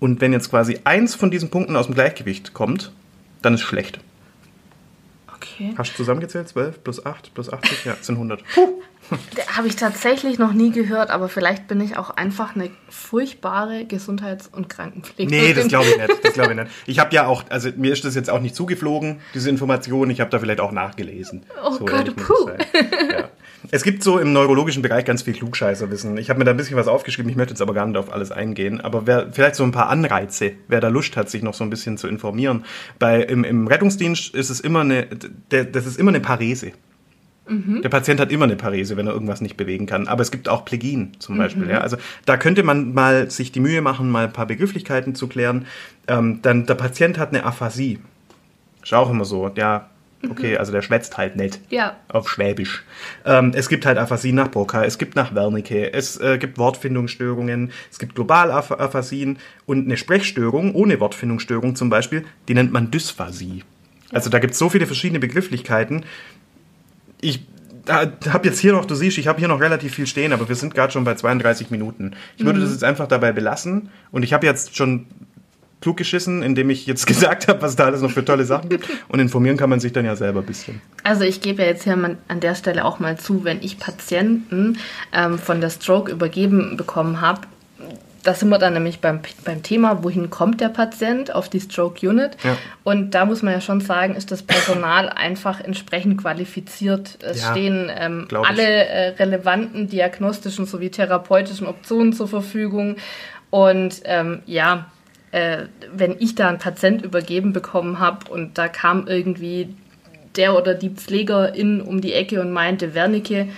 Und 0.01 0.21
wenn 0.21 0.33
jetzt 0.33 0.51
quasi 0.51 0.81
eins 0.85 1.15
von 1.15 1.31
diesen 1.31 1.51
Punkten 1.51 1.77
aus 1.77 1.87
dem 1.87 1.95
Gleichgewicht 1.95 2.55
kommt, 2.55 2.93
dann 3.43 3.55
ist 3.55 3.63
schlecht. 3.63 4.01
Okay. 5.61 5.75
Hast 5.77 5.93
du 5.93 5.97
zusammengezählt? 5.97 6.49
12 6.49 6.83
plus 6.83 7.05
8 7.05 7.35
plus 7.35 7.53
80? 7.53 7.85
Ja, 7.85 7.97
sind 8.01 8.15
100. 8.15 8.43
Habe 9.57 9.69
ich 9.69 9.77
tatsächlich 9.77 10.39
noch 10.39 10.53
nie 10.53 10.71
gehört, 10.71 11.11
aber 11.11 11.29
vielleicht 11.29 11.69
bin 11.69 11.81
ich 11.81 11.99
auch 11.99 12.11
einfach 12.11 12.55
eine 12.55 12.71
furchtbare 12.89 13.85
Gesundheits- 13.85 14.49
und 14.49 14.69
Krankenpflegerin. 14.69 15.47
Nee, 15.47 15.53
das 15.53 15.69
glaube 15.69 15.87
ich 15.91 15.99
nicht. 15.99 16.25
Das 16.25 16.33
glaube 16.33 16.53
ich 16.53 16.57
nicht. 16.57 16.71
Ich 16.87 16.99
habe 16.99 17.15
ja 17.15 17.27
auch, 17.27 17.45
also 17.51 17.71
mir 17.77 17.93
ist 17.93 18.05
das 18.05 18.15
jetzt 18.15 18.31
auch 18.31 18.41
nicht 18.41 18.55
zugeflogen, 18.55 19.21
diese 19.35 19.51
Information. 19.51 20.09
Ich 20.11 20.21
habe 20.21 20.31
da 20.31 20.39
vielleicht 20.39 20.61
auch 20.61 20.73
nachgelesen. 20.73 21.45
Oh 21.63 21.79
Gott, 21.79 22.07
muss 22.07 22.09
ich 22.09 22.15
puh. 22.17 22.51
Ja. 23.11 23.29
Es 23.71 23.83
gibt 23.83 24.03
so 24.03 24.19
im 24.19 24.33
neurologischen 24.33 24.83
Bereich 24.83 25.05
ganz 25.05 25.23
viel 25.23 25.35
Klugscheißerwissen. 25.35 26.17
Ich 26.19 26.31
habe 26.31 26.39
mir 26.39 26.45
da 26.45 26.53
ein 26.53 26.57
bisschen 26.57 26.77
was 26.77 26.89
aufgeschrieben, 26.89 27.31
ich 27.31 27.37
möchte 27.37 27.53
jetzt 27.53 27.63
aber 27.63 27.75
gar 27.75 27.87
nicht 27.87 27.97
auf 27.97 28.13
alles 28.13 28.33
eingehen. 28.33 28.81
Aber 28.81 29.07
wer, 29.07 29.33
vielleicht 29.33 29.55
so 29.55 29.65
ein 29.65 29.73
paar 29.73 29.89
Anreize, 29.89 30.53
wer 30.69 30.81
da 30.81 30.89
Lust 30.89 31.17
hat, 31.17 31.31
sich 31.31 31.43
noch 31.43 31.55
so 31.55 31.65
ein 31.65 31.71
bisschen 31.71 31.99
zu 31.99 32.09
informieren. 32.09 32.65
Bei, 32.99 33.21
im, 33.23 33.45
Im 33.45 33.67
Rettungsdienst 33.67 34.35
ist 34.35 34.51
es 34.51 34.61
immer 34.61 34.81
eine, 34.81 35.07
das 35.49 35.87
ist 35.87 35.99
immer 35.99 36.11
eine 36.11 36.21
Parese. 36.21 36.73
Der 37.83 37.89
Patient 37.89 38.21
hat 38.21 38.31
immer 38.31 38.45
eine 38.45 38.55
Parese, 38.55 38.97
wenn 38.97 39.09
er 39.09 39.13
irgendwas 39.13 39.41
nicht 39.41 39.57
bewegen 39.57 39.87
kann. 39.87 40.07
Aber 40.07 40.23
es 40.23 40.31
gibt 40.31 40.49
auch 40.49 40.65
Plegien 40.65 41.15
zum 41.19 41.37
Beispiel. 41.37 41.69
Ja? 41.69 41.79
Also 41.79 41.97
da 42.25 42.37
könnte 42.37 42.63
man 42.63 42.95
mal 42.95 43.29
sich 43.29 43.51
die 43.51 43.59
Mühe 43.59 43.83
machen, 43.83 44.09
mal 44.09 44.27
ein 44.27 44.33
paar 44.33 44.47
Begrifflichkeiten 44.47 45.17
zu 45.17 45.27
klären. 45.27 45.67
Ähm, 46.07 46.39
dann 46.43 46.67
der 46.67 46.77
Patient 46.77 47.19
hat 47.19 47.31
eine 47.31 47.45
Aphasie. 47.45 47.99
Ist 48.85 48.95
auch 48.95 49.11
immer 49.11 49.25
so. 49.25 49.51
Ja, 49.57 49.90
okay, 50.29 50.57
also 50.57 50.73
der 50.73 50.83
schwätzt 50.83 51.17
halt 51.17 51.37
nicht. 51.37 51.61
Ja. 51.71 51.97
Auf 52.09 52.29
Schwäbisch. 52.29 52.85
Ähm, 53.25 53.53
es 53.55 53.69
gibt 53.69 53.87
halt 53.87 53.99
Aphasie 53.99 54.33
nach 54.33 54.51
Broca, 54.51 54.85
es 54.85 54.99
gibt 54.99 55.17
nach 55.17 55.35
Wernicke, 55.35 55.93
es 55.93 56.19
äh, 56.21 56.39
gibt 56.39 56.59
Wortfindungsstörungen, 56.59 57.73
es 57.91 57.99
gibt 57.99 58.15
Globalaphasien 58.15 59.39
und 59.67 59.87
eine 59.87 59.97
Sprechstörung 59.97 60.75
ohne 60.75 61.01
Wortfindungsstörung 61.01 61.77
zum 61.77 61.91
Beispiel, 61.91 62.25
die 62.49 62.55
nennt 62.55 62.73
man 62.73 62.91
Dysphasie. 62.91 63.65
Also 64.13 64.29
da 64.29 64.39
gibt 64.39 64.55
es 64.55 64.59
so 64.59 64.69
viele 64.69 64.87
verschiedene 64.87 65.21
Begrifflichkeiten. 65.21 66.05
Ich 67.21 67.47
habe 67.89 68.47
jetzt 68.47 68.59
hier 68.59 68.73
noch, 68.73 68.85
du 68.85 68.95
siehst, 68.95 69.19
ich 69.19 69.27
habe 69.27 69.39
hier 69.39 69.49
noch 69.49 69.61
relativ 69.61 69.95
viel 69.95 70.07
stehen, 70.07 70.33
aber 70.33 70.49
wir 70.49 70.57
sind 70.57 70.75
gerade 70.75 70.93
schon 70.93 71.05
bei 71.05 71.15
32 71.15 71.71
Minuten. 71.71 72.13
Ich 72.37 72.45
würde 72.45 72.61
das 72.61 72.71
jetzt 72.71 72.85
einfach 72.85 73.09
dabei 73.09 73.33
belassen 73.33 73.89
und 74.11 74.23
ich 74.23 74.33
habe 74.33 74.47
jetzt 74.47 74.77
schon 74.77 75.07
klug 75.81 75.97
geschissen, 75.97 76.43
indem 76.43 76.71
ich 76.71 76.87
jetzt 76.87 77.07
gesagt 77.09 77.49
habe, 77.49 77.63
was 77.63 77.77
da 77.77 77.87
alles 77.87 78.03
noch 78.03 78.11
für 78.11 78.25
tolle 78.25 78.45
Sachen 78.45 78.69
gibt 78.69 78.89
und 79.09 79.21
informieren 79.21 79.57
kann 79.57 79.71
man 79.71 79.81
sich 79.81 79.93
dann 79.93 80.05
ja 80.05 80.17
selber 80.17 80.41
ein 80.41 80.47
bisschen. 80.47 80.81
Also 81.05 81.25
ich 81.25 81.41
gebe 81.41 81.63
ja 81.63 81.69
jetzt 81.69 81.85
hier 81.85 81.95
an 81.95 82.41
der 82.41 82.55
Stelle 82.55 82.85
auch 82.85 82.99
mal 82.99 83.19
zu, 83.19 83.45
wenn 83.45 83.63
ich 83.63 83.79
Patienten 83.79 84.79
ähm, 85.13 85.39
von 85.39 85.61
der 85.61 85.71
Stroke 85.71 86.11
übergeben 86.11 86.77
bekommen 86.77 87.21
habe, 87.21 87.43
da 88.23 88.35
sind 88.35 88.51
wir 88.51 88.59
dann 88.59 88.75
nämlich 88.75 89.01
beim, 89.01 89.21
beim 89.45 89.63
Thema, 89.63 90.05
wohin 90.05 90.31
kommt 90.31 90.61
der 90.61 90.69
Patient 90.69 91.35
auf 91.35 91.49
die 91.49 91.61
Stroke 91.61 92.07
Unit. 92.07 92.37
Ja. 92.45 92.57
Und 92.85 93.13
da 93.13 93.25
muss 93.25 93.43
man 93.43 93.55
ja 93.55 93.61
schon 93.61 93.81
sagen, 93.81 94.15
ist 94.15 94.31
das 94.31 94.43
Personal 94.43 95.09
einfach 95.15 95.61
entsprechend 95.61 96.21
qualifiziert. 96.21 97.19
Es 97.23 97.43
Ja, 97.43 97.51
stehen 97.53 97.91
ähm, 97.95 98.29
alle 98.31 98.63
äh, 98.63 99.09
relevanten 99.11 99.89
diagnostischen 99.89 100.67
sowie 100.67 100.91
therapeutischen 100.91 101.67
Optionen 101.67 102.13
zur 102.13 102.29
Verfügung. 102.29 102.97
Und 103.49 104.03
ähm, 104.05 104.43
ja, 104.47 104.87
äh, 105.33 105.65
wenn 105.95 106.17
ich 106.19 106.35
da 106.35 106.49
einen 106.49 106.59
Patient 106.59 107.03
übergeben 107.03 107.53
bekommen 107.53 107.99
habe 108.01 108.31
und 108.31 108.59
da 108.59 108.69
kam 108.69 109.07
irgendwie 109.07 109.69
der 110.37 110.57
oder 110.57 110.75
die 110.75 110.91
Pflegerin 110.91 111.81
um 111.81 112.01
die 112.01 112.13
Ecke 112.13 112.41
und 112.41 112.53
meinte, 112.53 112.95
Wernicke, 112.95 113.49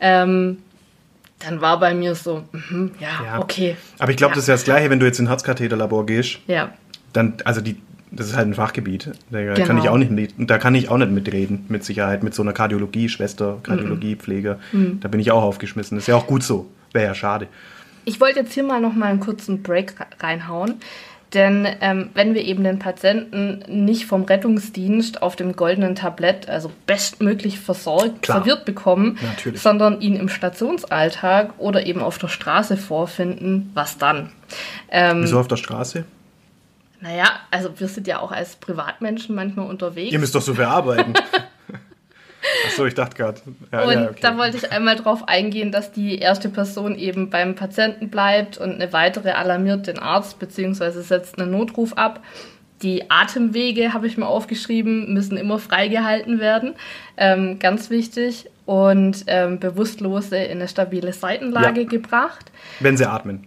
ähm, 0.00 0.58
dann 1.40 1.60
war 1.60 1.80
bei 1.80 1.94
mir 1.94 2.14
so, 2.14 2.44
mhm, 2.52 2.92
ja, 3.00 3.08
Ja. 3.24 3.38
okay. 3.40 3.76
Aber 3.98 4.10
ich 4.10 4.16
glaube, 4.16 4.32
Ja. 4.32 4.34
das 4.36 4.44
ist 4.44 4.48
ja 4.48 4.54
das 4.54 4.64
Gleiche, 4.64 4.90
wenn 4.90 5.00
du 5.00 5.06
jetzt 5.06 5.18
in 5.18 5.28
Herzkatheterlabor 5.28 6.06
gehst. 6.06 6.38
Ja, 6.46 6.72
Dann, 7.12 7.34
also 7.44 7.60
die, 7.60 7.76
das 8.12 8.28
ist 8.28 8.36
halt 8.36 8.46
ein 8.46 8.54
Fachgebiet. 8.54 9.10
Da 9.30 9.40
Genau. 9.42 9.66
kann 9.66 9.78
ich 9.78 9.88
auch 9.88 9.96
nicht, 9.96 10.34
da 10.38 10.58
kann 10.58 10.74
ich 10.76 10.88
auch 10.90 10.98
nicht 10.98 11.10
mitreden, 11.10 11.64
mit 11.68 11.82
Sicherheit, 11.84 12.22
mit 12.22 12.34
so 12.34 12.42
einer 12.42 12.52
Kardiologie, 12.52 13.08
Schwester, 13.08 13.54
Mhm. 13.56 13.62
Kardiologie, 13.64 14.14
Pflege. 14.16 14.58
Da 15.00 15.08
bin 15.08 15.18
ich 15.18 15.30
auch 15.32 15.42
aufgeschmissen. 15.42 15.98
ist 15.98 16.06
ja 16.06 16.14
auch 16.16 16.26
gut 16.28 16.42
so. 16.44 16.70
Wäre 16.92 17.06
ja 17.06 17.14
schade. 17.14 17.48
Ich 18.04 18.20
wollte 18.20 18.40
jetzt 18.40 18.52
hier 18.52 18.62
mal 18.62 18.80
noch 18.80 18.94
mal 18.94 19.06
einen 19.06 19.20
kurzen 19.20 19.62
Break 19.62 19.94
reinhauen. 20.20 20.74
Denn 21.34 21.66
ähm, 21.80 22.10
wenn 22.14 22.34
wir 22.34 22.44
eben 22.44 22.64
den 22.64 22.80
Patienten 22.80 23.62
nicht 23.68 24.06
vom 24.06 24.24
Rettungsdienst 24.24 25.22
auf 25.22 25.36
dem 25.36 25.54
goldenen 25.54 25.94
Tablett, 25.94 26.48
also 26.48 26.72
bestmöglich 26.86 27.60
versorgt, 27.60 28.22
Klar. 28.22 28.38
serviert 28.38 28.64
bekommen, 28.64 29.16
Natürlich. 29.22 29.60
sondern 29.62 30.00
ihn 30.00 30.16
im 30.16 30.28
Stationsalltag 30.28 31.54
oder 31.58 31.86
eben 31.86 32.02
auf 32.02 32.18
der 32.18 32.28
Straße 32.28 32.76
vorfinden, 32.76 33.70
was 33.74 33.96
dann? 33.96 34.30
Ähm, 34.90 35.22
Wieso 35.22 35.38
auf 35.38 35.48
der 35.48 35.56
Straße? 35.56 36.04
naja, 37.00 37.26
also 37.50 37.70
wir 37.78 37.88
sind 37.88 38.06
ja 38.06 38.18
auch 38.20 38.30
als 38.32 38.56
Privatmenschen 38.56 39.34
manchmal 39.34 39.66
unterwegs. 39.66 40.12
Ihr 40.12 40.18
müsst 40.18 40.34
doch 40.34 40.42
so 40.42 40.54
viel 40.54 40.64
arbeiten. 40.64 41.14
Achso, 42.66 42.86
ich 42.86 42.94
dachte 42.94 43.16
gerade. 43.16 43.40
Ja, 43.72 43.82
Und 43.84 43.92
ja, 43.92 44.04
okay. 44.10 44.18
da 44.22 44.36
wollte 44.38 44.56
ich 44.56 44.72
einmal 44.72 44.96
drauf 44.96 45.28
eingehen, 45.28 45.72
dass 45.72 45.92
die 45.92 46.18
erste 46.18 46.48
Person 46.48 46.96
eben 46.96 47.30
beim 47.30 47.54
Patienten 47.54 48.08
bleibt 48.10 48.58
und 48.58 48.72
eine 48.74 48.92
weitere 48.92 49.30
alarmiert 49.32 49.86
den 49.86 49.98
Arzt 49.98 50.38
bzw. 50.38 50.90
setzt 51.02 51.38
einen 51.40 51.50
Notruf 51.50 51.92
ab. 51.94 52.20
Die 52.82 53.10
Atemwege, 53.10 53.92
habe 53.92 54.06
ich 54.06 54.16
mir 54.16 54.26
aufgeschrieben, 54.26 55.12
müssen 55.12 55.36
immer 55.36 55.58
freigehalten 55.58 56.40
werden. 56.40 56.74
Ähm, 57.18 57.58
ganz 57.58 57.90
wichtig. 57.90 58.48
Und 58.64 59.24
ähm, 59.26 59.58
Bewusstlose 59.58 60.36
in 60.38 60.58
eine 60.58 60.68
stabile 60.68 61.12
Seitenlage 61.12 61.82
Ja. 61.82 61.86
gebracht. 61.88 62.50
Wenn 62.78 62.96
sie 62.96 63.04
atmen. 63.04 63.46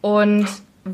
Und 0.00 0.46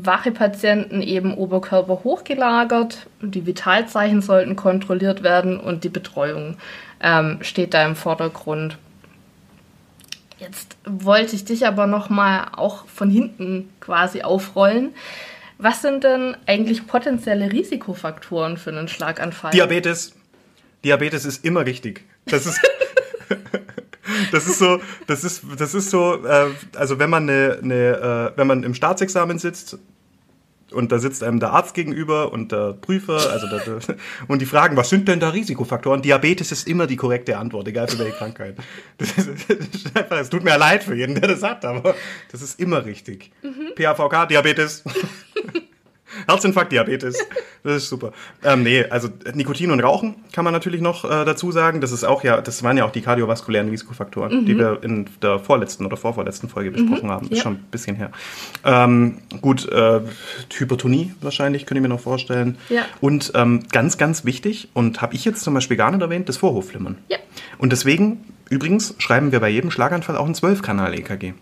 wache 0.05 0.31
Patienten 0.31 1.01
eben 1.01 1.33
Oberkörper 1.33 2.03
hochgelagert. 2.03 3.07
Die 3.21 3.45
Vitalzeichen 3.45 4.21
sollten 4.21 4.55
kontrolliert 4.55 5.23
werden 5.23 5.59
und 5.59 5.83
die 5.83 5.89
Betreuung 5.89 6.57
ähm, 7.01 7.39
steht 7.41 7.73
da 7.73 7.85
im 7.85 7.95
Vordergrund. 7.95 8.77
Jetzt 10.39 10.77
wollte 10.85 11.35
ich 11.35 11.45
dich 11.45 11.65
aber 11.65 11.87
noch 11.87 12.09
mal 12.09 12.49
auch 12.55 12.85
von 12.87 13.09
hinten 13.09 13.69
quasi 13.79 14.21
aufrollen. 14.21 14.93
Was 15.57 15.81
sind 15.81 16.03
denn 16.03 16.37
eigentlich 16.45 16.85
potenzielle 16.85 17.51
Risikofaktoren 17.51 18.57
für 18.57 18.69
einen 18.69 18.87
Schlaganfall? 18.87 19.51
Diabetes. 19.51 20.13
Diabetes 20.83 21.25
ist 21.25 21.43
immer 21.43 21.65
richtig. 21.65 22.05
Das 22.25 22.45
ist. 22.45 22.59
Das 24.31 24.47
ist 24.47 24.59
so, 24.59 24.79
das 25.07 25.23
ist, 25.23 25.43
das 25.57 25.73
ist 25.73 25.89
so, 25.89 26.23
äh, 26.25 26.47
also 26.75 26.99
wenn 26.99 27.09
man 27.09 27.23
eine, 27.23 27.59
eine 27.61 28.33
äh, 28.33 28.37
wenn 28.37 28.47
man 28.47 28.63
im 28.63 28.73
Staatsexamen 28.73 29.39
sitzt 29.39 29.77
und 30.71 30.91
da 30.91 30.99
sitzt 30.99 31.23
einem 31.23 31.39
der 31.39 31.51
Arzt 31.51 31.73
gegenüber 31.73 32.31
und 32.33 32.51
der 32.51 32.73
Prüfer, 32.73 33.31
also 33.31 33.47
der, 33.47 33.59
der, 33.59 33.95
und 34.27 34.41
die 34.41 34.45
fragen, 34.45 34.75
was 34.75 34.89
sind 34.89 35.07
denn 35.07 35.19
da 35.19 35.29
Risikofaktoren? 35.29 36.01
Diabetes 36.01 36.51
ist 36.51 36.67
immer 36.67 36.87
die 36.87 36.97
korrekte 36.97 37.37
Antwort, 37.37 37.67
egal 37.67 37.87
für 37.87 37.99
welche 37.99 38.17
Krankheit. 38.17 38.57
Das 38.97 39.17
ist, 39.17 39.27
das 39.49 39.67
ist 39.73 39.97
einfach, 39.97 40.17
es 40.17 40.29
tut 40.29 40.43
mir 40.43 40.57
leid 40.57 40.83
für 40.83 40.95
jeden, 40.95 41.15
der 41.15 41.29
das 41.29 41.43
hat, 41.43 41.63
aber 41.65 41.95
das 42.31 42.41
ist 42.41 42.59
immer 42.59 42.85
richtig. 42.85 43.31
PAVK, 43.75 44.27
Diabetes. 44.27 44.83
Herzinfarkt, 46.27 46.71
Diabetes. 46.71 47.17
Das 47.63 47.77
ist 47.77 47.89
super. 47.89 48.13
Ähm, 48.43 48.63
nee, 48.63 48.85
also 48.85 49.09
Nikotin 49.33 49.71
und 49.71 49.79
Rauchen 49.81 50.15
kann 50.31 50.43
man 50.43 50.53
natürlich 50.53 50.81
noch 50.81 51.05
äh, 51.05 51.25
dazu 51.25 51.51
sagen. 51.51 51.81
Das 51.81 51.91
ist 51.91 52.03
auch 52.03 52.23
ja, 52.23 52.41
das 52.41 52.63
waren 52.63 52.77
ja 52.77 52.85
auch 52.85 52.91
die 52.91 53.01
kardiovaskulären 53.01 53.69
Risikofaktoren, 53.69 54.45
die 54.45 54.57
wir 54.57 54.79
in 54.83 55.09
der 55.21 55.39
vorletzten 55.39 55.85
oder 55.85 55.97
vorvorletzten 55.97 56.49
Folge 56.49 56.71
besprochen 56.71 57.09
haben. 57.09 57.27
Ist 57.27 57.37
ja. 57.37 57.43
schon 57.43 57.53
ein 57.53 57.65
bisschen 57.71 57.95
her. 57.95 58.11
Ähm, 58.63 59.19
gut, 59.41 59.69
äh, 59.69 60.01
Hypertonie 60.53 61.13
wahrscheinlich, 61.21 61.65
könnte 61.65 61.79
ich 61.79 61.83
mir 61.83 61.89
noch 61.89 61.99
vorstellen. 61.99 62.57
Ja. 62.69 62.83
Und 63.01 63.31
ähm, 63.35 63.63
ganz, 63.71 63.97
ganz 63.97 64.25
wichtig, 64.25 64.69
und 64.73 65.01
habe 65.01 65.15
ich 65.15 65.25
jetzt 65.25 65.41
zum 65.43 65.53
Beispiel 65.53 65.77
gar 65.77 65.91
nicht 65.91 66.01
erwähnt, 66.01 66.29
das 66.29 66.37
Vorhofflimmern. 66.37 66.97
Ja. 67.09 67.17
Und 67.57 67.71
deswegen, 67.71 68.25
übrigens, 68.49 68.95
schreiben 68.97 69.31
wir 69.31 69.39
bei 69.39 69.49
jedem 69.49 69.71
Schlaganfall 69.71 70.17
auch 70.17 70.25
ein 70.25 70.35
12-Kanal-EKG. 70.35 71.33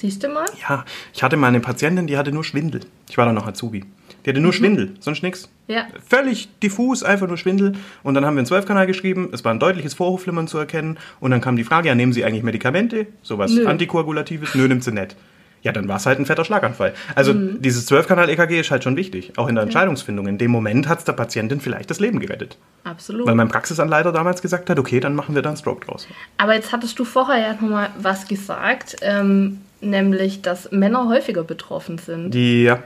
Siehst 0.00 0.22
du 0.22 0.28
mal? 0.28 0.46
Ja, 0.66 0.84
ich 1.12 1.22
hatte 1.22 1.36
mal 1.36 1.48
eine 1.48 1.60
Patientin, 1.60 2.06
die 2.06 2.16
hatte 2.16 2.32
nur 2.32 2.44
Schwindel. 2.44 2.80
Ich 3.08 3.18
war 3.18 3.26
da 3.26 3.32
noch 3.32 3.46
Azubi. 3.46 3.84
Die 4.24 4.30
hatte 4.30 4.40
nur 4.40 4.52
Schwindel, 4.52 4.94
sonst 5.00 5.22
nix. 5.22 5.48
Ja. 5.66 5.86
Völlig 6.08 6.48
diffus, 6.60 7.02
einfach 7.02 7.28
nur 7.28 7.36
Schwindel. 7.36 7.72
Und 8.02 8.14
dann 8.14 8.26
haben 8.26 8.34
wir 8.34 8.40
einen 8.40 8.46
Zwölfkanal 8.46 8.86
geschrieben. 8.86 9.30
Es 9.32 9.44
war 9.44 9.52
ein 9.52 9.60
deutliches 9.60 9.94
Vorhofflimmern 9.94 10.48
zu 10.48 10.58
erkennen. 10.58 10.98
Und 11.20 11.30
dann 11.30 11.40
kam 11.40 11.56
die 11.56 11.64
Frage, 11.64 11.88
ja, 11.88 11.94
nehmen 11.94 12.12
Sie 12.12 12.24
eigentlich 12.24 12.42
Medikamente? 12.42 13.06
Sowas 13.22 13.52
Nö. 13.52 13.66
Antikoagulatives? 13.66 14.54
Nö, 14.54 14.66
nimmt 14.68 14.84
sie 14.84 14.92
nicht. 14.92 15.16
Ja, 15.62 15.72
dann 15.72 15.88
war 15.88 15.96
es 15.96 16.06
halt 16.06 16.18
ein 16.18 16.26
fetter 16.26 16.44
Schlaganfall. 16.44 16.94
Also 17.14 17.34
dieses 17.34 17.86
Zwölfkanal-EKG 17.86 18.60
ist 18.60 18.70
halt 18.70 18.82
schon 18.82 18.96
wichtig, 18.96 19.32
auch 19.36 19.48
in 19.48 19.56
der 19.56 19.64
Entscheidungsfindung. 19.64 20.26
In 20.26 20.38
dem 20.38 20.50
Moment 20.50 20.88
hat 20.88 21.00
es 21.00 21.04
der 21.04 21.12
Patientin 21.12 21.60
vielleicht 21.60 21.90
das 21.90 22.00
Leben 22.00 22.18
gerettet. 22.18 22.56
Absolut. 22.84 23.26
Weil 23.26 23.34
mein 23.34 23.48
Praxisanleiter 23.48 24.10
damals 24.10 24.40
gesagt 24.40 24.70
hat, 24.70 24.78
okay, 24.78 25.00
dann 25.00 25.14
machen 25.14 25.34
wir 25.34 25.42
da 25.42 25.50
einen 25.50 25.58
Stroke 25.58 25.84
draus. 25.84 26.08
Aber 26.38 26.54
jetzt 26.54 26.72
hattest 26.72 26.98
du 26.98 27.04
vorher 27.04 27.38
ja 27.38 27.52
noch 27.52 27.60
mal 27.60 27.90
was 27.98 28.26
gesagt, 28.26 28.96
ähm, 29.02 29.60
nämlich, 29.82 30.40
dass 30.40 30.72
Männer 30.72 31.08
häufiger 31.08 31.44
betroffen 31.44 31.98
sind. 31.98 32.30
Die, 32.30 32.62
ja, 32.64 32.82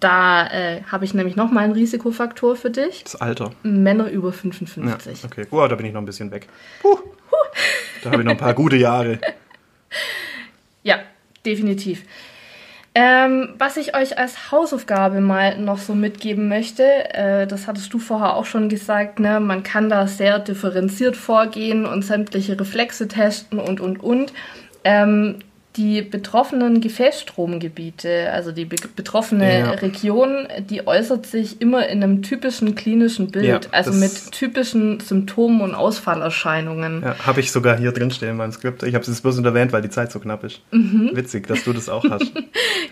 Da 0.00 0.46
äh, 0.48 0.82
habe 0.84 1.04
ich 1.04 1.14
nämlich 1.14 1.36
noch 1.36 1.50
mal 1.50 1.64
einen 1.64 1.72
Risikofaktor 1.72 2.54
für 2.56 2.70
dich. 2.70 3.02
das 3.04 3.16
Alter. 3.16 3.52
Männer 3.62 4.10
über 4.10 4.28
Ja, 4.28 4.32
55. 4.34 5.24
okay. 5.24 5.46
Oh, 5.50 5.66
da 5.66 5.74
bin 5.74 5.86
ich 5.86 5.92
noch 5.92 6.02
ein 6.02 6.06
bisschen 6.06 6.30
weg. 6.30 6.48
Puh. 6.82 6.98
Da 8.02 8.10
habe 8.10 8.20
ich 8.22 8.24
noch 8.26 8.32
ein 8.32 8.38
paar 8.38 8.54
gute 8.62 8.76
Jahre. 8.76 9.18
Ja, 10.82 10.98
definitiv. 11.44 12.02
Ähm, 12.94 13.50
was 13.58 13.76
ich 13.76 13.94
euch 13.94 14.16
als 14.18 14.50
Hausaufgabe 14.50 15.20
mal 15.20 15.58
noch 15.58 15.78
so 15.78 15.94
mitgeben 15.94 16.48
möchte, 16.48 16.82
äh, 17.14 17.46
das 17.46 17.66
hattest 17.66 17.92
du 17.92 17.98
vorher 17.98 18.36
auch 18.36 18.46
schon 18.46 18.70
gesagt, 18.70 19.18
ne? 19.20 19.38
man 19.38 19.62
kann 19.62 19.90
da 19.90 20.06
sehr 20.06 20.38
differenziert 20.38 21.14
vorgehen 21.14 21.84
und 21.84 22.02
sämtliche 22.06 22.58
Reflexe 22.58 23.06
testen 23.06 23.58
und, 23.58 23.80
und, 23.80 24.02
und. 24.02 24.32
Ähm, 24.84 25.40
die 25.76 26.02
betroffenen 26.02 26.80
Gefäßstromgebiete, 26.80 28.30
also 28.32 28.52
die 28.52 28.64
be 28.64 28.76
betroffene 28.94 29.58
Ja. 29.60 29.70
Region, 29.72 30.46
die 30.70 30.86
äußert 30.86 31.26
sich 31.26 31.60
immer 31.60 31.86
in 31.88 32.02
einem 32.02 32.22
typischen 32.22 32.74
klinischen 32.74 33.30
Bild, 33.30 33.44
Ja, 33.44 33.60
also 33.72 33.92
mit 33.92 34.32
typischen 34.32 35.00
Symptomen 35.00 35.60
und 35.60 35.74
Ausfallerscheinungen. 35.74 37.02
Ja, 37.02 37.16
habe 37.26 37.40
ich 37.40 37.52
sogar 37.52 37.76
hier 37.78 37.92
drinstehen 37.92 38.32
in 38.32 38.36
meinem 38.36 38.52
Skript. 38.52 38.82
Ich 38.82 38.94
habe 38.94 39.02
es 39.02 39.08
jetzt 39.08 39.22
bloß 39.22 39.36
nicht 39.36 39.46
erwähnt, 39.46 39.72
weil 39.72 39.82
die 39.82 39.90
Zeit 39.90 40.10
so 40.12 40.18
knapp 40.18 40.44
ist. 40.44 40.60
Witzig, 40.70 41.46
dass 41.46 41.64
du 41.64 41.72
das 41.72 41.88
auch 41.88 42.04
hast. 42.08 42.32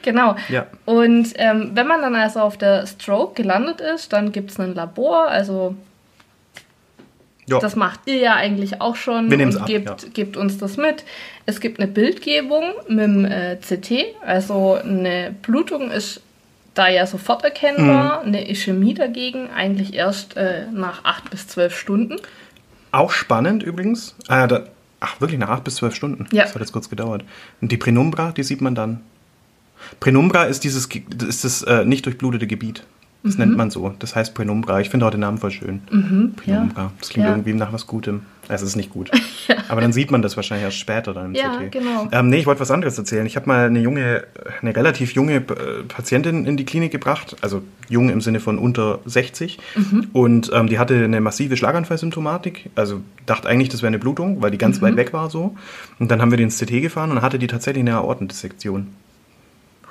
Genau. 0.02 0.36
Ja. 0.50 0.66
Und 0.84 1.28
ähm, 1.36 1.70
wenn 1.72 1.86
man 1.86 2.02
dann 2.02 2.14
also 2.14 2.40
auf 2.40 2.58
der 2.58 2.86
Stroke 2.86 3.40
gelandet 3.40 3.80
ist, 3.80 4.12
dann 4.12 4.32
gibt 4.32 4.50
es 4.50 4.60
ein 4.60 4.74
Labor, 4.74 5.28
also 5.28 5.74
Ja. 7.46 7.58
das 7.58 7.76
macht 7.76 8.00
ihr 8.06 8.16
ja 8.16 8.34
eigentlich 8.34 8.80
auch 8.80 8.96
schon 8.96 9.30
Wir 9.30 9.46
und 9.46 9.56
ab, 9.56 9.66
gebt, 9.66 9.86
ja. 10.02 10.08
gebt 10.14 10.36
uns 10.36 10.56
das 10.58 10.76
mit. 10.76 11.04
Es 11.46 11.60
gibt 11.60 11.78
eine 11.78 11.88
Bildgebung 11.88 12.64
mit 12.88 13.00
dem 13.04 13.24
äh, 13.26 13.56
CT, 13.56 13.92
also 14.24 14.74
eine 14.82 15.34
Blutung 15.42 15.90
ist 15.90 16.22
da 16.74 16.88
ja 16.88 17.06
sofort 17.06 17.44
erkennbar, 17.44 18.22
Mhm. 18.22 18.28
eine 18.28 18.50
Ischämie 18.50 18.94
dagegen 18.94 19.48
eigentlich 19.50 19.94
erst 19.94 20.36
äh, 20.36 20.66
nach 20.72 21.04
acht 21.04 21.30
bis 21.30 21.46
zwölf 21.46 21.78
Stunden. 21.78 22.16
Auch 22.92 23.10
spannend 23.12 23.62
übrigens. 23.62 24.14
Ah, 24.28 24.46
da, 24.46 24.64
ach, 25.00 25.20
wirklich 25.20 25.38
nach 25.38 25.50
acht 25.50 25.64
bis 25.64 25.76
zwölf 25.76 25.94
Stunden. 25.94 26.26
Ja. 26.32 26.44
Das 26.44 26.54
hat 26.54 26.60
jetzt 26.60 26.72
kurz 26.72 26.88
gedauert. 26.88 27.24
Und 27.60 27.70
die 27.70 27.76
Penumbra, 27.76 28.32
die 28.32 28.42
sieht 28.42 28.60
man 28.60 28.74
dann. 28.74 29.00
Penumbra 30.00 30.44
ist 30.44 30.64
dieses 30.64 30.86
ist 31.28 31.44
das 31.44 31.62
äh, 31.62 31.84
nicht 31.84 32.06
durchblutete 32.06 32.46
Gebiet. 32.46 32.84
Das 33.24 33.38
nennt 33.38 33.56
man 33.56 33.70
so. 33.70 33.94
Das 33.98 34.14
heißt 34.14 34.34
Penumbra. 34.34 34.80
Ich 34.80 34.90
finde 34.90 35.06
auch 35.06 35.10
den 35.10 35.20
Namen 35.20 35.38
voll 35.38 35.50
schön. 35.50 35.80
Penumbra. 36.36 36.92
Das 37.00 37.08
klingt 37.08 37.26
Ja. 37.26 37.32
irgendwie 37.32 37.54
nach 37.54 37.72
was 37.72 37.86
Gutem. 37.86 38.20
Also 38.48 38.64
es 38.64 38.72
ist 38.72 38.76
nicht 38.76 38.90
gut. 38.90 39.10
Aber 39.68 39.80
dann 39.80 39.94
sieht 39.94 40.10
man 40.10 40.20
das 40.20 40.36
wahrscheinlich 40.36 40.64
erst 40.66 40.76
später 40.76 41.14
dann 41.14 41.28
im 41.28 41.34
Ja, 41.34 41.56
CT. 41.56 41.72
genau. 41.72 42.08
Ähm, 42.12 42.28
nee, 42.28 42.36
ich 42.36 42.46
wollte 42.46 42.60
was 42.60 42.70
anderes 42.70 42.98
erzählen. 42.98 43.24
Ich 43.24 43.36
habe 43.36 43.46
mal 43.46 43.66
eine 43.68 43.80
junge, 43.80 44.24
eine 44.60 44.76
relativ 44.76 45.12
junge 45.14 45.36
äh, 45.36 45.42
Patientin 45.88 46.44
in 46.44 46.58
die 46.58 46.66
Klinik 46.66 46.92
gebracht. 46.92 47.34
Also 47.40 47.62
jung 47.88 48.10
im 48.10 48.20
Sinne 48.20 48.40
von 48.40 48.58
unter 48.58 48.98
60. 49.06 49.58
Mhm. 49.74 50.08
Und 50.12 50.50
ähm, 50.52 50.66
die 50.68 50.78
hatte 50.78 51.02
eine 51.02 51.22
massive 51.22 51.56
Schlaganfallsymptomatik. 51.56 52.68
Also 52.74 53.00
dachte 53.24 53.48
eigentlich, 53.48 53.70
das 53.70 53.80
wäre 53.80 53.88
eine 53.88 53.98
Blutung, 53.98 54.42
weil 54.42 54.50
die 54.50 54.58
ganz 54.58 54.78
Mhm. 54.80 54.84
weit 54.86 54.96
weg 54.96 55.12
war 55.14 55.30
so. 55.30 55.56
Und 55.98 56.10
dann 56.10 56.20
haben 56.20 56.30
wir 56.30 56.36
die 56.36 56.44
ins 56.44 56.58
CT 56.58 56.82
gefahren 56.82 57.10
und 57.10 57.22
hatte 57.22 57.38
die 57.38 57.46
tatsächlich 57.46 57.80
eine 57.80 57.94
Aortendissektion. 57.94 58.88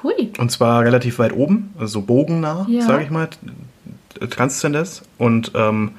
Hui. 0.04 0.32
Und 0.38 0.52
zwar 0.52 0.84
relativ 0.84 1.20
weit 1.20 1.34
oben, 1.34 1.74
also 1.78 2.00
so 2.00 2.02
bogennah, 2.02 2.66
Ja. 2.70 2.82
sage 2.82 3.04
ich 3.04 3.10
mal, 3.10 3.28
t- 3.28 4.28
Transzendenz. 4.28 5.04
Und 5.18 5.52
ähm, 5.56 5.92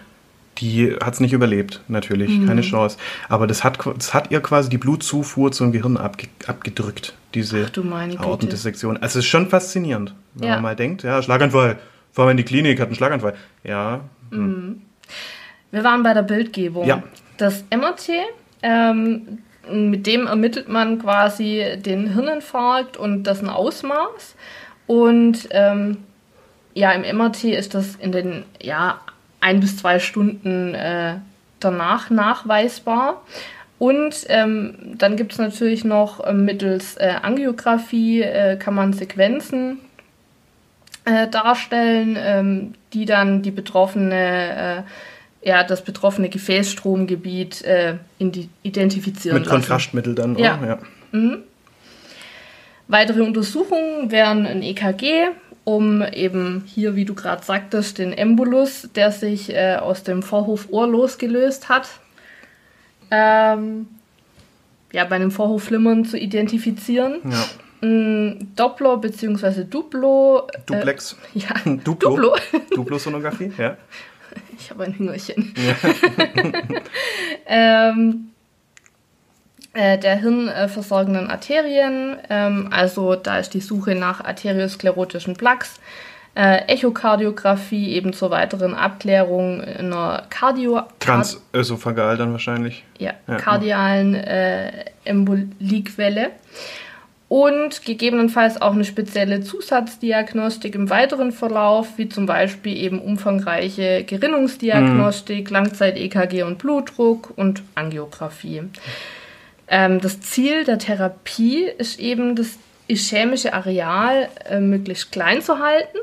die 0.58 0.94
hat 1.02 1.14
es 1.14 1.20
nicht 1.20 1.32
überlebt, 1.32 1.80
natürlich, 1.88 2.30
Mhm. 2.38 2.46
keine 2.46 2.60
Chance. 2.60 2.96
Aber 3.28 3.46
das 3.46 3.64
hat, 3.64 3.78
das 3.96 4.14
hat 4.14 4.30
ihr 4.30 4.40
quasi 4.40 4.68
die 4.68 4.78
Blutzufuhr 4.78 5.50
zum 5.50 5.72
Gehirn 5.72 5.96
abge 5.96 6.28
abgedrückt, 6.46 7.14
diese. 7.34 7.66
Aortendissektion. 8.18 8.96
Also 8.98 9.18
es 9.18 9.24
ist 9.24 9.30
schon 9.30 9.48
faszinierend, 9.48 10.14
wenn 10.34 10.48
Ja. 10.48 10.54
man 10.54 10.62
mal 10.62 10.76
denkt, 10.76 11.02
ja, 11.02 11.20
Schlaganfall, 11.22 11.78
fahren 12.12 12.26
wir 12.28 12.30
in 12.32 12.36
die 12.36 12.44
Klinik, 12.44 12.78
hat 12.80 12.86
einen 12.86 12.94
Schlaganfall. 12.94 13.34
Ja, 13.64 14.00
Wir 14.30 15.82
waren 15.84 16.02
bei 16.04 16.14
der 16.14 16.22
Bildgebung. 16.22 16.86
Ja. 16.86 17.02
Das 17.36 17.64
MRT, 17.70 18.10
ähm, 18.62 19.38
mit 19.70 20.06
dem 20.06 20.26
ermittelt 20.26 20.68
man 20.68 20.98
quasi 20.98 21.76
den 21.76 22.12
Hirninfarkt 22.12 22.96
und 22.96 23.24
dessen 23.24 23.48
Ausmaß. 23.48 24.34
Und 24.86 25.48
ähm, 25.50 25.98
ja, 26.74 26.92
im 26.92 27.16
MRT 27.16 27.44
ist 27.44 27.74
das 27.74 27.96
in 27.96 28.12
den 28.12 28.44
ja, 28.60 29.00
ein 29.40 29.60
bis 29.60 29.76
zwei 29.76 29.98
Stunden 29.98 30.74
äh, 30.74 31.16
danach 31.60 32.10
nachweisbar. 32.10 33.22
Und 33.78 34.24
ähm, 34.28 34.76
dann 34.96 35.16
gibt 35.16 35.32
es 35.32 35.38
natürlich 35.38 35.84
noch 35.84 36.24
äh, 36.24 36.32
mittels 36.32 36.96
äh, 36.96 37.14
Angiografie 37.22 38.22
äh, 38.22 38.56
kann 38.56 38.74
man 38.74 38.92
Sequenzen 38.92 39.80
äh, 41.04 41.28
darstellen, 41.28 42.16
ähm, 42.18 42.74
die 42.92 43.04
dann 43.04 43.42
die 43.42 43.50
betroffene, 43.50 44.14
äh, 44.78 44.82
ja, 45.44 45.62
das 45.62 45.84
betroffene 45.84 46.30
Gefäßstromgebiet 46.30 47.62
äh, 47.62 47.98
identifizieren 48.62 49.38
Mit 49.38 49.48
Kontrastmittel 49.48 50.14
dann, 50.14 50.36
ja. 50.38 50.58
ja. 50.64 50.78
Mhm. 51.12 51.42
Weitere 52.88 53.22
Untersuchungen 53.22 54.10
wären 54.10 54.46
ein 54.46 54.62
EKG, 54.62 55.28
um 55.64 56.02
eben 56.02 56.64
hier, 56.66 56.96
wie 56.96 57.04
du 57.04 57.14
gerade 57.14 57.44
sagtest, 57.44 57.98
den 57.98 58.12
Embolus, 58.12 58.88
der 58.94 59.10
sich 59.10 59.54
äh, 59.54 59.76
aus 59.76 60.02
dem 60.02 60.22
Vorhofohr 60.22 60.86
losgelöst 60.86 61.68
hat, 61.68 61.88
ähm, 63.10 63.86
ja, 64.92 65.04
bei 65.04 65.16
einem 65.16 65.30
Vorhofflimmern 65.30 66.04
zu 66.04 66.18
identifizieren. 66.18 67.20
Ja. 67.24 67.44
Doppler 68.56 68.96
bzw. 68.96 69.64
Duplo. 69.64 70.48
Äh, 70.52 70.58
Duplex. 70.64 71.16
Äh, 71.34 71.38
ja, 71.40 71.54
Duplo. 71.84 72.16
Duplo. 72.16 72.36
Duplo-Sonographie, 72.74 73.52
ja. 73.58 73.76
Ich 74.58 74.70
habe 74.70 74.84
ein 74.84 74.98
Hüngerchen. 74.98 75.54
Ja. 75.56 75.90
ähm, 77.90 78.30
äh, 79.74 79.98
der 79.98 80.16
hirnversorgenden 80.16 81.30
Arterien. 81.30 82.16
Ähm, 82.30 82.68
also 82.70 83.16
da 83.16 83.38
ist 83.38 83.54
die 83.54 83.60
Suche 83.60 83.94
nach 83.94 84.24
arteriosklerotischen 84.24 85.34
Plaques. 85.36 85.80
Äh, 86.36 86.66
Echokardiographie 86.66 87.92
eben 87.92 88.12
zur 88.12 88.30
weiteren 88.30 88.74
Abklärung 88.74 89.60
einer 89.60 90.24
Cardio... 90.30 90.82
Transösophagal 90.98 92.16
dann 92.16 92.32
wahrscheinlich. 92.32 92.84
Ja, 92.98 93.12
ja. 93.28 93.36
kardialen 93.36 94.14
äh, 94.14 94.86
Emboliequelle 95.04 96.30
und 97.28 97.84
gegebenenfalls 97.84 98.60
auch 98.60 98.72
eine 98.72 98.84
spezielle 98.84 99.40
Zusatzdiagnostik 99.40 100.74
im 100.74 100.90
weiteren 100.90 101.32
Verlauf, 101.32 101.96
wie 101.96 102.08
zum 102.08 102.26
Beispiel 102.26 102.76
eben 102.76 103.00
umfangreiche 103.00 104.04
Gerinnungsdiagnostik, 104.04 105.48
mhm. 105.48 105.54
Langzeit-EKG 105.54 106.42
und 106.42 106.58
Blutdruck 106.58 107.32
und 107.36 107.62
Angiografie. 107.74 108.62
Ähm, 109.68 110.00
das 110.00 110.20
Ziel 110.20 110.64
der 110.64 110.78
Therapie 110.78 111.64
ist 111.64 111.98
eben, 111.98 112.36
das 112.36 112.58
ischämische 112.86 113.54
Areal 113.54 114.28
äh, 114.48 114.60
möglichst 114.60 115.10
klein 115.10 115.40
zu 115.40 115.58
halten. 115.58 115.98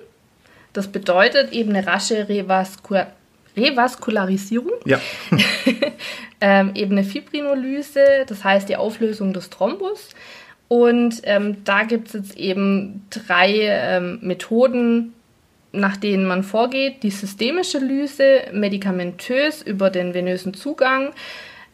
Das 0.73 0.87
bedeutet 0.87 1.51
eben 1.51 1.75
eine 1.75 1.85
rasche 1.85 2.27
Revasku 2.27 2.95
Revaskularisierung, 3.55 4.71
ja. 4.85 4.97
ähm, 6.41 6.71
eben 6.73 6.93
eine 6.93 7.03
Fibrinolyse, 7.03 8.23
das 8.25 8.45
heißt 8.45 8.69
die 8.69 8.77
Auflösung 8.77 9.33
des 9.33 9.49
Thrombus 9.49 10.07
und 10.71 11.23
ähm, 11.25 11.65
da 11.65 11.83
gibt 11.83 12.07
es 12.07 12.13
jetzt 12.13 12.37
eben 12.37 13.05
drei 13.09 13.57
ähm, 13.59 14.19
Methoden, 14.21 15.11
nach 15.73 15.97
denen 15.97 16.25
man 16.25 16.43
vorgeht. 16.43 17.03
Die 17.03 17.11
systemische 17.11 17.79
Lyse, 17.79 18.43
medikamentös 18.53 19.61
über 19.61 19.89
den 19.89 20.13
venösen 20.13 20.53
Zugang, 20.53 21.11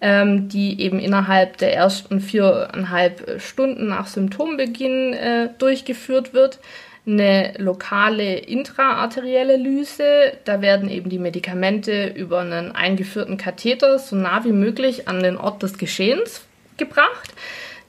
ähm, 0.01 0.49
die 0.49 0.81
eben 0.81 0.97
innerhalb 0.97 1.57
der 1.57 1.75
ersten 1.75 2.21
viereinhalb 2.21 3.39
Stunden 3.39 3.87
nach 3.87 4.07
Symptombeginn 4.07 5.13
äh, 5.13 5.49
durchgeführt 5.59 6.33
wird. 6.33 6.57
Eine 7.05 7.53
lokale 7.59 8.37
intraarterielle 8.39 9.57
Lyse, 9.57 10.33
da 10.45 10.63
werden 10.63 10.89
eben 10.89 11.11
die 11.11 11.19
Medikamente 11.19 12.07
über 12.07 12.39
einen 12.39 12.71
eingeführten 12.71 13.37
Katheter 13.37 13.99
so 13.99 14.15
nah 14.15 14.43
wie 14.43 14.53
möglich 14.53 15.07
an 15.07 15.21
den 15.21 15.37
Ort 15.37 15.61
des 15.61 15.77
Geschehens 15.77 16.47
gebracht. 16.77 17.35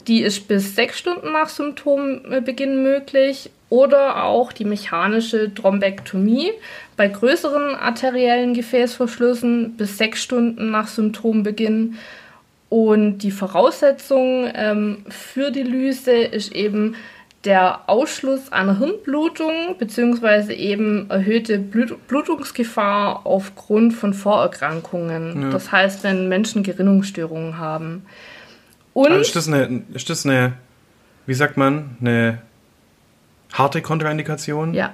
Die 0.08 0.22
ist 0.22 0.48
bis 0.48 0.74
sechs 0.74 0.98
Stunden 0.98 1.32
nach 1.32 1.50
Symptombeginn 1.50 2.82
möglich 2.82 3.50
oder 3.70 4.24
auch 4.24 4.52
die 4.52 4.64
mechanische 4.64 5.54
Thrombektomie 5.54 6.50
bei 6.96 7.08
größeren 7.08 7.74
arteriellen 7.74 8.54
Gefäßverschlüssen 8.54 9.76
bis 9.76 9.98
sechs 9.98 10.22
Stunden 10.22 10.70
nach 10.70 10.88
Symptombeginn. 10.88 11.98
Und 12.70 13.18
die 13.18 13.30
Voraussetzung 13.30 14.50
ähm, 14.54 15.04
für 15.08 15.50
die 15.50 15.62
Lyse 15.62 16.12
ist 16.12 16.52
eben 16.52 16.96
der 17.44 17.88
Ausschluss 17.88 18.50
einer 18.50 18.78
Hirnblutung 18.78 19.76
bzw. 19.78 20.54
eben 20.54 21.08
erhöhte 21.08 21.58
Blut 21.58 22.08
Blutungsgefahr 22.08 23.24
aufgrund 23.24 23.94
von 23.94 24.12
Vorerkrankungen. 24.12 25.42
Ja. 25.42 25.50
Das 25.50 25.70
heißt, 25.70 26.02
wenn 26.02 26.28
Menschen 26.28 26.62
Gerinnungsstörungen 26.62 27.58
haben. 27.58 28.06
Und 28.98 29.12
also 29.12 29.20
ist, 29.20 29.36
das 29.36 29.46
eine, 29.46 29.84
ist 29.94 30.10
das 30.10 30.26
eine, 30.26 30.54
wie 31.26 31.34
sagt 31.34 31.56
man, 31.56 31.96
eine 32.00 32.42
harte 33.52 33.80
Kontraindikation? 33.80 34.74
Ja. 34.74 34.92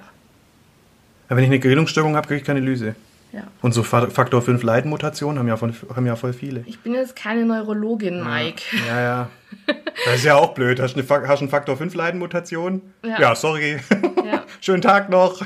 Aber 1.27 1.39
wenn 1.39 1.45
ich 1.45 1.51
eine 1.51 1.59
Gerinnungsstörung 1.59 2.15
habe, 2.15 2.27
kriege 2.27 2.41
ich 2.41 2.47
keine 2.47 2.61
Lyse. 2.61 2.97
Ja. 3.33 3.45
Und 3.63 3.73
so 3.73 3.83
Faktor 3.83 4.43
5 4.43 4.63
Leitmutationen 4.63 5.39
haben 5.39 5.49
ja, 5.49 5.57
von, 5.57 5.75
haben 5.97 6.05
ja 6.05 6.17
voll 6.17 6.35
viele. 6.35 6.65
Ich 6.67 6.81
bin 6.81 6.93
jetzt 6.93 7.17
keine 7.17 7.47
Neurologin, 7.47 8.23
Mike. 8.23 8.63
Ja, 8.87 9.01
ja. 9.01 9.31
Das 10.05 10.17
ist 10.17 10.25
ja 10.25 10.35
auch 10.35 10.53
blöd. 10.53 10.81
Hast 10.81 10.97
du 10.97 11.01
eine, 11.01 11.29
hast 11.29 11.41
eine 11.41 11.49
Faktor 11.49 11.79
5 11.79 11.95
Leitmutation? 11.95 12.83
Ja. 13.03 13.21
ja, 13.21 13.35
sorry. 13.35 13.79
Ja. 14.23 14.43
Schönen 14.61 14.83
Tag 14.83 15.09
noch. 15.09 15.41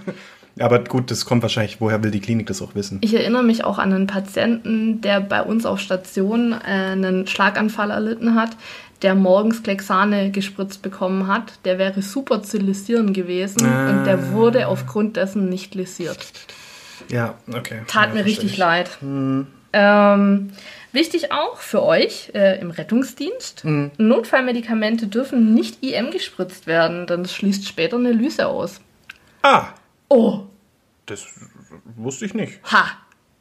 Aber 0.60 0.80
gut, 0.80 1.10
das 1.10 1.24
kommt 1.24 1.42
wahrscheinlich, 1.42 1.80
woher 1.80 2.02
will 2.02 2.10
die 2.10 2.20
Klinik 2.20 2.46
das 2.46 2.62
auch 2.62 2.74
wissen? 2.74 2.98
Ich 3.02 3.14
erinnere 3.14 3.42
mich 3.42 3.64
auch 3.64 3.78
an 3.78 3.92
einen 3.92 4.06
Patienten, 4.06 5.00
der 5.00 5.20
bei 5.20 5.42
uns 5.42 5.66
auf 5.66 5.80
Station 5.80 6.52
äh, 6.52 6.56
einen 6.64 7.26
Schlaganfall 7.26 7.90
erlitten 7.90 8.34
hat, 8.34 8.50
der 9.02 9.14
morgens 9.14 9.62
Klexane 9.62 10.30
gespritzt 10.30 10.82
bekommen 10.82 11.28
hat. 11.28 11.60
Der 11.64 11.78
wäre 11.78 12.02
super 12.02 12.42
zu 12.42 12.58
lisieren 12.58 13.12
gewesen 13.12 13.66
ah. 13.66 13.90
und 13.90 14.04
der 14.04 14.32
wurde 14.32 14.68
aufgrund 14.68 15.16
dessen 15.16 15.48
nicht 15.48 15.74
lisiert. 15.74 16.18
Ja, 17.08 17.34
okay. 17.52 17.82
Tat 17.86 18.08
ja, 18.08 18.14
mir 18.14 18.24
richtig 18.24 18.52
ich. 18.52 18.58
leid. 18.58 18.90
Hm. 19.00 19.46
Ähm, 19.72 20.50
wichtig 20.92 21.30
auch 21.30 21.58
für 21.58 21.82
euch 21.82 22.30
äh, 22.34 22.60
im 22.60 22.70
Rettungsdienst: 22.70 23.62
hm. 23.62 23.90
Notfallmedikamente 23.98 25.06
dürfen 25.06 25.54
nicht 25.54 25.82
IM 25.82 26.10
gespritzt 26.10 26.66
werden, 26.66 27.06
denn 27.06 27.22
das 27.22 27.34
schließt 27.34 27.66
später 27.66 27.96
eine 27.96 28.12
Lyse 28.12 28.46
aus. 28.46 28.80
Ah. 29.42 29.68
Oh. 30.08 30.40
Das 31.06 31.26
wusste 31.96 32.24
ich 32.24 32.34
nicht. 32.34 32.60
Ha. 32.70 32.86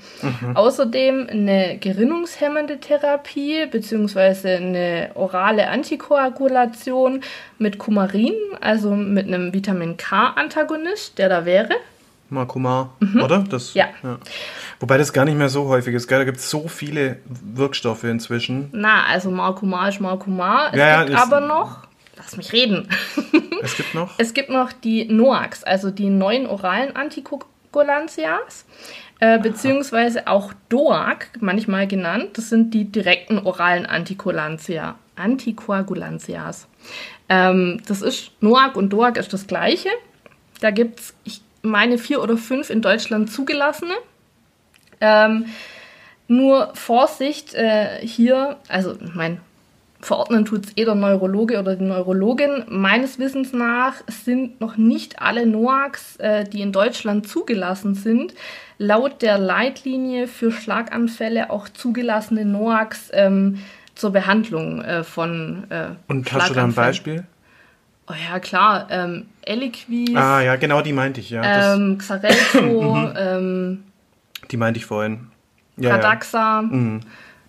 Außerdem 0.53 1.27
eine 1.29 1.77
gerinnungshemmende 1.79 2.79
Therapie 2.79 3.65
beziehungsweise 3.65 4.49
eine 4.57 5.11
orale 5.15 5.67
Antikoagulation 5.69 7.21
mit 7.57 7.77
Kumarin, 7.77 8.33
also 8.61 8.91
mit 8.91 9.27
einem 9.27 9.53
Vitamin 9.53 9.97
K-Antagonist, 9.97 11.17
der 11.17 11.29
da 11.29 11.45
wäre. 11.45 11.69
Marcomar, 12.29 12.89
oder? 13.23 13.45
Das, 13.49 13.73
Ja. 13.73 13.85
Wobei 14.81 14.97
das 14.97 15.13
gar 15.13 15.23
nicht 15.23 15.37
mehr 15.37 15.47
so 15.47 15.69
häufig 15.69 15.95
ist, 15.95 16.07
gell? 16.09 16.19
Da 16.19 16.25
gibt 16.25 16.37
es 16.39 16.49
so 16.49 16.67
viele 16.67 17.17
Wirkstoffe 17.25 18.03
inzwischen. 18.03 18.69
Na, 18.73 19.05
also 19.05 19.31
Marcumar 19.31 19.87
ist 19.89 20.01
Marcumar. 20.01 20.67
Es 20.73 20.77
Ja, 20.77 20.87
ja, 20.87 21.03
gibt 21.05 21.17
ist- 21.17 21.23
aber 21.25 21.39
noch, 21.39 21.86
lass 22.17 22.37
mich 22.37 22.53
reden. 22.53 22.89
Es 23.63 23.75
gibt 23.75 23.95
noch. 23.95 24.13
Es 24.19 24.35
gibt 24.35 24.49
noch 24.49 24.71
die 24.71 25.05
NOACs, 25.05 25.63
also 25.63 25.89
die 25.89 26.09
neuen 26.09 26.45
oralen 26.45 26.95
Antikoagulantias, 26.95 28.65
äh, 29.19 29.39
beziehungsweise 29.39 30.27
auch 30.27 30.53
DOAC, 30.69 31.29
manchmal 31.39 31.87
genannt. 31.87 32.37
Das 32.37 32.49
sind 32.49 32.75
die 32.75 32.85
direkten 32.85 33.39
oralen 33.39 33.87
Antikoagulantia, 33.87 34.95
Antikoagulantias. 35.15 36.67
Ähm, 37.29 37.81
das 37.87 38.03
ist, 38.03 38.31
NOAC 38.41 38.75
und 38.75 38.91
DOAC 38.91 39.17
ist 39.17 39.33
das 39.33 39.47
gleiche. 39.47 39.89
Da 40.59 40.69
gibt 40.69 40.99
es, 40.99 41.15
ich 41.23 41.41
meine, 41.63 41.97
vier 41.97 42.21
oder 42.21 42.37
fünf 42.37 42.69
in 42.69 42.83
Deutschland 42.83 43.31
zugelassene. 43.31 43.95
Ähm, 45.01 45.45
nur 46.27 46.75
Vorsicht 46.75 47.53
äh, 47.53 48.05
hier, 48.05 48.57
also 48.67 48.97
mein 49.13 49.39
verordnen 50.07 50.45
tut 50.45 50.65
es 50.65 50.77
eh 50.77 50.85
der 50.85 50.95
Neurologe 50.95 51.59
oder 51.59 51.75
die 51.75 51.83
Neurologin. 51.83 52.63
Meines 52.69 53.19
Wissens 53.19 53.51
nach 53.51 53.95
sind 54.07 54.59
noch 54.61 54.77
nicht 54.77 55.21
alle 55.21 55.45
NOACs, 55.45 56.15
äh, 56.17 56.45
die 56.45 56.61
in 56.61 56.71
Deutschland 56.71 57.27
zugelassen 57.27 57.93
sind, 57.93 58.33
laut 58.77 59.21
der 59.21 59.37
Leitlinie 59.37 60.27
für 60.27 60.51
Schlaganfälle 60.51 61.49
auch 61.49 61.67
zugelassene 61.67 62.45
NOACs 62.45 63.09
ähm, 63.11 63.59
zur 63.95 64.11
Behandlung 64.11 64.81
äh, 64.81 65.03
von 65.03 65.65
äh, 65.69 65.89
Und 66.07 66.31
hast 66.31 66.49
du 66.49 66.53
da 66.53 66.63
ein. 66.63 66.73
Beispiel? 66.73 67.25
Oh 68.09 68.13
ja, 68.31 68.39
klar. 68.39 68.87
Ähm, 68.89 69.25
Eliquis, 69.41 70.15
Ah, 70.15 70.41
ja, 70.41 70.55
genau, 70.55 70.81
die 70.81 70.93
meinte 70.93 71.19
ich, 71.19 71.31
ja. 71.31 71.73
Ähm, 71.75 71.97
Xarelto, 71.97 73.11
ähm, 73.17 73.83
die 74.49 74.55
meinte 74.55 74.79
ich 74.79 74.85
vorhin. 74.85 75.27
Ja, 75.75 75.89
ja. 75.89 75.95
Radaxa, 75.95 76.63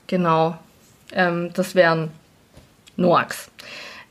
genau. 0.08 0.58
Ähm, 1.12 1.50
das 1.54 1.74
wären 1.76 2.10
NOACs. 2.98 3.50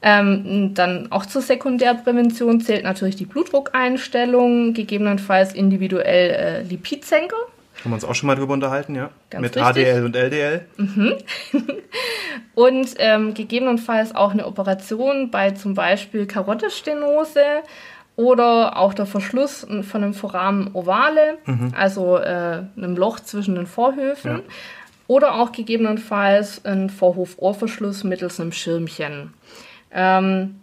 Ähm, 0.02 0.74
dann 0.74 1.12
auch 1.12 1.26
zur 1.26 1.42
Sekundärprävention 1.42 2.62
zählt 2.62 2.84
natürlich 2.84 3.16
die 3.16 3.26
Blutdruckeinstellung, 3.26 4.74
gegebenenfalls 4.74 5.54
individuell 5.54 6.30
äh, 6.30 6.62
Lipidsenker. 6.64 7.36
Haben 7.80 7.92
wir 7.92 7.96
uns 7.96 8.06
auch 8.06 8.16
schon 8.16 8.28
mal 8.28 8.36
drüber 8.36 8.54
unterhalten, 8.54 8.96
ja? 8.96 9.10
Ganz 9.30 9.42
Mit 9.42 9.56
richtig. 9.56 9.86
HDL 9.86 10.06
und 10.06 10.16
LDL. 10.16 10.66
Und 12.56 12.96
ähm, 12.98 13.36
gegebenenfalls 13.36 14.16
auch 14.16 14.32
eine 14.32 14.48
Operation 14.48 15.30
bei 15.30 15.52
zum 15.52 15.76
Beispiel 15.76 16.26
Karottestenose 16.26 17.44
oder 18.16 18.78
auch 18.78 18.96
der 18.96 19.06
Verschluss 19.06 19.68
von 19.84 20.04
einem 20.04 20.16
Foramen 20.16 20.72
ovale, 20.74 21.38
also 21.76 22.18
äh, 22.18 22.64
einem 22.76 22.96
Loch 22.96 23.20
zwischen 23.20 23.54
den 23.54 23.68
Vorhöfen. 23.68 24.32
Ja. 24.32 24.40
Oder 25.08 25.36
auch 25.36 25.52
gegebenenfalls 25.52 26.64
ein 26.66 26.90
Vorhof-Ohrverschluss 26.90 28.04
mittels 28.04 28.40
einem 28.40 28.52
Schirmchen. 28.52 29.34
Ähm, 29.92 30.60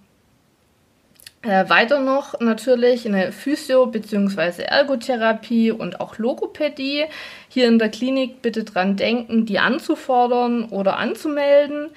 äh, 1.44 1.68
weiter 1.68 2.00
noch 2.00 2.40
natürlich 2.40 3.06
eine 3.06 3.30
Physio- 3.30 3.86
bzw. 3.86 4.62
Ergotherapie 4.62 5.70
und 5.72 6.00
auch 6.00 6.16
Logopädie. 6.16 7.04
Hier 7.48 7.68
in 7.68 7.78
der 7.78 7.90
Klinik 7.90 8.40
bitte 8.40 8.64
dran 8.64 8.96
denken, 8.96 9.44
die 9.44 9.58
anzufordern 9.58 10.64
oder 10.64 10.96
anzumelden. 10.96 11.90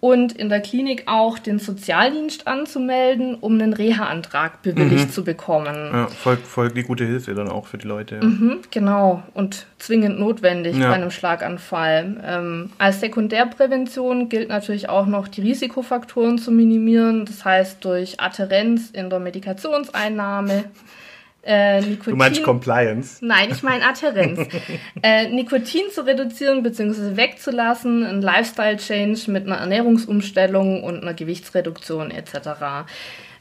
Und 0.00 0.30
in 0.32 0.48
der 0.48 0.60
Klinik 0.60 1.02
auch 1.06 1.40
den 1.40 1.58
Sozialdienst 1.58 2.46
anzumelden, 2.46 3.34
um 3.34 3.54
einen 3.54 3.72
Reha-Antrag 3.72 4.62
bewilligt 4.62 5.12
zu 5.12 5.24
bekommen. 5.24 5.74
Ja, 5.92 6.06
voll, 6.06 6.36
voll 6.36 6.70
die 6.70 6.84
gute 6.84 7.04
Hilfe 7.04 7.34
dann 7.34 7.48
auch 7.48 7.66
für 7.66 7.78
die 7.78 7.88
Leute. 7.88 8.14
Ja. 8.16 8.24
Mhm, 8.24 8.60
genau, 8.70 9.24
und 9.34 9.66
zwingend 9.80 10.20
notwendig 10.20 10.76
Ja. 10.76 10.90
bei 10.90 10.94
einem 10.94 11.10
Schlaganfall. 11.10 12.16
Ähm, 12.24 12.70
als 12.78 13.00
Sekundärprävention 13.00 14.28
gilt 14.28 14.50
natürlich 14.50 14.88
auch 14.88 15.06
noch, 15.06 15.26
die 15.26 15.40
Risikofaktoren 15.40 16.38
zu 16.38 16.52
minimieren. 16.52 17.24
Das 17.24 17.44
heißt, 17.44 17.84
durch 17.84 18.20
Adherenz 18.20 18.90
in 18.92 19.10
der 19.10 19.18
Medikationseinnahme, 19.18 20.64
äh, 21.48 21.80
Nikotin. 21.80 22.12
Du 22.12 22.16
meinst 22.16 22.42
Compliance? 22.42 23.24
Nein, 23.24 23.48
ich 23.50 23.62
meine 23.62 23.84
Adherenz. 23.84 24.46
äh, 25.02 25.28
Nikotin 25.28 25.90
zu 25.90 26.02
reduzieren 26.02 26.62
bzw. 26.62 27.16
wegzulassen, 27.16 28.04
ein 28.04 28.20
Lifestyle-Change 28.20 29.30
mit 29.30 29.46
einer 29.46 29.56
Ernährungsumstellung 29.56 30.84
und 30.84 31.00
einer 31.00 31.14
Gewichtsreduktion 31.14 32.10
etc. 32.10 32.86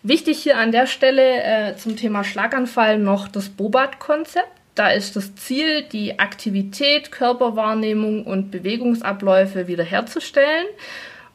Wichtig 0.04 0.42
hier 0.42 0.58
an 0.58 0.72
der 0.72 0.88
Stelle 0.88 1.44
äh, 1.44 1.76
zum 1.76 1.98
Thema 1.98 2.24
Schlaganfall 2.24 2.98
noch 2.98 3.28
das 3.28 3.50
Bobat-Konzept. 3.50 4.48
Da 4.74 4.90
ist 4.90 5.16
das 5.18 5.36
Ziel, 5.36 5.84
die 5.84 6.20
Aktivität, 6.20 7.12
Körperwahrnehmung 7.12 8.26
und 8.26 8.52
Bewegungsabläufe 8.52 9.68
wiederherzustellen. 9.68 10.68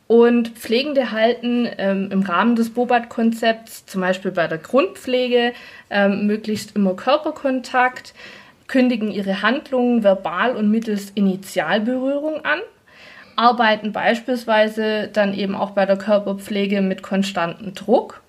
Und 0.07 0.51
Pflegende 0.51 1.13
halten 1.13 1.69
ähm, 1.79 2.11
im 2.11 2.23
Rahmen 2.23 2.57
des 2.57 2.71
Bobat-Konzepts, 2.71 3.87
zum 3.87 4.01
Beispiel 4.03 4.31
bei 4.31 4.47
der 4.47 4.59
Grundpflege, 4.59 5.53
ähm, 5.91 6.27
möglichst 6.27 6.77
immer 6.77 6.95
Körperkontakt, 6.95 8.13
kündigen 8.67 9.11
ihre 9.11 9.43
Handlungen 9.43 10.03
verbal 10.03 10.57
und 10.57 10.71
mittels 10.71 11.11
Initialberührung 11.15 12.45
an, 12.45 12.61
arbeiten 13.37 13.93
beispielsweise 13.93 15.09
dann 15.13 15.35
eben 15.35 15.55
auch 15.55 15.71
bei 15.71 15.87
der 15.87 15.97
Körperpflege 15.97 16.81
mit 16.83 17.03
konstantem 17.03 17.75
Druck 17.75 18.23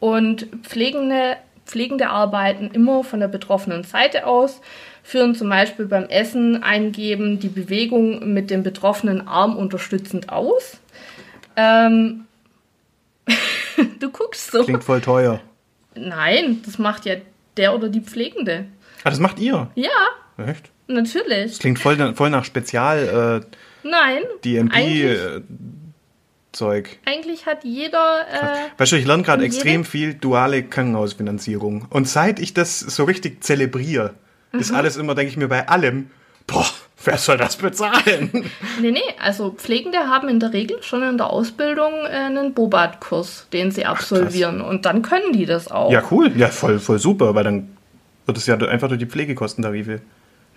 und 0.00 0.48
Pflegende, 0.62 1.36
Pflegende 1.66 2.08
arbeiten 2.08 2.70
immer 2.72 3.04
von 3.04 3.20
der 3.20 3.28
betroffenen 3.28 3.84
Seite 3.84 4.26
aus, 4.26 4.60
führen 5.02 5.34
zum 5.34 5.48
Beispiel 5.48 5.86
beim 5.86 6.04
Essen 6.04 6.62
eingeben 6.62 7.38
die 7.38 7.48
Bewegung 7.48 8.32
mit 8.32 8.50
dem 8.50 8.62
betroffenen 8.62 9.28
Arm 9.28 9.56
unterstützend 9.56 10.30
aus. 10.30 10.79
Ähm, 11.60 12.24
du 13.98 14.10
guckst 14.10 14.50
so. 14.50 14.64
Klingt 14.64 14.84
voll 14.84 15.00
teuer. 15.00 15.40
Nein, 15.94 16.62
das 16.64 16.78
macht 16.78 17.04
ja 17.06 17.16
der 17.56 17.74
oder 17.74 17.88
die 17.88 18.00
Pflegende. 18.00 18.66
Ah, 19.04 19.10
das 19.10 19.18
macht 19.18 19.38
ihr? 19.38 19.70
Ja, 19.74 19.90
Echt? 20.46 20.70
natürlich. 20.86 21.52
Das 21.52 21.58
klingt 21.58 21.78
voll, 21.78 22.14
voll 22.14 22.30
nach 22.30 22.44
Spezial 22.44 23.42
äh, 23.42 23.56
Nein. 23.88 24.22
DMP 24.44 24.74
Eigentlich, 24.74 25.04
äh, 25.04 25.40
Zeug. 26.52 26.98
eigentlich 27.06 27.46
hat 27.46 27.64
jeder. 27.64 28.26
Äh, 28.30 28.78
Weißt 28.78 28.92
du, 28.92 28.96
ich 28.96 29.06
lerne 29.06 29.22
gerade 29.22 29.44
extrem 29.44 29.84
viel 29.84 30.14
duale 30.14 30.62
Krankenhausfinanzierung. 30.62 31.86
Und 31.90 32.08
seit 32.08 32.38
ich 32.40 32.54
das 32.54 32.80
so 32.80 33.04
richtig 33.04 33.42
zelebriere, 33.44 34.14
Mhm. 34.52 34.58
ist 34.60 34.72
alles 34.72 34.96
immer, 34.96 35.14
denke 35.14 35.30
ich 35.30 35.36
mir 35.36 35.46
bei 35.48 35.68
allem, 35.68 36.10
boah, 36.48 36.66
wer 37.04 37.18
soll 37.18 37.36
das 37.36 37.56
bezahlen? 37.56 38.50
nee, 38.80 38.90
nee, 38.90 39.00
also 39.22 39.50
Pflegende 39.50 39.98
haben 39.98 40.28
in 40.28 40.40
der 40.40 40.52
Regel 40.52 40.82
schon 40.82 41.02
in 41.02 41.16
der 41.16 41.30
Ausbildung 41.30 41.92
äh, 42.04 42.10
einen 42.10 42.54
Bobat-Kurs, 42.54 43.46
den 43.52 43.70
sie 43.70 43.86
absolvieren. 43.86 44.60
Und 44.60 44.86
dann 44.86 45.02
können 45.02 45.32
die 45.32 45.46
das 45.46 45.70
auch. 45.70 45.90
Ja, 45.90 46.02
cool. 46.10 46.32
Ja, 46.36 46.48
voll, 46.48 46.78
voll 46.78 46.98
super, 46.98 47.34
weil 47.34 47.44
dann 47.44 47.76
wird 48.26 48.36
es 48.36 48.46
ja 48.46 48.56
einfach 48.56 48.88
durch 48.88 49.00
die 49.00 49.06
Pflegekostentarife, 49.06 50.00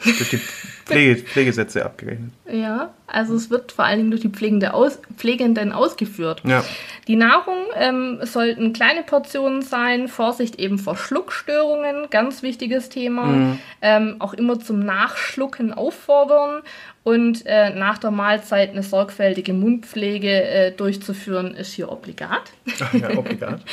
durch 0.03 0.29
die 0.29 0.39
Pflege, 0.85 1.21
Pflegesätze 1.21 1.85
abgerechnet. 1.85 2.31
Ja, 2.51 2.93
also 3.07 3.35
es 3.35 3.49
wird 3.49 3.71
vor 3.71 3.85
allen 3.85 3.99
Dingen 3.99 4.11
durch 4.11 4.21
die 4.21 4.29
Pflegende 4.29 4.73
aus, 4.73 4.99
Pflegenden 5.17 5.71
ausgeführt. 5.71 6.41
Ja. 6.45 6.63
Die 7.07 7.15
Nahrung 7.15 7.57
ähm, 7.75 8.19
sollten 8.23 8.73
kleine 8.73 9.03
Portionen 9.03 9.61
sein, 9.61 10.07
Vorsicht 10.07 10.55
eben 10.55 10.77
vor 10.77 10.97
Schluckstörungen, 10.97 12.09
ganz 12.09 12.43
wichtiges 12.43 12.89
Thema. 12.89 13.57
Ähm, 13.81 14.15
auch 14.19 14.33
immer 14.33 14.59
zum 14.59 14.79
Nachschlucken 14.79 15.73
auffordern 15.73 16.61
und 17.03 17.45
äh, 17.45 17.71
nach 17.75 17.97
der 17.97 18.11
Mahlzeit 18.11 18.71
eine 18.71 18.83
sorgfältige 18.83 19.53
Mundpflege 19.53 20.43
äh, 20.43 20.71
durchzuführen, 20.71 21.53
ist 21.53 21.73
hier 21.73 21.91
obligat. 21.91 22.51
Ach 22.81 22.93
ja, 22.93 23.17
obligat. 23.17 23.61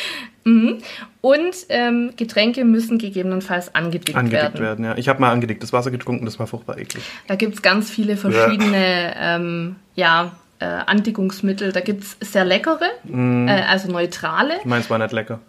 Und 1.21 1.55
ähm, 1.69 2.13
Getränke 2.17 2.65
müssen 2.65 2.99
gegebenenfalls 2.99 3.75
angedickt, 3.75 4.17
Angedickt 4.17 4.55
werden. 4.55 4.61
werden, 4.61 4.85
ja. 4.85 4.97
Ich 4.97 5.09
habe 5.09 5.21
mal 5.21 5.31
angedicktes 5.31 5.73
Wasser 5.73 5.91
getrunken, 5.91 6.25
das 6.25 6.39
war 6.39 6.47
furchtbar 6.47 6.79
eklig. 6.79 7.05
Da 7.29 7.37
gibt 7.37 7.55
es 7.55 7.63
ganz 7.63 7.91
viele 7.91 8.17
verschiedene 8.17 9.15
ähm, 9.17 9.77
ja, 9.95 10.33
äh, 10.59 10.65
Andickungsmittel. 10.65 11.73
Da 11.73 11.81
gibt 11.81 12.05
es 12.05 12.17
sehr 12.33 12.45
leckere, 12.45 12.89
äh, 13.07 13.63
also 13.69 13.93
neutrale. 13.93 14.55
Meins 14.65 14.89
war 14.89 14.99
nicht 14.99 15.13
lecker. 15.13 15.41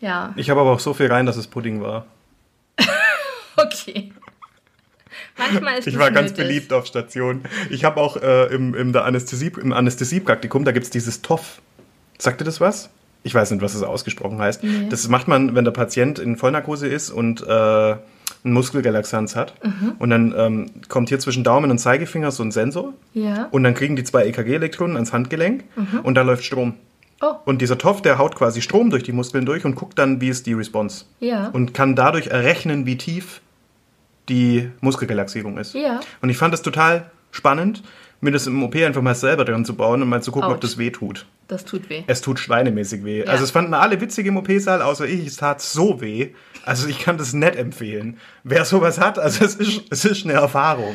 Ja, 0.00 0.32
Ich 0.36 0.50
habe 0.50 0.60
aber 0.60 0.72
auch 0.72 0.80
so 0.80 0.92
viel 0.92 1.06
rein, 1.06 1.24
dass 1.24 1.36
es 1.36 1.46
Pudding 1.46 1.80
war. 1.80 2.06
okay. 3.56 4.12
Manchmal 5.40 5.78
ist 5.78 5.86
Ich 5.86 5.98
war 5.98 6.10
ganz 6.10 6.30
nötig. 6.30 6.46
beliebt 6.46 6.72
auf 6.72 6.86
Station. 6.86 7.42
Ich 7.70 7.84
habe 7.84 8.00
auch 8.00 8.16
äh, 8.16 8.46
im, 8.54 8.74
im, 8.74 8.92
der 8.92 9.04
Anästhesie, 9.04 9.52
im 9.60 9.72
Anästhesiepraktikum, 9.72 10.64
da 10.64 10.72
gibt 10.72 10.84
es 10.84 10.90
dieses 10.90 11.22
TOF. 11.22 11.60
Sagt 12.18 12.40
ihr 12.40 12.44
das 12.44 12.60
was? 12.60 12.90
Ich 13.22 13.34
weiß 13.34 13.50
nicht, 13.50 13.62
was 13.62 13.74
es 13.74 13.82
ausgesprochen 13.82 14.38
heißt. 14.38 14.62
Das 14.88 15.08
macht 15.08 15.28
man, 15.28 15.54
wenn 15.54 15.64
der 15.64 15.72
Patient 15.72 16.18
in 16.18 16.36
Vollnarkose 16.36 16.86
ist 16.86 17.10
und 17.10 17.42
äh, 17.46 17.50
einen 17.50 17.98
Muskelrelaxanz 18.44 19.36
hat. 19.36 19.54
Und 19.98 20.08
dann 20.10 20.34
ähm, 20.36 20.66
kommt 20.88 21.10
hier 21.10 21.18
zwischen 21.18 21.44
Daumen 21.44 21.70
und 21.70 21.78
Zeigefinger 21.78 22.30
so 22.30 22.42
ein 22.42 22.50
Sensor. 22.50 22.94
Ja. 23.12 23.48
Und 23.50 23.62
dann 23.64 23.74
kriegen 23.74 23.96
die 23.96 24.04
zwei 24.04 24.24
EKG-Elektronen 24.26 24.96
ans 24.96 25.12
Handgelenk 25.12 25.64
und 26.02 26.14
da 26.14 26.22
läuft 26.22 26.44
Strom. 26.44 26.74
Oh. 27.22 27.34
Und 27.44 27.60
dieser 27.60 27.76
Topf, 27.76 28.00
der 28.00 28.16
haut 28.16 28.34
quasi 28.34 28.62
Strom 28.62 28.88
durch 28.88 29.02
die 29.02 29.12
Muskeln 29.12 29.44
durch 29.44 29.66
und 29.66 29.74
guckt 29.74 29.98
dann, 29.98 30.22
wie 30.22 30.30
ist 30.30 30.46
die 30.46 30.54
Response. 30.54 31.04
Ja. 31.20 31.48
Und 31.48 31.74
kann 31.74 31.94
dadurch 31.94 32.28
errechnen, 32.28 32.86
wie 32.86 32.96
tief 32.96 33.42
die 34.30 34.70
Muskelrelaxierung 34.80 35.58
ist. 35.58 35.74
Ja. 35.74 36.00
Und 36.22 36.30
ich 36.30 36.38
fand 36.38 36.54
es 36.54 36.62
total 36.62 37.10
spannend, 37.30 37.82
mir 38.20 38.30
das 38.30 38.46
im 38.46 38.62
OP 38.62 38.76
einfach 38.76 39.02
mal 39.02 39.14
selber 39.14 39.44
dran 39.44 39.64
zu 39.64 39.74
bauen 39.74 40.02
und 40.02 40.08
mal 40.08 40.22
zu 40.22 40.30
gucken, 40.30 40.48
ob 40.48 40.56
Autsch. 40.56 40.62
das 40.62 40.78
weh 40.78 40.90
tut. 40.90 41.26
Das 41.48 41.64
tut 41.64 41.90
weh. 41.90 42.04
Es 42.06 42.20
tut 42.20 42.38
schweinemäßig 42.38 43.04
weh. 43.04 43.20
Ja. 43.20 43.26
Also 43.26 43.44
es 43.44 43.50
fanden 43.50 43.74
alle 43.74 44.00
witzig 44.00 44.26
im 44.26 44.36
OP-Saal, 44.36 44.82
außer 44.82 45.06
ich. 45.06 45.26
Es 45.26 45.36
tat 45.36 45.60
so 45.60 46.00
weh. 46.00 46.30
Also 46.64 46.86
ich 46.86 47.00
kann 47.00 47.18
das 47.18 47.32
nicht 47.32 47.56
empfehlen. 47.56 48.18
Wer 48.44 48.64
sowas 48.64 49.00
hat, 49.00 49.18
also 49.18 49.44
es 49.44 49.56
ist, 49.56 49.82
es 49.90 50.04
ist 50.04 50.24
eine 50.24 50.34
Erfahrung. 50.34 50.94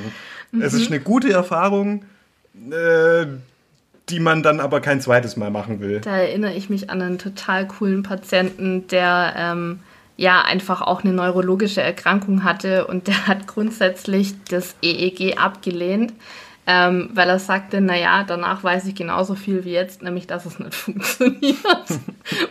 Es 0.62 0.74
ist 0.74 0.88
eine 0.88 1.02
gute 1.02 1.34
Erfahrung, 1.34 2.06
äh, 2.54 3.26
die 4.08 4.20
man 4.20 4.44
dann 4.44 4.62
aber 4.62 4.80
kein 4.80 5.02
zweites 5.02 5.36
Mal 5.36 5.50
machen 5.50 5.82
will. 5.82 6.00
Da 6.00 6.16
erinnere 6.16 6.54
ich 6.54 6.70
mich 6.70 6.90
an 6.90 7.02
einen 7.02 7.18
total 7.18 7.68
coolen 7.68 8.04
Patienten, 8.04 8.88
der 8.88 9.34
ähm, 9.36 9.80
ja 10.18 10.42
einfach 10.42 10.82
auch 10.82 11.04
eine 11.04 11.14
neurologische 11.14 11.82
Erkrankung 11.82 12.44
hatte 12.44 12.88
und 12.88 13.08
der 13.08 13.28
hat 13.28 13.48
grundsätzlich 13.48 14.34
das 14.50 14.76
EEG 14.82 15.38
abgelehnt, 15.38 16.14
ähm, 16.68 17.10
weil 17.14 17.30
er 17.30 17.40
sagte, 17.40 17.82
naja, 17.82 18.24
danach 18.26 18.64
weiß 18.64 18.86
ich 18.88 18.96
genauso 18.96 19.36
viel 19.36 19.66
wie 19.66 19.72
jetzt, 19.74 20.02
nämlich 20.02 20.28
dass 20.28 20.46
es 20.46 20.60
nicht 20.60 20.74
funktioniert 20.76 21.58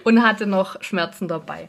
und 0.05 0.23
hatte 0.23 0.47
noch 0.47 0.83
Schmerzen 0.83 1.29
dabei. 1.29 1.69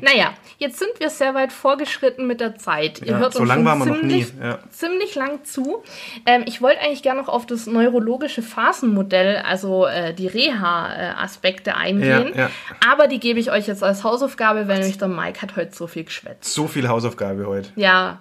Naja, 0.00 0.34
jetzt 0.58 0.78
sind 0.78 0.90
wir 0.98 1.10
sehr 1.10 1.34
weit 1.34 1.52
vorgeschritten 1.52 2.26
mit 2.26 2.40
der 2.40 2.56
Zeit. 2.56 3.00
Ihr 3.00 3.12
Ja, 3.12 3.18
hört 3.18 3.32
so 3.32 3.40
uns 3.40 3.48
lang 3.48 3.58
schon 3.58 3.64
waren 3.66 3.78
wir 3.78 3.86
noch 3.86 4.00
ziemlich, 4.00 4.34
nie, 4.34 4.40
ja. 4.44 4.58
ziemlich 4.70 5.14
lang 5.14 5.44
zu. 5.44 5.82
Ähm, 6.26 6.44
ich 6.46 6.60
wollte 6.60 6.80
eigentlich 6.80 7.02
gerne 7.02 7.20
noch 7.20 7.28
auf 7.28 7.46
das 7.46 7.66
neurologische 7.66 8.42
Phasenmodell, 8.42 9.38
also 9.38 9.86
äh, 9.86 10.12
die 10.12 10.26
Reha-Aspekte 10.26 11.76
eingehen. 11.76 12.32
Ja. 12.34 12.50
Aber 12.86 13.06
die 13.08 13.20
gebe 13.20 13.40
ich 13.40 13.50
euch 13.50 13.66
jetzt 13.66 13.82
als 13.82 14.04
Hausaufgabe, 14.04 14.68
weil 14.68 14.78
nämlich 14.78 14.98
der 14.98 15.08
Mike 15.08 15.40
hat 15.42 15.56
heute 15.56 15.74
so 15.74 15.86
viel 15.86 16.04
geschwätzt. 16.04 16.52
So 16.52 16.66
viel 16.68 16.88
Hausaufgabe 16.88 17.46
heute. 17.46 17.70
Ja, 17.76 18.20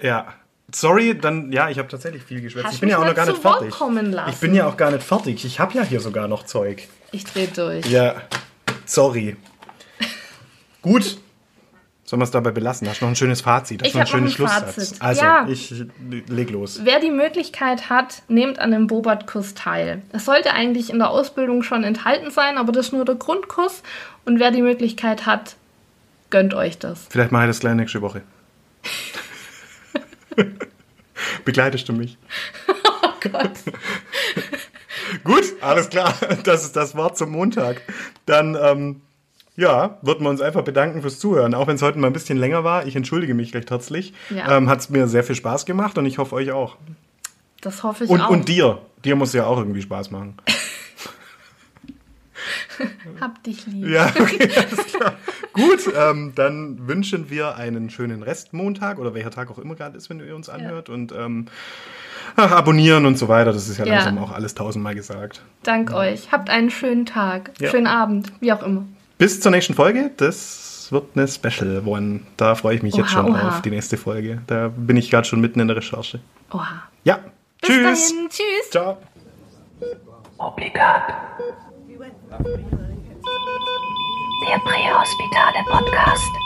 Ja. 0.00 0.34
Sorry, 0.72 1.16
dann, 1.18 1.52
ja, 1.52 1.68
ich 1.68 1.78
habe 1.78 1.88
tatsächlich 1.88 2.22
viel 2.22 2.40
geschwätzt. 2.40 2.66
Hast 2.66 2.74
Ich 2.74 2.80
bin 2.80 2.88
ja 2.88 2.98
auch 2.98 3.04
noch 3.04 3.14
gar 3.14 3.26
nicht 3.26 3.40
fertig. 3.40 3.74
Ich 4.28 4.36
bin 4.40 4.54
ja 4.54 4.66
auch 4.66 4.76
gar 4.76 4.90
nicht 4.90 5.02
fertig. 5.04 5.44
Ich 5.44 5.60
habe 5.60 5.74
ja 5.74 5.82
hier 5.82 6.00
sogar 6.00 6.26
noch 6.26 6.44
Zeug. 6.44 6.88
ich 7.12 7.24
drehe 7.24 7.48
durch. 7.48 7.86
Ja, 7.86 8.16
sorry. 8.86 9.36
Gut. 10.82 11.18
Sollen 12.06 12.20
wir 12.20 12.24
es 12.24 12.30
dabei 12.30 12.50
belassen? 12.50 12.86
Hast 12.88 13.00
du 13.00 13.06
noch 13.06 13.12
ein 13.12 13.16
schönes 13.16 13.40
Fazit? 13.40 13.80
Hast 13.80 13.86
Ich 13.86 13.92
du 13.92 13.98
noch 13.98 14.04
einen 14.14 14.26
hab 14.26 14.32
schönen 14.36 14.46
noch 14.46 14.52
ein 14.56 14.62
Schlusssatz? 14.66 14.74
Fazit. 14.90 15.02
Also, 15.02 15.22
Ja. 15.22 15.46
ich 15.48 15.74
leg 16.28 16.50
los. 16.50 16.80
Wer 16.84 17.00
die 17.00 17.10
Möglichkeit 17.10 17.88
hat, 17.88 18.22
nehmt 18.28 18.58
an 18.58 18.72
dem 18.72 18.86
Bobat-Kurs 18.88 19.54
teil. 19.54 20.02
Es 20.12 20.26
sollte 20.26 20.52
eigentlich 20.52 20.90
in 20.90 20.98
der 20.98 21.08
Ausbildung 21.10 21.62
schon 21.62 21.82
enthalten 21.82 22.30
sein, 22.30 22.58
aber 22.58 22.72
das 22.72 22.86
ist 22.86 22.92
nur 22.92 23.04
der 23.06 23.14
Grundkurs. 23.14 23.82
Und 24.26 24.38
wer 24.38 24.50
die 24.50 24.60
Möglichkeit 24.60 25.24
hat, 25.24 25.56
gönnt 26.30 26.52
euch 26.52 26.78
das. 26.78 27.06
Vielleicht 27.08 27.32
mache 27.32 27.44
ich 27.44 27.50
das 27.50 27.60
gleich 27.60 27.74
nächste 27.74 28.02
Woche. 28.02 28.22
Begleitest 31.44 31.88
du 31.88 31.92
mich? 31.92 32.18
Oh 33.06 33.30
Gott. 33.30 33.52
Gut, 35.24 35.44
alles 35.62 35.88
klar. 35.88 36.14
Das 36.44 36.62
ist 36.64 36.76
das 36.76 36.94
Wort 36.94 37.16
zum 37.16 37.30
Montag. 37.30 37.80
Dann, 38.26 38.54
ähm, 38.60 39.00
ja, 39.56 39.98
würden 40.02 40.24
wir 40.24 40.30
uns 40.30 40.42
einfach 40.42 40.62
bedanken 40.62 41.00
fürs 41.00 41.18
Zuhören. 41.18 41.54
Auch 41.54 41.66
wenn 41.66 41.76
es 41.76 41.82
heute 41.82 41.98
mal 41.98 42.08
ein 42.08 42.12
bisschen 42.12 42.36
länger 42.36 42.64
war. 42.64 42.86
Ich 42.86 42.96
entschuldige 42.96 43.32
mich 43.34 43.54
recht 43.54 43.70
herzlich. 43.70 44.12
Ja. 44.28 44.56
Ähm, 44.56 44.68
Hat 44.68 44.80
es 44.80 44.90
mir 44.90 45.06
sehr 45.08 45.24
viel 45.24 45.36
Spaß 45.36 45.64
gemacht 45.64 45.96
und 45.96 46.04
ich 46.04 46.18
hoffe 46.18 46.34
euch 46.34 46.50
auch. 46.52 46.76
Das 47.62 47.82
hoffe 47.82 48.04
ich 48.04 48.10
Und, 48.10 48.20
auch. 48.20 48.28
und 48.30 48.48
dir. 48.48 48.82
Dir 49.04 49.16
muss 49.16 49.32
ja 49.32 49.46
auch 49.46 49.56
irgendwie 49.58 49.82
Spaß 49.82 50.10
machen. 50.10 50.36
Hab 53.20 53.42
dich 53.44 53.66
lieb. 53.66 53.88
Ja, 53.88 54.06
okay, 54.18 54.50
alles 54.56 54.86
klar. 54.92 55.14
Gut, 55.54 55.92
ähm, 55.96 56.32
dann 56.34 56.86
wünschen 56.88 57.30
wir 57.30 57.56
einen 57.56 57.88
schönen 57.88 58.22
Restmontag 58.22 58.98
oder 58.98 59.14
welcher 59.14 59.30
Tag 59.30 59.50
auch 59.50 59.58
immer 59.58 59.74
gerade 59.76 59.96
ist, 59.96 60.10
wenn 60.10 60.20
ihr 60.20 60.34
uns 60.34 60.48
anhört. 60.48 60.88
Und 60.88 61.12
ähm, 61.12 61.46
ach, 62.36 62.50
abonnieren 62.50 63.06
und 63.06 63.16
so 63.18 63.28
weiter. 63.28 63.52
Das 63.52 63.68
ist 63.68 63.78
ja, 63.78 63.84
Ja. 63.86 63.94
langsam 63.94 64.18
auch 64.18 64.32
alles 64.32 64.54
tausendmal 64.54 64.94
gesagt. 64.94 65.42
Dank 65.62 65.92
euch. 65.92 66.30
Habt 66.32 66.50
einen 66.50 66.70
schönen 66.70 67.06
Tag, 67.06 67.52
Ja. 67.60 67.70
schönen 67.70 67.86
Abend, 67.86 68.32
wie 68.40 68.52
auch 68.52 68.62
immer. 68.62 68.84
Bis 69.16 69.40
zur 69.40 69.52
nächsten 69.52 69.74
Folge. 69.74 70.10
Das 70.16 70.88
wird 70.90 71.04
eine 71.14 71.28
Special 71.28 71.82
One. 71.86 72.20
Da 72.36 72.56
freue 72.56 72.74
ich 72.76 72.82
mich 72.82 72.94
jetzt 72.96 73.14
Oha, 73.14 73.22
schon 73.24 73.32
oha. 73.34 73.48
auf 73.48 73.62
die 73.62 73.70
nächste 73.70 73.96
Folge. 73.96 74.42
Da 74.48 74.68
bin 74.74 74.96
ich 74.96 75.10
gerade 75.10 75.26
schon 75.26 75.40
mitten 75.40 75.60
in 75.60 75.68
der 75.68 75.76
Recherche. 75.76 76.18
Oha. 76.52 76.82
Ja. 77.04 77.20
Bis 77.60 77.70
Tschüss. 77.70 78.08
dahin. 78.12 78.28
Tschüss. 78.28 78.70
Ciao. 78.70 78.98
Obligat. 80.36 81.12
Der 84.46 84.58
Prähospitale 84.58 85.64
Podcast. 85.64 86.43